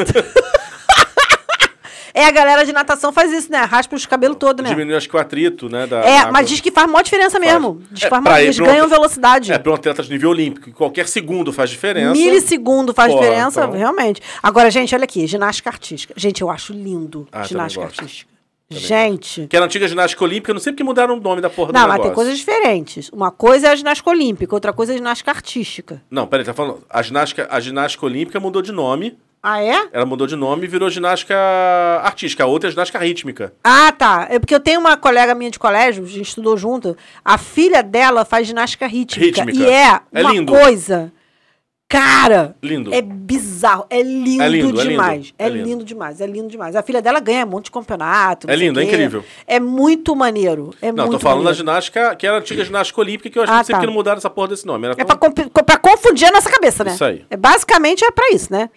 [2.17, 3.59] É, a galera de natação faz isso, né?
[3.59, 4.71] Raspa os cabelos todos, né?
[4.71, 5.87] Diminui acho que o atrito, né?
[5.87, 6.33] Da, É, água.
[6.33, 7.83] mas diz que faz maior diferença mesmo.
[7.91, 9.53] Diz que É, faz pra maior- eles um ganham atleta- velocidade.
[9.53, 12.12] É, para um atleta de nível olímpico, que qualquer segundo faz diferença.
[12.12, 14.21] Milissegundo faz Pô, diferença, então- realmente.
[14.43, 16.14] Agora, gente, olha aqui, ginástica artística.
[16.17, 18.37] Gente, eu acho lindo Ah, ginástica também artística.
[18.69, 19.47] Gente.
[19.49, 21.75] Que era a antiga ginástica olímpica, não sei porque mudaram o nome da porra do
[21.75, 22.03] Não, mas negócio.
[22.11, 23.09] tem coisas diferentes.
[23.11, 26.03] Uma coisa é a ginástica olímpica, outra coisa é a ginástica artística.
[26.11, 26.83] Não, peraí, tá falando.
[26.91, 29.17] A ginástica, a ginástica olímpica mudou de nome.
[29.49, 29.88] Ah, é?
[29.92, 31.36] Ela mudou de nome e virou ginástica
[32.03, 32.42] artística.
[32.42, 33.53] A outra é ginástica rítmica.
[33.62, 34.26] Ah, tá.
[34.28, 36.97] É porque eu tenho uma colega minha de colégio, a gente estudou junto.
[37.24, 39.42] A filha dela faz ginástica rítmica.
[39.44, 39.59] Rítmica.
[39.59, 40.53] E é, É uma lindo.
[40.53, 41.12] coisa.
[41.88, 42.92] Cara, Lindo.
[42.92, 45.32] é bizarro, é lindo, É lindo, é lindo, demais.
[45.38, 45.68] é É, lindo.
[45.68, 45.84] lindo.
[45.84, 46.74] demais, é lindo demais.
[46.74, 48.51] A filha dela ganha um monte de campeonato.
[48.51, 49.24] É lindo, é incrível.
[49.47, 50.74] É muito maneiro.
[50.82, 51.59] É não, muito tô falando da maneiro.
[51.59, 53.80] ginástica, que era a antiga ginástica olímpica, que eu acho Ah, que sempre tá.
[53.82, 54.84] que não mudaram essa porra desse nome.
[54.86, 56.90] Era É tão- pra, comp- pra confundir a nossa cabeça, né?
[56.92, 57.24] Isso aí.
[57.30, 58.68] É, basicamente é pra isso, né?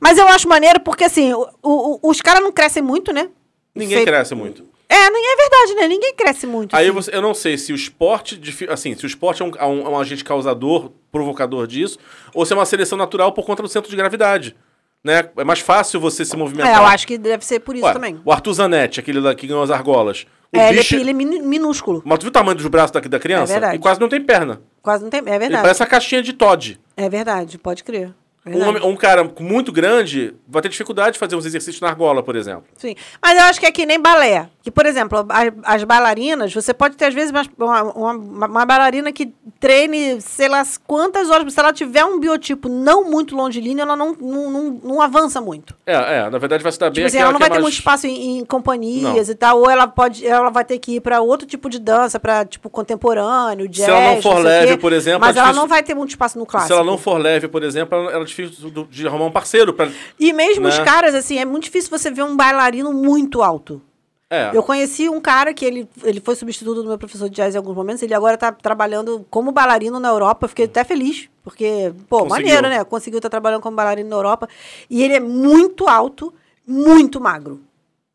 [0.00, 3.28] Mas eu acho maneiro porque, assim, o- o- os caras não crescem muito, né?
[3.74, 4.64] Ninguém Sei- cresce muito.
[4.88, 5.88] É, nem é verdade, né?
[5.88, 6.74] Ninguém cresce muito.
[6.74, 6.94] Aí assim.
[6.94, 9.86] você, eu não sei se o esporte, assim, se o esporte é um, é um-
[9.86, 11.98] é um agente causador, provocador disso,
[12.32, 14.54] ou se é uma seleção natural por conta do centro de gravidade.
[15.02, 15.28] Né?
[15.36, 16.72] É mais fácil você se movimentar.
[16.74, 18.20] É, eu acho que deve ser por isso Ué, também.
[18.24, 20.26] O Arthur Zanetti, aquele lá que ganhou as argolas.
[20.52, 20.96] O É, ele, é bicho...
[20.96, 22.02] ele é mini- minúsculo.
[22.04, 23.52] Mas tu viu o tamanho dos braços da, da criança?
[23.52, 23.76] É verdade.
[23.76, 24.60] E quase não tem perna.
[24.82, 25.20] Quase não tem.
[25.20, 25.62] É Ele verdade.
[25.62, 26.80] parece a caixinha de Todd.
[26.96, 28.12] É verdade, pode crer.
[28.46, 32.22] Um, homem- um cara muito grande vai ter dificuldade de fazer uns exercícios na argola,
[32.22, 32.64] por exemplo.
[32.76, 32.94] Sim.
[33.20, 34.48] Mas eu acho que é que nem balé.
[34.62, 38.12] Que, por exemplo, as, as bailarinas, você pode ter, às vezes, uma, uma,
[38.46, 41.52] uma- bailarina que treine, sei lá, quantas horas.
[41.52, 45.74] Se ela tiver um biotipo não muito longilíneo, ela não, não, não, não avança muito.
[45.86, 47.62] É, é, na verdade vai se dar bem Tipo assim, ela não vai ter mais-
[47.62, 49.32] muito espaço em, em companhias Não.
[49.32, 52.18] e tal, ou ela pode, ela vai ter que ir para outro tipo de dança,
[52.18, 53.88] para tipo contemporâneo, jazz.
[53.88, 56.10] ela não for leve, quê, por exemplo, mas é ela difícil- não vai ter muito
[56.10, 56.68] espaço no clássico.
[56.68, 59.90] Se ela não for leve, por exemplo, ela, ela difícil de arrumar um parceiro pra...
[60.18, 60.84] E mesmo os né?
[60.84, 63.80] caras, assim, é muito difícil você ver um bailarino muito alto.
[64.28, 64.50] É.
[64.52, 67.58] Eu conheci um cara que ele, ele foi substituto do meu professor de jazz em
[67.58, 68.02] alguns momentos.
[68.02, 70.44] Ele agora tá trabalhando como bailarino na Europa.
[70.44, 72.30] Eu fiquei até feliz, porque, pô, Conseguiu.
[72.30, 72.84] maneiro, né?
[72.84, 74.48] Conseguiu estar trabalhando como bailarino na Europa.
[74.90, 76.34] E ele é muito alto,
[76.66, 77.60] muito magro.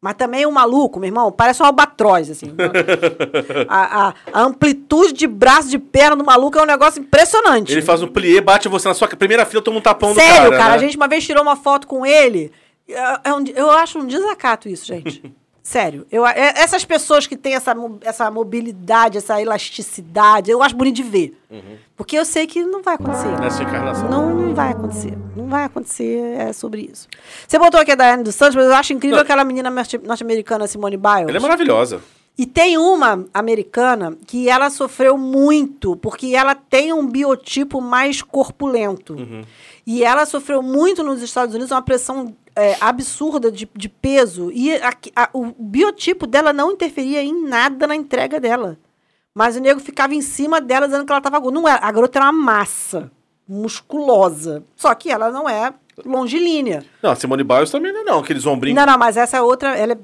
[0.02, 2.48] Mas também um maluco, meu irmão, parece um albatroz, assim.
[3.70, 7.72] a, a- a amplitude de braço, de perna do maluco é um negócio impressionante.
[7.72, 10.50] Ele faz um plié, bate você na sua primeira fila, toma um tapão Sério, do
[10.52, 10.58] cara.
[10.58, 10.76] cara, né?
[10.76, 12.52] a gente uma vez tirou uma foto com ele.
[12.90, 13.20] É- é
[13.56, 15.22] eu acho um desacato isso, gente.
[15.64, 16.08] Sério.
[16.12, 21.04] Eu, é- essas pessoas que têm essa, essa mobilidade, essa elasticidade, eu acho bonito de
[21.04, 21.38] ver.
[21.96, 23.28] Porque eu sei que não vai acontecer.
[23.40, 24.10] Nessa encarnação.
[24.10, 25.18] Não, não vai acontecer.
[25.36, 27.08] Não vai acontecer, é sobre isso.
[27.48, 29.24] Você botou aqui a Daiane dos Santos, mas eu acho incrível Não.
[29.24, 31.28] aquela menina norte- norte-americana, Simone Biles.
[31.30, 32.02] Ela é maravilhosa.
[32.38, 39.16] E tem uma americana que ela sofreu muito, porque ela tem um biotipo mais corpulento.
[39.86, 44.52] E ela sofreu muito nos Estados Unidos, uma pressão é, absurda de, de peso.
[44.52, 48.78] E aqui- a- o biotipo dela não interferia em nada na entrega dela.
[49.34, 51.60] Mas o nego ficava em cima dela dizendo que ela estava gorda.
[51.60, 51.86] Não era.
[51.86, 53.10] A garota era uma massa
[53.48, 54.64] musculosa.
[54.76, 55.74] Só que ela não é
[56.06, 56.84] longilínea.
[57.02, 58.76] Não, a Simone Biles também não é não, aqueles ombrinhos.
[58.78, 59.98] Não, não, mas essa outra, ela é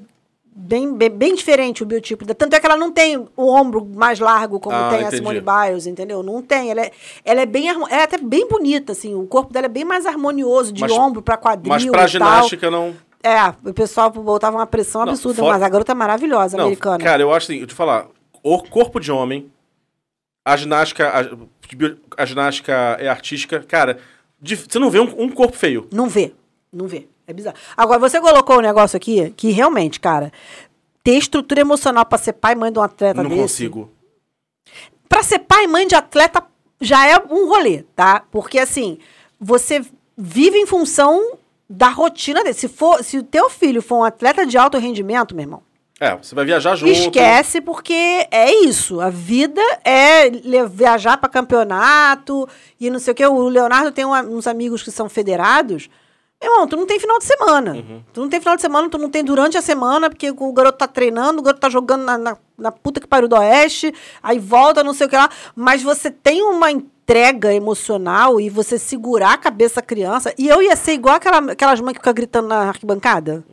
[0.59, 2.25] bem, bem, bem diferente o biotipo.
[2.25, 5.01] da- Tanto é que ela não tem o ombro mais largo como Ah, tem a
[5.03, 5.17] entendi.
[5.17, 6.23] Simone Biles, entendeu?
[6.23, 6.71] Não tem.
[6.71, 6.91] Ela é,
[7.23, 9.13] ela é bem ela é até bem bonita, assim.
[9.13, 12.07] O corpo dela é bem mais harmonioso, de Mas- ombro pra quadril Mas pra tal.
[12.07, 12.95] ginástica não...
[13.23, 16.65] É, o pessoal botava uma pressão Não, absurda, fora- mas a garota é maravilhosa, Não,
[16.65, 17.03] americana.
[17.03, 18.07] cara, eu acho assim, eu te falar,
[18.43, 19.51] o corpo de homem,
[20.45, 23.97] a ginástica, a, a ginástica é artística, cara,
[24.41, 25.87] de- você não vê um, um corpo feio.
[25.91, 26.33] Não vê.
[26.71, 27.07] Não vê.
[27.27, 27.57] É bizarro.
[27.75, 30.31] Agora, você colocou um negócio aqui que realmente, cara,
[31.03, 33.41] ter estrutura emocional pra ser pai e mãe de um atleta não desse.
[33.41, 33.91] consigo.
[35.09, 36.43] Pra ser pai e mãe de atleta
[36.79, 38.23] já é um rolê, tá?
[38.31, 38.97] Porque assim,
[39.39, 39.81] você
[40.17, 41.37] vive em função
[41.69, 42.53] da rotina dele.
[42.53, 45.61] Se, for, se o teu filho for um atleta de alto rendimento, meu irmão,
[45.99, 46.91] É, você vai viajar junto.
[46.93, 49.01] esquece porque é isso.
[49.01, 50.29] A vida é
[50.69, 52.47] viajar pra campeonato
[52.79, 53.25] e não sei o que.
[53.25, 55.89] O Leonardo tem uma- uns amigos que são federados.
[56.41, 57.73] Meu irmão, tu não tem final de semana.
[57.73, 58.03] Uhum.
[58.13, 60.77] Tu não tem final de semana, tu não tem durante a semana, porque o garoto
[60.77, 64.37] tá treinando, o garoto tá jogando na, na, na puta que pariu do oeste, aí
[64.37, 65.29] volta, não sei o que lá.
[65.55, 70.33] Mas você tem uma entrega emocional e você segurar a cabeça da criança.
[70.37, 73.43] E eu ia ser igual aquela, aquelas mães que ficam gritando na arquibancada.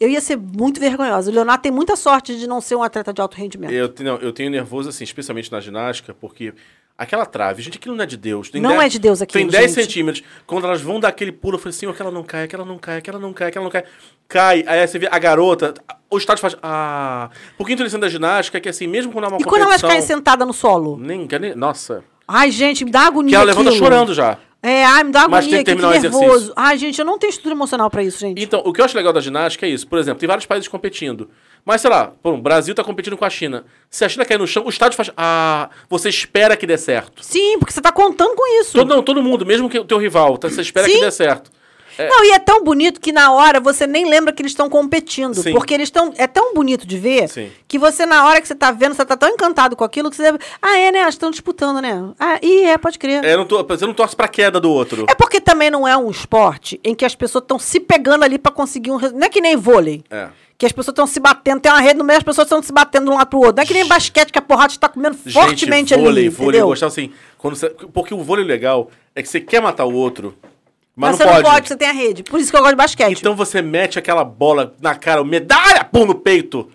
[0.00, 1.30] Eu ia ser muito vergonhosa.
[1.30, 3.72] O Leonardo tem muita sorte de não ser um atleta de alto rendimento.
[3.72, 6.54] Eu, não, eu tenho nervoso, assim, especialmente na ginástica, porque
[6.96, 8.50] aquela trave, gente, aquilo não é de Deus.
[8.50, 9.84] Tem Não 10 é de Deus aquilo, Tem 10 gente.
[9.84, 10.24] centímetros.
[10.46, 12.98] Quando elas vão dar aquele pulo, eu falei assim, aquela não cai, aquela não cai,
[12.98, 13.84] aquela não cai, aquela não cai.
[14.28, 15.74] Cai, aí você vê a garota,
[16.10, 17.30] o estádio faz, ah...
[17.58, 19.82] Porque a intuição da ginástica é que, assim, mesmo quando há uma E quando elas
[19.82, 20.96] caem sentadas no solo?
[20.96, 22.04] Nem, nem, nossa.
[22.26, 23.84] Ai, gente, me dá agonia Que ela levanta aquilo.
[23.84, 24.38] chorando já.
[24.66, 26.24] É, ai, me dá Mas agonia, tem que que, que terminar o nervoso.
[26.24, 26.52] exercício.
[26.56, 28.42] Ai, gente, eu não tenho estrutura emocional pra isso, gente.
[28.42, 29.86] Então, o que eu acho legal da ginástica é isso.
[29.86, 31.28] Por exemplo, tem vários países competindo.
[31.66, 33.66] Mas, sei lá, pô, o Brasil tá competindo com a China.
[33.90, 35.10] Se a China cair no chão, o estádio faz.
[35.18, 37.22] Ah, você espera que dê certo.
[37.22, 38.72] Sim, porque você tá contando com isso.
[38.72, 40.94] Todo, não, todo mundo, mesmo que o teu rival, tá, você espera Sim.
[40.94, 41.50] que dê certo.
[41.98, 45.34] Não, e é tão bonito que na hora você nem lembra que eles estão competindo.
[45.34, 45.52] Sim.
[45.52, 46.12] Porque eles estão.
[46.16, 47.50] É tão bonito de ver Sim.
[47.68, 50.16] que você, na hora que você tá vendo, você tá tão encantado com aquilo que
[50.16, 50.32] você.
[50.60, 51.00] Ah, é, né?
[51.00, 52.12] Elas estão disputando, né?
[52.18, 53.24] Ah, e é, pode crer.
[53.24, 55.06] É, eu não tô, você não torce pra queda do outro.
[55.08, 58.38] É porque também não é um esporte em que as pessoas estão se pegando ali
[58.38, 59.20] pra conseguir um resultado.
[59.20, 60.02] Não é que nem vôlei.
[60.10, 60.28] É.
[60.56, 62.72] Que as pessoas estão se batendo, tem uma rede no meio, as pessoas estão se
[62.72, 63.56] batendo de um lado pro outro.
[63.56, 66.28] Não é que nem basquete que a porrada está comendo fortemente Gente, vôlei, ali.
[66.28, 66.66] vôlei, eu entendeu?
[66.68, 67.10] gostava assim.
[67.36, 70.36] Quando você, porque o vôlei legal é que você quer matar o outro,
[70.96, 71.42] mas, Mas, não, você pode.
[71.42, 72.22] não pode, você tem a rede.
[72.22, 73.18] Por isso que eu gosto de basquete.
[73.18, 76.70] Então você mete aquela bola na cara, medalha, pum, no peito.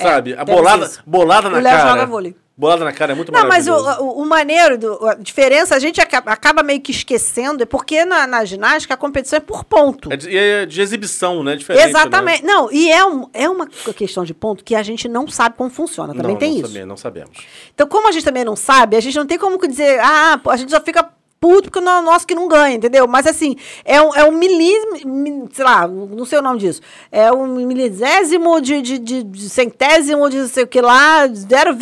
[0.00, 0.34] Sabe?
[0.34, 1.02] a bolada, isso.
[1.06, 1.90] bolada na O Léo cara.
[1.90, 2.36] joga vôlei.
[2.58, 5.78] Bolada na cara é muito Não, mas o, o, o maneiro, do, a diferença, a
[5.78, 9.62] gente acaba, acaba meio que esquecendo, é porque na, na ginástica a competição é por
[9.62, 10.10] ponto.
[10.10, 11.54] É de, e é de exibição, né?
[11.54, 12.42] Diferente, Exatamente.
[12.42, 12.50] Né?
[12.50, 15.68] Não, e é, um, é uma questão de ponto que a gente não sabe como
[15.68, 16.14] funciona.
[16.14, 16.68] Também não, tem não isso.
[16.68, 17.46] Sabia, não sabemos.
[17.74, 20.56] Então, como a gente também não sabe, a gente não tem como dizer, ah, a
[20.56, 21.06] gente só fica
[21.40, 23.06] puto porque não é o nosso que não ganha, entendeu?
[23.06, 26.80] Mas assim, é um, é um milímetro, mi- sei lá, não sei o nome disso.
[27.12, 31.74] É um milisésimo de, de, de, de centésimo de não sei o que lá, 0,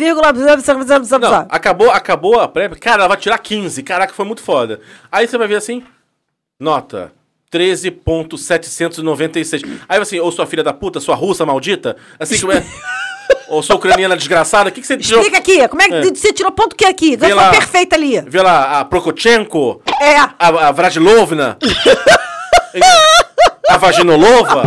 [1.19, 2.67] Não, acabou, acabou a pré.
[2.69, 3.81] Cara, ela vai tirar 15.
[3.83, 4.79] Caraca, foi muito foda.
[5.11, 5.83] Aí você vai ver assim.
[6.59, 7.11] Nota
[7.51, 9.79] 13.796.
[9.87, 12.63] Aí assim, ou sua filha da puta, sua russa maldita, assim como é.
[13.47, 15.21] ou sua ucraniana desgraçada, o que, que você tirou?
[15.21, 17.15] Explica aqui, como é que você tirou ponto que aqui?
[17.15, 17.49] Vê lá.
[17.51, 18.19] perfeita ali.
[18.21, 20.17] Vê lá, a Prokochenko, É.
[20.17, 21.57] a, a Vradilovna,
[23.69, 24.63] a Vaginolova,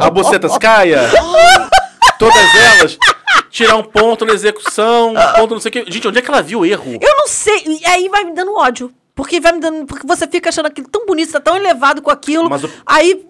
[0.00, 1.00] a Bucetascaia,
[2.18, 2.98] todas elas.
[3.50, 5.92] Tirar um ponto na execução, um ponto não sei o que.
[5.92, 6.98] Gente, onde é que ela viu o erro?
[7.00, 7.62] Eu não sei.
[7.66, 8.90] E aí vai me dando ódio.
[9.14, 9.86] Porque vai me dando.
[9.86, 12.50] Porque você fica achando aquilo tão bonito, tá tão elevado com aquilo.
[12.50, 13.24] Mas o- Aí.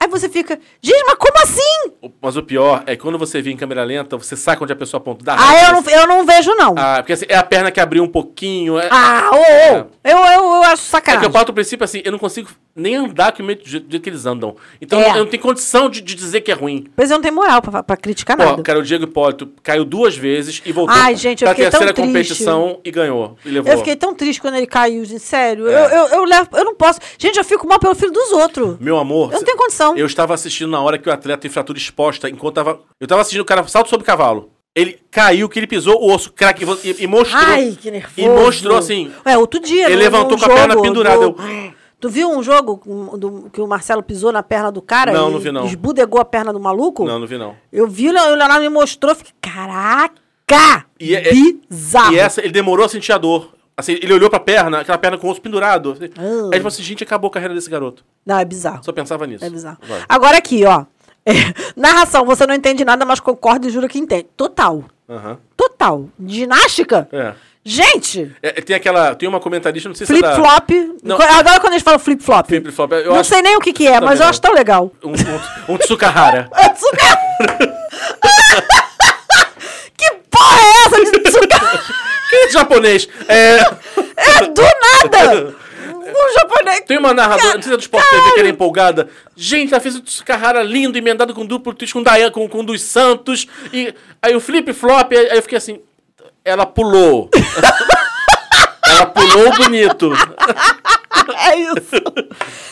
[0.00, 0.58] Aí você fica.
[0.82, 2.10] Gente, mas como assim?
[2.20, 4.76] Mas o pior é que quando você vê em câmera lenta, você saca onde a
[4.76, 5.24] pessoa aponta.
[5.24, 6.74] Dá Ah, eu não, eu não vejo, não.
[6.76, 8.78] Ah, porque assim, é a perna que abriu um pouquinho.
[8.78, 9.86] É, Ah, ô, ô.
[10.04, 10.24] Eu, eu,
[10.56, 11.24] eu acho é que sacanagem.
[11.28, 14.00] eu parto do princípio assim, eu não consigo nem andar com o meio- do jeito
[14.00, 14.56] que eles andam.
[14.78, 15.10] Então É.
[15.10, 16.86] eu não tenho condição de, de dizer que é ruim.
[16.94, 18.62] Pois eu não tenho moral pra, pra criticar Pô, nada.
[18.62, 22.78] cara, o Diego Hipólito caiu duas vezes e voltou Ai, gente, eu pra terceira competição
[22.84, 23.38] e ganhou.
[23.44, 23.72] E levou.
[23.72, 25.66] Eu fiquei tão triste quando ele caiu, gente, sério.
[25.66, 25.72] É.
[25.72, 26.98] Eu, eu, eu levo, eu não posso.
[27.16, 28.76] Gente, eu fico mal pelo filho dos outros.
[28.78, 29.32] Meu amor.
[29.32, 29.83] Eu não tenho condição.
[29.96, 32.80] Eu estava assistindo na hora que o atleta tem fratura exposta, enquanto tava.
[33.00, 34.50] Eu tava assistindo o cara salto sobre cavalo.
[34.74, 37.40] Ele caiu, que ele pisou, o osso craque e, e mostrou.
[37.44, 38.20] Ai, que nervoso.
[38.20, 39.12] E mostrou assim.
[39.24, 39.84] É, outro dia.
[39.86, 42.82] Ele no- levantou com a perna pendurada, do- eu- Tu viu um jogo
[43.16, 45.10] do- que o Marcelo pisou na perna do cara?
[45.12, 45.64] Não, não vi, não.
[45.64, 47.04] Esbudegou a perna do maluco?
[47.04, 47.54] Não, não vi não.
[47.72, 50.84] Eu vi, o Leonardo me mostrou, fiquei, caraca!
[51.00, 52.12] E, é- bizarro.
[52.12, 53.54] E essa, ele demorou a sentir a dor.
[53.76, 55.92] Assim, ele olhou pra perna, aquela perna com o osso pendurado.
[55.92, 56.04] Assim.
[56.16, 56.50] Ah.
[56.52, 58.04] Aí falou assim, gente, acabou a carreira desse garoto.
[58.24, 58.84] Não, é bizarro.
[58.84, 59.44] Só pensava nisso.
[59.44, 59.78] É bizarro.
[59.88, 60.02] Vai.
[60.08, 60.84] Agora aqui, ó.
[61.26, 61.32] É,
[61.74, 64.26] narração, você não entende nada, mas concorda e jura que entende.
[64.36, 64.84] Total.
[65.56, 66.06] Total.
[66.26, 67.08] Ginástica?
[67.10, 67.32] É.
[67.64, 68.30] Gente!
[68.42, 69.14] É, Tem aquela.
[69.14, 70.70] Tem uma comentarista, não sei se é Flip-flop.
[71.02, 71.16] Não.
[71.16, 72.46] Co- Adoro quando eles falam flip-flop.
[72.46, 72.92] Flip-flop.
[72.92, 74.30] Eu Não acho- sei nem o que, que é, Também mas eu não.
[74.30, 74.92] acho tão legal.
[75.02, 76.50] Um, um, um Tsukahara.
[79.96, 81.80] que porra é essa de Tsukahara?
[82.50, 83.08] japonês?
[83.28, 83.58] É.
[84.16, 85.54] É do nada!
[86.06, 86.80] Um japonês.
[86.86, 89.08] Tem uma narradora, não sei se é do Sport TV, que era empolgada.
[89.34, 92.82] Gente, ela fez o Tsukahara lindo, emendado com duplo twist, com, Dayan, com, com dos
[92.82, 93.46] Santos.
[93.72, 95.80] E aí o flip-flop, aí aí eu fiquei assim.
[96.44, 97.30] Ela pulou.
[98.84, 100.12] ela pulou bonito.
[101.36, 101.96] É isso.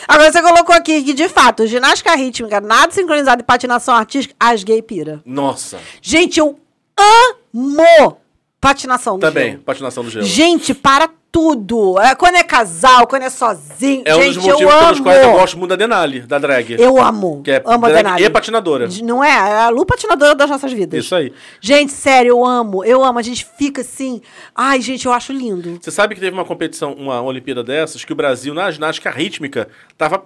[0.07, 4.63] Agora você colocou aqui que, de fato, ginástica rítmica, nada sincronizado e patinação artística, as
[4.63, 5.21] gay pira.
[5.25, 5.79] Nossa.
[6.01, 6.59] Gente, eu
[6.97, 8.17] amo
[8.63, 9.63] patinação no Também, gelo.
[9.63, 10.25] patinação do gelo.
[10.25, 11.99] Gente, para tudo.
[11.99, 14.03] É, quando é casal, quando é sozinho.
[14.05, 15.03] é um gente, dos motivos eu pelos amo.
[15.03, 16.75] quais eu gosto muito da Denali, da drag.
[16.79, 17.41] Eu amo.
[17.43, 18.23] Que é amo a Denali.
[18.23, 18.87] e patinadora.
[19.03, 19.29] Não é?
[19.29, 21.03] É a Lu patinadora das nossas vidas.
[21.03, 21.33] Isso aí.
[21.59, 22.83] Gente, sério, eu amo.
[22.85, 23.19] Eu amo.
[23.19, 24.21] A gente fica assim.
[24.55, 25.79] Ai, gente, eu acho lindo.
[25.81, 29.67] Você sabe que teve uma competição, uma Olimpíada dessas, que o Brasil, na ginástica rítmica,
[29.97, 30.23] tava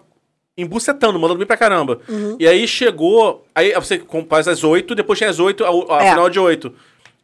[0.58, 2.00] embucetando, mandando bem pra caramba.
[2.10, 2.36] Uhum.
[2.40, 3.46] E aí chegou.
[3.56, 5.70] Aí você faz as oito, depois tinha as oito, a,
[6.00, 6.10] a É.
[6.10, 6.74] final de oito.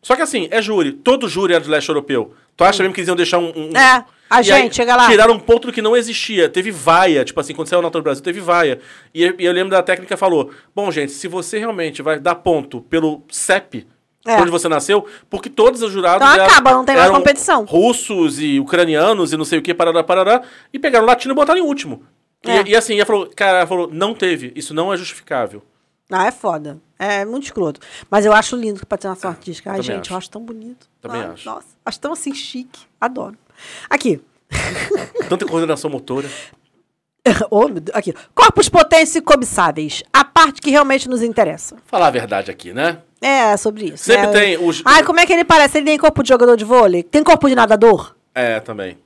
[0.03, 0.91] Só que assim, é júri.
[0.91, 2.33] Todo júri é do leste europeu.
[2.55, 3.47] Tu acha mesmo que eles iam deixar um.
[3.55, 5.07] um- É, a E gente, aí chega lá.
[5.09, 6.47] Tiraram um ponto do que não existia.
[6.49, 7.23] Teve vaia.
[7.25, 8.79] Tipo assim, quando saiu o Natal do Brasil, teve vaia.
[9.13, 12.35] E, eu- e eu lembro da técnica falou: Bom, gente, se você realmente vai dar
[12.35, 13.87] ponto pelo CEP,
[14.27, 14.35] É.
[14.39, 16.21] onde você nasceu, porque todos os jurados.
[16.21, 17.63] Então eram- acaba, não tem mais competição.
[17.65, 20.41] Russos e ucranianos e não sei o que, parará, parará.
[20.73, 22.03] E pegaram o latino e botaram em último.
[22.45, 22.63] E- É.
[22.67, 25.63] E, assim, ela falou, cara, ela falou, não teve, isso não é justificável.
[26.11, 26.79] Ah, é foda.
[26.99, 27.79] É muito escroto.
[28.09, 29.71] Mas eu acho lindo que patinação artística.
[29.71, 30.13] Ai, gente, acho.
[30.13, 30.87] eu acho tão bonito.
[31.01, 31.45] Também Ai, acho.
[31.45, 32.85] Nossa, acho tão assim chique.
[32.99, 33.37] Adoro.
[33.89, 34.21] Aqui.
[35.27, 36.29] Tanta coordenação motora.
[37.49, 37.95] oh, meu Deus.
[37.95, 38.13] Aqui.
[38.35, 40.03] Corpos potentes e cobiçáveis.
[40.11, 41.77] A parte que realmente nos interessa.
[41.85, 42.99] Falar a verdade aqui, né?
[43.21, 44.03] É, sobre isso.
[44.03, 44.33] Sempre né?
[44.33, 45.77] tem os- Ai, como é que ele parece?
[45.77, 47.03] Ele tem corpo de jogador de vôlei?
[47.03, 48.15] Tem corpo de nadador?
[48.35, 48.97] É, também.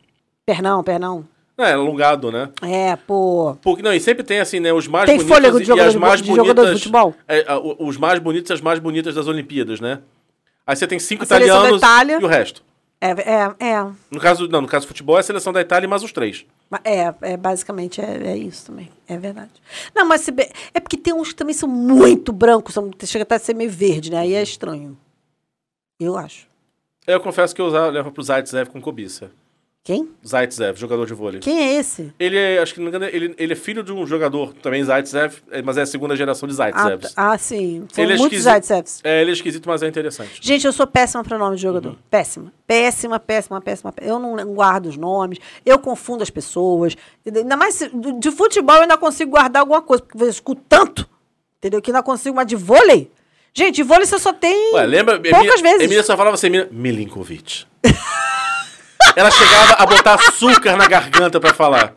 [0.46, 1.28] Pernão, pernão.
[1.58, 2.50] É, alongado, né?
[2.62, 3.58] É, pô.
[3.62, 5.88] Porque, não, e sempre tem assim, né, os mais Tem bonitos fôlego de e jogador
[5.88, 6.80] as de mais de jogador de bonitas.
[6.80, 7.16] futebol?
[7.28, 7.46] é,
[7.80, 10.00] os mais bonitos e as mais bonitas das Olimpíadas, né?
[10.66, 12.20] Aí você tem cinco A italianos Itália.
[12.22, 12.62] e o resto.
[13.00, 13.86] É, é, é.
[14.12, 16.12] No caso, não, no caso do futebol é a seleção da Itália e mais os
[16.12, 16.46] três.
[16.84, 18.90] É, é basicamente é, é isso também.
[19.08, 19.52] É verdade.
[19.96, 20.34] Não, mas se
[20.74, 23.70] é porque tem uns que também são muito brancos, são, chega até a ser meio
[23.72, 24.18] verde, né?
[24.18, 24.98] Aí é estranho.
[26.00, 26.48] Eu acho.
[27.06, 29.32] Eu confesso que eu usava, levo pro Zaitsev com cobiça.
[29.88, 30.10] Quem?
[30.28, 31.40] Zaitsev, jogador de vôlei.
[31.40, 32.14] Quem é esse?
[32.20, 34.84] Ele é, acho que não me engano, ele, ele é filho de um jogador também,
[34.84, 37.14] Zaitsev, é, mas é a segunda geração de Ah, Zaitsevs.
[37.14, 37.32] tá.
[37.32, 37.88] ah, sim.
[37.94, 38.42] São Ele é muitos.
[38.42, 39.00] Zaitsevs.
[39.02, 40.42] É, ele é esquisito, mas é interessante.
[40.42, 41.96] Gente, eu sou péssima para nome de jogador.
[42.10, 42.52] Péssima.
[42.68, 43.94] Péssima, péssima, péssima.
[43.94, 44.12] péssima.
[44.14, 46.98] Eu não guardo os nomes, eu confundo as pessoas.
[47.22, 47.44] entendeu?
[47.44, 47.90] Ainda mais se-
[48.20, 51.08] de, futebol eu ainda consigo guardar alguma coisa, porque eu escuto tanto,
[51.60, 51.82] entendeu?
[51.82, 53.10] Que ainda consigo, mas de vôlei?
[53.54, 55.18] Gente, de vôlei você só tem Ué, lembra?
[55.18, 55.82] poucas Emília, vezes.
[55.82, 57.66] Emília só falava assim, Emília, Milinkovic.
[59.18, 61.96] Ela chegava a botar açúcar na garganta pra falar.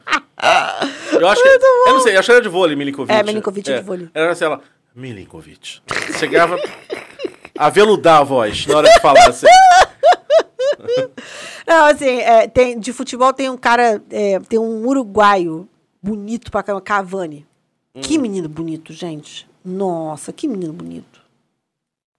[1.13, 1.49] Eu acho que.
[1.49, 3.13] Eu não sei, eu acho que era de vôlei, Milinkovic.
[3.13, 4.09] É, Milinkovic é de vôlei.
[4.15, 4.63] Era assim, ela.
[4.95, 5.83] Milinkovic.
[6.19, 6.57] Chegava
[7.59, 9.29] a veludar a voz na hora de falar.
[9.29, 9.47] Assim.
[11.67, 15.69] Não, assim, é, tem, de futebol tem um cara, é, tem um uruguaio
[16.03, 17.47] bonito pra caramba, Cavani.
[18.01, 18.23] Que Hum.
[18.23, 19.47] menino bonito, gente.
[19.63, 21.20] Nossa, que menino bonito.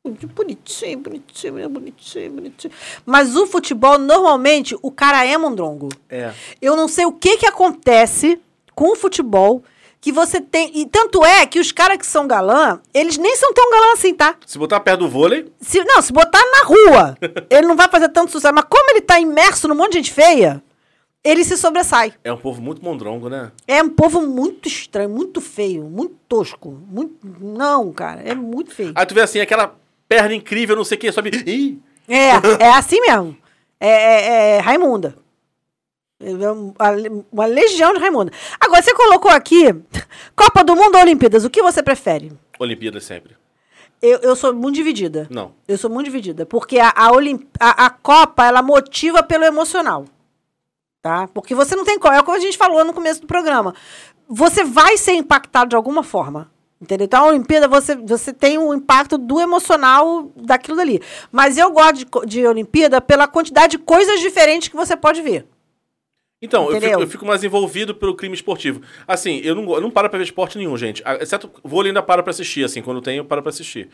[0.03, 2.73] Bonitinho, bonitinho, bonitinho, bonitinho.
[3.05, 5.89] Mas o futebol, normalmente, o cara é mondrongo.
[6.09, 6.33] É.
[6.59, 8.41] Eu não sei o que que acontece
[8.73, 9.63] com o futebol
[10.01, 10.71] que você tem.
[10.73, 14.15] E tanto é que os caras que são galã, eles nem são tão galã assim,
[14.15, 14.35] tá?
[14.43, 17.15] Se botar perto do vôlei, Se, não, se botar na rua,
[17.47, 18.55] ele não vai fazer tanto sucesso.
[18.55, 20.63] Mas como ele tá imerso num monte de gente feia,
[21.23, 22.13] ele se sobressai.
[22.23, 23.51] é um povo muito mondrongo, né?
[23.67, 26.71] É um povo muito estranho, muito feio, muito tosco.
[26.89, 27.15] Muito...
[27.39, 28.93] Não, cara, é muito feio.
[28.95, 29.79] Aí tu vê assim, aquela
[30.11, 31.31] perna incrível, não sei o que, sobe.
[31.47, 31.79] Ih!
[32.05, 33.37] É, é assim mesmo.
[33.79, 35.15] É, é- é Raimunda.
[36.19, 36.31] É
[37.31, 38.29] uma, legião de Raimunda.
[38.59, 39.73] Agora, você colocou aqui
[40.35, 42.33] Copa do Mundo ou Olimpíadas, o que você prefere?
[42.59, 43.37] Olimpíadas sempre.
[44.01, 45.27] Eu, eu sou muito dividida.
[45.29, 45.53] Não.
[45.65, 46.45] Eu sou muito dividida.
[46.45, 50.05] Porque a, a, Olim- a, a Copa, ela motiva pelo emocional.
[51.01, 51.27] Tá?
[51.29, 51.95] Porque você não tem.
[51.95, 53.73] É como a gente falou no começo do programa.
[54.27, 56.51] Você vai ser impactado de alguma forma.
[56.81, 57.05] Entendeu?
[57.05, 60.99] Então, a Olimpíada, você, você tem um impacto do emocional daquilo dali.
[61.31, 65.45] Mas eu gosto de, de Olimpíada pela quantidade de coisas diferentes que você pode ver.
[66.41, 68.81] Então, eu fico, eu fico mais envolvido pelo crime esportivo.
[69.07, 71.03] Assim, eu não, eu não paro pra ver esporte nenhum, gente.
[71.19, 72.81] Exceto vôlei ainda paro pra assistir, assim.
[72.81, 73.87] Quando tem, eu paro pra assistir.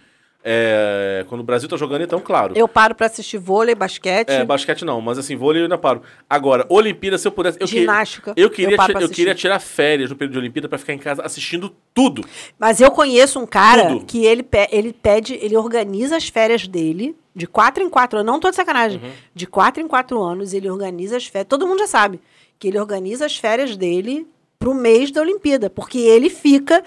[0.43, 2.53] É, quando o Brasil tá jogando, então, claro.
[2.55, 4.29] Eu paro pra assistir vôlei, basquete.
[4.29, 6.01] É, basquete não, mas assim, vôlei eu ainda paro.
[6.29, 7.57] Agora, Olimpíada, se eu pudesse.
[7.59, 10.77] Eu que- Ginástica, Eu queria, eu eu queria tirar férias no período de Olimpíada pra
[10.77, 12.23] ficar em casa assistindo tudo.
[12.57, 14.05] Mas eu conheço um cara Tudo.
[14.05, 18.31] que ele, pe- ele pede, ele organiza as férias dele de quatro em quatro anos.
[18.31, 19.01] Não tô de sacanagem.
[19.03, 19.11] Uhum.
[19.33, 21.47] De quatro em quatro anos, ele organiza as férias.
[21.49, 22.21] Todo mundo já sabe
[22.57, 24.25] que ele organiza as férias dele
[24.57, 25.69] pro mês da Olimpíada.
[25.69, 26.83] Porque ele fica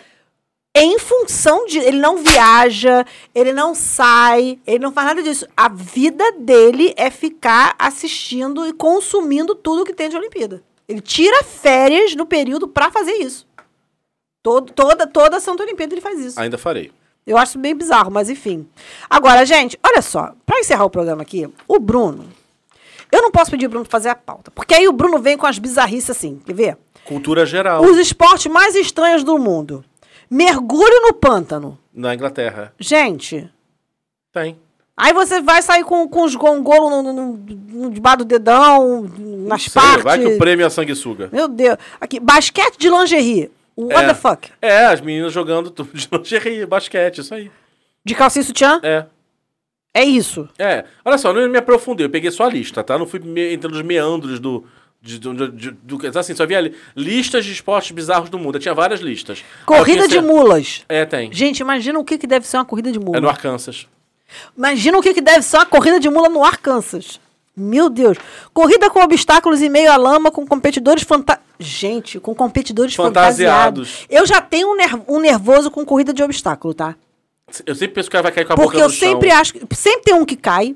[0.74, 1.78] em função de.
[1.78, 5.46] Ele não viaja, ele não sai, ele não faz nada disso.
[5.56, 10.62] A vida dele é ficar assistindo e consumindo tudo que tem de Olimpíada.
[10.88, 13.46] Ele tira férias no período pra fazer isso.
[14.42, 16.40] Todo, toda, toda Santa Olimpíada ele faz isso.
[16.40, 16.90] Ainda farei.
[17.26, 18.66] Eu acho bem bizarro, mas enfim.
[19.08, 20.32] Agora, gente, olha só.
[20.46, 22.26] Pra encerrar o programa aqui, o Bruno.
[23.12, 24.50] Eu não posso pedir o Bruno fazer a pauta.
[24.50, 26.40] Porque aí o Bruno vem com as bizarrices assim.
[26.44, 26.78] Quer ver?
[27.04, 27.84] Cultura geral.
[27.84, 29.84] Os esportes mais estranhos do mundo.
[30.30, 31.78] Mergulho no pântano.
[31.92, 32.72] Na Inglaterra.
[32.78, 33.50] Gente.
[34.32, 34.56] Tem.
[34.96, 39.10] Aí você vai sair com, com os gongolos no, no, debaixo do dedão,
[39.46, 40.04] nas Sei, partes.
[40.04, 41.30] vai que o prêmio é sanguessuga.
[41.32, 41.78] Meu Deus.
[42.00, 43.50] Aqui, basquete de lingerie.
[43.76, 44.08] What é.
[44.08, 44.50] the fuck?
[44.60, 47.50] É, as meninas jogando tudo de lingerie, basquete, isso aí.
[48.04, 48.80] De calcinha e sutiã?
[48.82, 49.06] É.
[49.92, 50.48] É isso.
[50.58, 50.84] É.
[51.04, 52.98] Olha só, eu não me aprofundei, eu peguei só a lista, tá?
[52.98, 54.64] Não fui me- entrando nos meandros do.
[55.02, 58.56] De, do, do, de- do- assim, só via li- listas de esportes bizarros do mundo.
[58.56, 59.38] Eu tinha várias listas.
[59.60, 60.84] Eu Corrida de pensei- mulas.
[60.88, 61.32] É, tem.
[61.32, 63.16] Gente, imagina o que, que deve ser uma corrida de mula.
[63.16, 63.86] É no Arkansas.
[64.56, 67.18] Imagina o que, que deve ser uma corrida de mula no Arkansas.
[67.56, 68.16] Meu Deus.
[68.52, 71.40] Corrida com obstáculos em meio à lama, com competidores fanta...
[71.58, 73.88] Gente, com competidores Fantasiados.
[73.90, 74.06] fantasiados.
[74.08, 76.94] Eu já tenho um, um nervoso com corrida de obstáculo, tá?
[77.66, 79.08] Eu sempre penso que o cara vai cair com a Porque boca eu no chão.
[79.10, 79.54] sempre acho.
[79.74, 80.74] Sempre tem um que cai.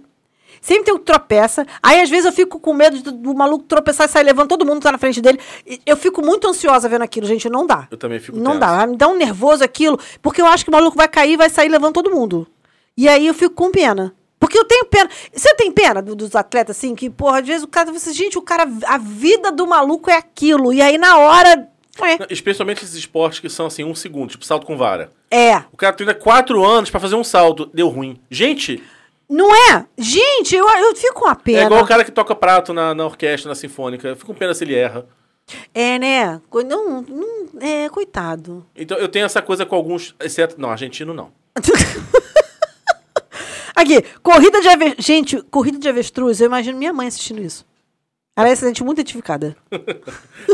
[0.66, 1.66] Sempre tem um que tropeça.
[1.82, 4.64] Aí, às vezes, eu fico com medo do, do maluco tropeçar e sair levando todo
[4.64, 5.38] mundo que tá na frente dele.
[5.66, 7.50] E Eu fico muito ansiosa vendo aquilo, gente.
[7.50, 7.86] Não dá.
[7.90, 8.60] Eu também fico Não tenso.
[8.60, 8.86] dá.
[8.86, 10.00] Me dá um nervoso aquilo.
[10.22, 12.46] Porque eu acho que o maluco vai cair e vai sair levando todo mundo.
[12.96, 14.14] E aí eu fico com pena.
[14.40, 15.10] Porque eu tenho pena.
[15.34, 18.38] Você tem pena do- dos atletas, assim, que, porra, às vezes o cara você, gente,
[18.38, 20.72] o cara, a vida do maluco é aquilo.
[20.72, 21.68] E aí, na hora.
[22.00, 25.12] Não, Especialmente esses esportes que são assim, um segundo, tipo salto com vara.
[25.30, 25.58] É.
[25.72, 28.18] O cara treina quatro anos pra fazer um salto, deu ruim.
[28.30, 28.82] Gente,
[29.28, 29.86] Não é?
[29.96, 31.60] Gente, eu, eu fico com a pena.
[31.60, 34.06] é igual o cara que toca prato na, na orquestra, na sinfônica.
[34.06, 35.06] Eu fico com pena se ele erra.
[35.74, 36.40] É, né?
[36.66, 38.64] Não, não, é, coitado.
[38.74, 40.60] Então eu tenho essa coisa com alguns, exceto.
[40.60, 41.32] Não, argentino não.
[43.74, 45.04] Aqui, corrida de avestruz.
[45.04, 47.66] Gente, corrida de avestruz, eu imagino minha mãe assistindo isso.
[48.36, 49.56] Ela ia se sentir muito identificada.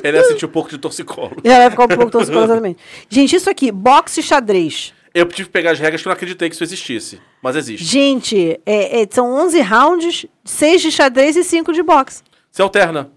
[0.02, 1.36] Ele ia sentir um pouco de torcicolo.
[1.42, 2.78] Ela vai ficar um pouco torcida exatamente.
[3.09, 4.92] Gente, isso aqui, boxe e xadrez.
[5.15, 7.20] Eu tive que pegar as regras que eu não acreditei que isso existisse.
[7.43, 7.85] Mas existe.
[7.85, 12.23] Gente, é- é- são 11 rounds, 6 de xadrez e 5 de boxe.
[12.51, 13.11] Você alterna.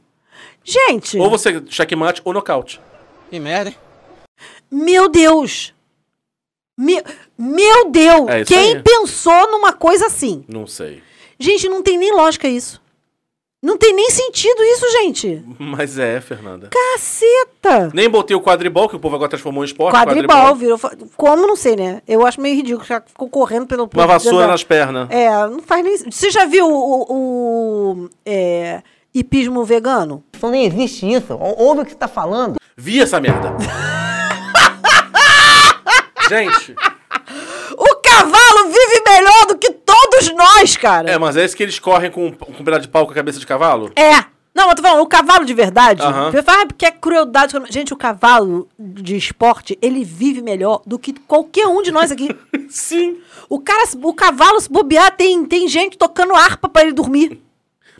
[0.63, 2.79] Gente, Ou você checkmate ou nocaute.
[3.29, 3.77] Que merda, hein?
[4.71, 5.73] meu Deus.
[6.79, 7.03] Me-
[7.37, 8.81] meu Deus, É quem aí.
[8.81, 10.43] pensou numa coisa assim?
[10.47, 11.03] Não sei.
[11.39, 12.81] Gente, não tem nem lógica isso.
[13.63, 15.41] Não tem nem sentido isso, gente.
[15.57, 16.67] Mas é, Fernanda.
[16.69, 17.89] Caceta.
[17.93, 19.95] Nem botei o quadribol, que o povo agora transformou em esporte.
[19.95, 20.77] Quadribol, virou.
[20.77, 22.01] fa- Como não sei, né?
[22.05, 22.85] Eu acho meio ridículo.
[22.85, 23.89] Já ficou correndo pelo.
[23.93, 25.07] Uma vassoura nas pernas.
[25.09, 25.97] É, não faz nem.
[26.11, 28.81] Você já viu o, o, o, é,
[29.15, 30.21] hipismo vegano?
[30.35, 31.33] Isso nem existe isso.
[31.33, 32.57] Ou- Ouve o que você tá falando.
[32.75, 33.55] Vi essa merda.
[36.29, 36.75] Gente,
[38.65, 41.09] Vive melhor do que todos nós, cara.
[41.09, 43.15] é, mas é esse que eles correm com, com um pedaço de pau com a
[43.15, 43.91] cabeça de cavalo?
[43.95, 44.33] É.
[44.53, 46.03] Não, eu tô falando, o cavalo de verdade.
[46.03, 46.31] Aham.
[46.31, 47.55] Você fala, ah, porque é crueldade.
[47.71, 52.29] Gente, o cavalo de esporte, ele vive melhor do que qualquer um de nós aqui.
[52.69, 53.17] Sim.
[53.49, 57.41] O cara, o cavalo, se bobear, tem, tem gente tocando harpa pra ele dormir.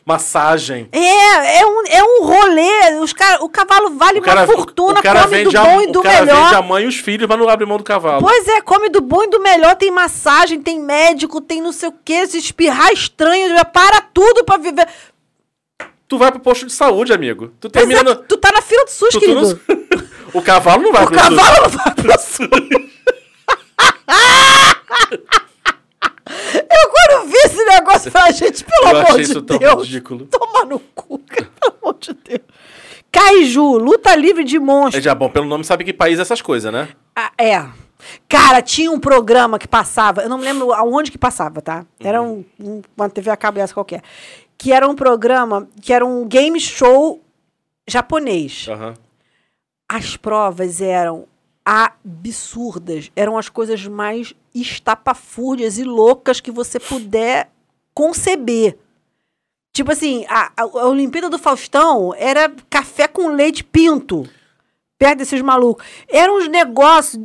[0.05, 0.89] Massagem.
[0.91, 2.95] É, é um, é um rolê.
[3.01, 5.63] Os cara, o cavalo vale O cara, uma fortuna, o cara come do vende a,
[5.63, 6.43] bom e do o cara melhor.
[6.43, 8.21] vende a mãe e os filhos, mas não abre mão do cavalo.
[8.21, 11.87] Pois é, come do bom e do melhor, tem massagem, tem médico, tem não sei
[11.87, 14.87] o quê, se espirrar estranho, para tudo pra viver.
[16.07, 17.53] Tu vai pro posto de saúde, amigo.
[17.61, 18.15] Tu Pois termina é, no...
[18.23, 19.61] tu tá na fila do SUS, tu- tu querido.
[19.69, 20.03] não-
[20.33, 22.49] O cavalo não vai O pro cavalo não vai pro SUS.
[26.25, 27.49] Eu quando vi
[28.11, 29.83] negócio, falei, gente, pelo Eu amor de isso tão Deus.
[29.87, 30.25] ridículo.
[30.27, 32.41] Toma no cu, cara, pelo amor de Deus.
[33.11, 35.03] Kaiju, luta livre de É monstros.
[35.03, 36.89] já bom, pelo nome sabe que país é essas coisas, né?
[37.15, 37.63] Ah, é.
[38.27, 41.85] Cara, tinha um programa que passava, eu não me lembro aonde que passava, tá?
[41.99, 44.01] Era um, um- uma TV a cabo dessa qualquer.
[44.57, 47.21] Que era um programa, que era um game show
[47.87, 48.65] japonês.
[48.69, 48.93] Aham.
[49.87, 51.27] As provas eram
[51.63, 53.11] absurdas.
[53.15, 57.49] Eram as coisas mais estapafúrdias e loucas que você puder
[57.93, 58.77] conceber.
[59.73, 64.27] Tipo assim, a, a, a Olimpíada do Faustão era café com leite pinto.
[64.99, 65.85] Perto desses malucos.
[66.07, 67.19] Eram uns negócios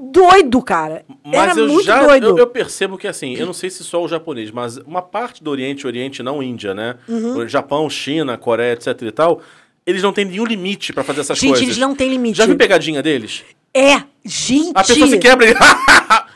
[0.00, 1.04] doido, cara.
[1.24, 2.28] Mas era eu muito já doido.
[2.28, 5.42] eu, eu percebo que assim, eu não sei se só o japonês, mas uma parte
[5.42, 6.94] do Oriente, Oriente não Índia, né?
[7.08, 7.46] Uhum.
[7.48, 9.42] Japão, China, Coreia, etc e tal,
[9.84, 11.66] eles não têm nenhum limite pra fazer essas Gente, coisas.
[11.66, 12.38] eles não têm limite.
[12.38, 13.44] Já viu pegadinha deles?
[13.74, 14.72] É, gente.
[14.74, 15.54] A pessoa se quebra e...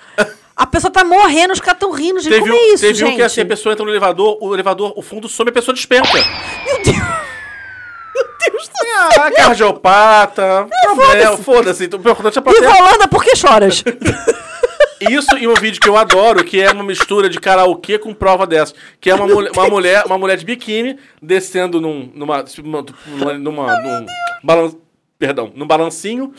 [0.63, 2.21] A pessoa tá morrendo, os caras tão rindo.
[2.21, 3.15] Gente, teve como é isso, teve gente?
[3.15, 5.75] um que assim, a pessoa entra no elevador, o elevador, o fundo some, a pessoa
[5.75, 6.07] despenca.
[6.13, 6.97] Meu Deus.
[8.15, 9.25] Meu Deus do céu.
[9.25, 11.83] Ah, cardiopata, problema, foda-se.
[11.87, 12.65] O importante é a E.
[12.65, 13.83] Rolanda, por que choras?
[15.11, 18.47] Isso e um vídeo que eu adoro, que é uma mistura de karaokê com prova
[18.47, 18.73] dessa.
[19.01, 23.81] Que é uma, mulher, uma, mulher, uma mulher de biquíni descendo num, numa, numa, numa,
[23.81, 24.07] num,
[24.45, 24.73] balan,
[25.19, 26.33] perdão, num balancinho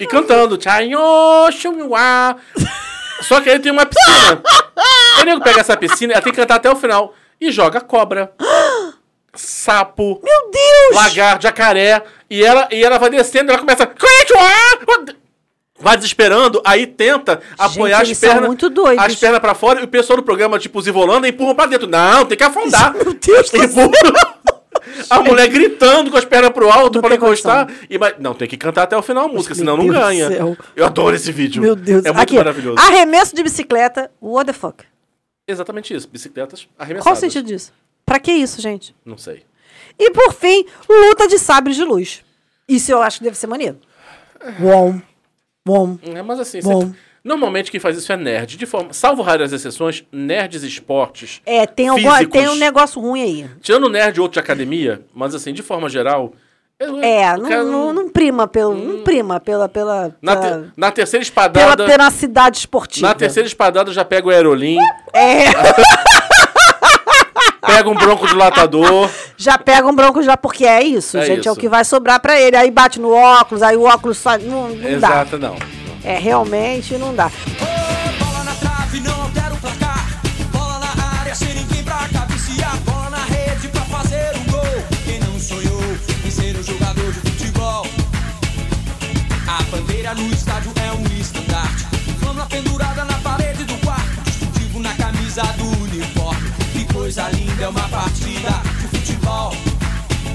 [0.00, 0.58] e cantando.
[0.58, 0.98] Chayo,
[1.52, 2.38] shunwa.
[3.22, 4.42] Só que aí tem uma piscina.
[5.20, 7.14] O nego pega essa piscina, ela tem que cantar até o final.
[7.40, 8.32] E joga cobra,
[9.34, 10.94] sapo, Meu Deus!
[10.94, 12.02] lagarto, jacaré.
[12.28, 13.90] E ela, e ela vai descendo, ela começa.
[15.78, 18.46] Vai desesperando, aí tenta apoiar eles as pernas.
[18.46, 19.04] muito doidos.
[19.04, 21.86] As pernas pra fora e o pessoal do programa, tipo, zivolando, empurram pra dentro.
[21.86, 22.94] Não, tem que afundar.
[22.94, 24.35] Meu Deus do Empurra.
[25.10, 27.68] A mulher gritando com as pernas pro alto Não pra tem encostar.
[27.88, 28.14] E vai...
[28.18, 30.28] Não, tem que cantar até o final a música, Meu senão não Deus do ganha.
[30.28, 30.56] céu.
[30.74, 31.62] Eu adoro esse vídeo.
[31.62, 32.04] Meu Deus.
[32.04, 32.78] É muito Aqui, maravilhoso.
[32.78, 34.84] Arremesso de bicicleta, what the fuck?
[35.48, 36.08] Exatamente isso.
[36.08, 37.02] Bicicletas arremessadas.
[37.04, 37.72] Qual o sentido disso?
[38.04, 38.94] Pra que isso, gente?
[39.04, 39.44] Não sei.
[39.98, 42.22] E por fim, luta de sabres de luz.
[42.68, 43.78] Isso eu acho que deve ser maneiro.
[44.58, 45.00] Bom.
[45.64, 45.98] Bom.
[46.02, 46.80] É, mas assim, Bom.
[46.82, 48.56] sempre- normalmente quem faz isso é nerd.
[48.56, 51.40] De forma, salvo raras exceções, nerds esportes.
[51.44, 53.50] É, tem, algum, físicos, tem um negócio ruim aí.
[53.60, 56.32] Tirando nerd outro de academia, mas assim, de forma geral.
[56.78, 58.74] eu- É, eu não, quero- não, não prima pelo.
[58.74, 59.68] Não prima pela.
[59.68, 61.86] pela, na, pela, te- na terceira pela espadada.
[61.86, 63.08] tenacidade esportiva.
[63.08, 64.78] Na terceira espadada eu já pego o aerolim,
[65.12, 65.46] É,
[67.66, 69.10] pego um broncodilatador.
[69.36, 71.46] já pega um bronco já, porque é isso, É gente.
[71.48, 71.60] É o isso.
[71.60, 72.56] que vai sobrar pra ele.
[72.56, 74.38] Aí bate no óculos, aí o óculos sai.
[74.38, 74.88] Não, não dá.
[74.90, 75.56] Exato, não.
[76.06, 77.32] É, realmente não dá.
[78.20, 80.06] Bola na trave, não altera o placar.
[80.52, 82.76] Bola na área, sem ninguém pra cabecear.
[82.84, 84.84] Bola na rede pra fazer um gol.
[85.04, 85.82] Quem não sonhou
[86.24, 87.88] em ser um jogador de futebol?
[89.48, 91.86] A bandeira no estádio é um estandarte.
[92.20, 94.22] Flama pendurada na parede do quarto.
[94.26, 96.52] Distintivo na camisa do uniforme.
[96.72, 98.50] Que coisa linda é uma partida
[98.80, 99.52] de futebol.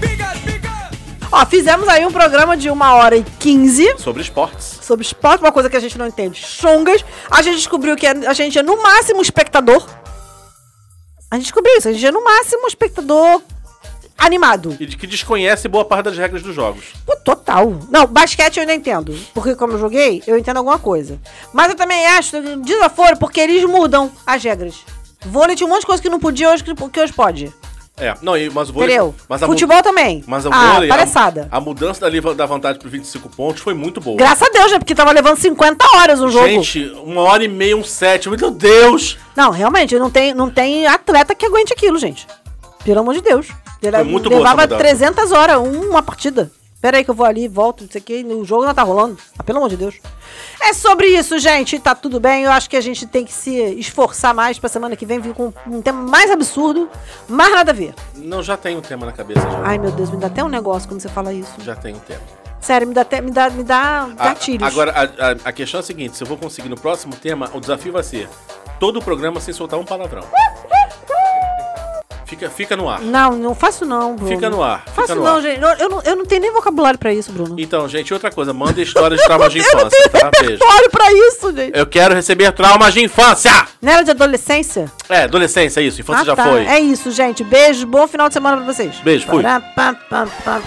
[0.01, 0.89] Biga, biga!
[1.31, 4.80] Ó, fizemos aí um programa de uma hora e quinze Sobre esportes.
[4.91, 6.37] Sobre esporte, uma coisa que a gente não entende.
[6.37, 7.05] Chongas.
[7.29, 9.87] A gente descobriu que a gente é no máximo espectador.
[11.29, 11.87] A gente descobriu isso.
[11.87, 13.41] A gente é no máximo espectador
[14.17, 14.75] animado.
[14.79, 16.83] E de que desconhece boa parte das regras dos jogos.
[17.05, 17.79] Pô, total.
[17.89, 19.17] Não, basquete eu ainda entendo.
[19.33, 21.17] Porque como eu joguei, eu entendo alguma coisa.
[21.53, 24.83] Mas eu também acho desaforo porque eles mudam as regras.
[25.21, 27.53] Vôlei tinha um monte de coisa que não podia hoje que hoje pode.
[28.01, 28.89] É, não, e- mas o vôlei.
[28.89, 29.15] Entendeu?
[29.29, 30.23] Mas a mu- Futebol também.
[30.27, 30.89] Mas o ah, vôlei.
[30.89, 31.47] a- palhaçada.
[31.51, 34.17] A, mudança da, da vantagem para 25 pontos foi muito boa.
[34.17, 34.79] Graças a Deus, né?
[34.79, 36.47] Porque tava levando 50 horas o jogo.
[36.47, 38.27] Gente, uma hora e meia, um set.
[38.29, 39.17] Meu Deus!
[39.35, 42.27] Não, realmente, não tem, não tem atleta que aguente aquilo, gente.
[42.83, 43.47] Pelo amor de Deus.
[43.81, 44.79] Ele Foi muito boa levava mudança.
[44.79, 46.51] 300 horas, uma partida.
[46.81, 48.81] Pera aí que eu vou ali, volto, não sei o que, o jogo não tá
[48.81, 49.15] rolando.
[49.37, 49.95] Ah, pelo amor de Deus.
[50.59, 51.77] É sobre isso, gente.
[51.79, 52.43] Tá tudo bem.
[52.45, 55.33] Eu acho que a gente tem que se esforçar mais pra semana que vem vir
[55.35, 56.89] com um tema mais absurdo,
[57.27, 57.93] mais nada a ver.
[58.15, 59.61] Não, já tem um tema na cabeça já.
[59.63, 61.51] Ai, meu Deus, me dá até um negócio quando você fala isso.
[61.59, 62.21] Já tem um tema.
[62.59, 64.67] Sério, me dá me dá, me dá A- gatilhos.
[64.67, 67.49] agora, a, a- a questão é a seguinte: se eu vou conseguir no próximo tema,
[67.53, 68.27] o desafio vai ser
[68.79, 70.23] todo o programa sem soltar um palavrão.
[72.31, 73.01] Fica, fica no ar.
[73.01, 74.31] Não, não faço não, Bruno.
[74.31, 74.85] Fica no ar.
[74.95, 75.41] Faço no não, ar.
[75.41, 75.61] gente.
[75.61, 77.57] Eu, não, eu não tenho nem vocabulário pra isso, Bruno.
[77.59, 80.31] Então, gente, outra coisa, manda histórias de traumas de eu não infância, tenho tá?
[80.39, 81.77] Repertório pra isso, gente.
[81.77, 83.51] Eu quero receber traumas de infância!
[83.81, 84.89] Não era de adolescência?
[85.09, 85.99] É, adolescência, isso.
[85.99, 86.45] Infância Ah, já tá.
[86.45, 86.65] foi.
[86.65, 87.43] É isso, gente.
[87.43, 88.95] Beijo, bom final de semana pra vocês.
[89.03, 89.43] Beijo, fui.
[89.43, 90.61] Pará, pá, pá, pá.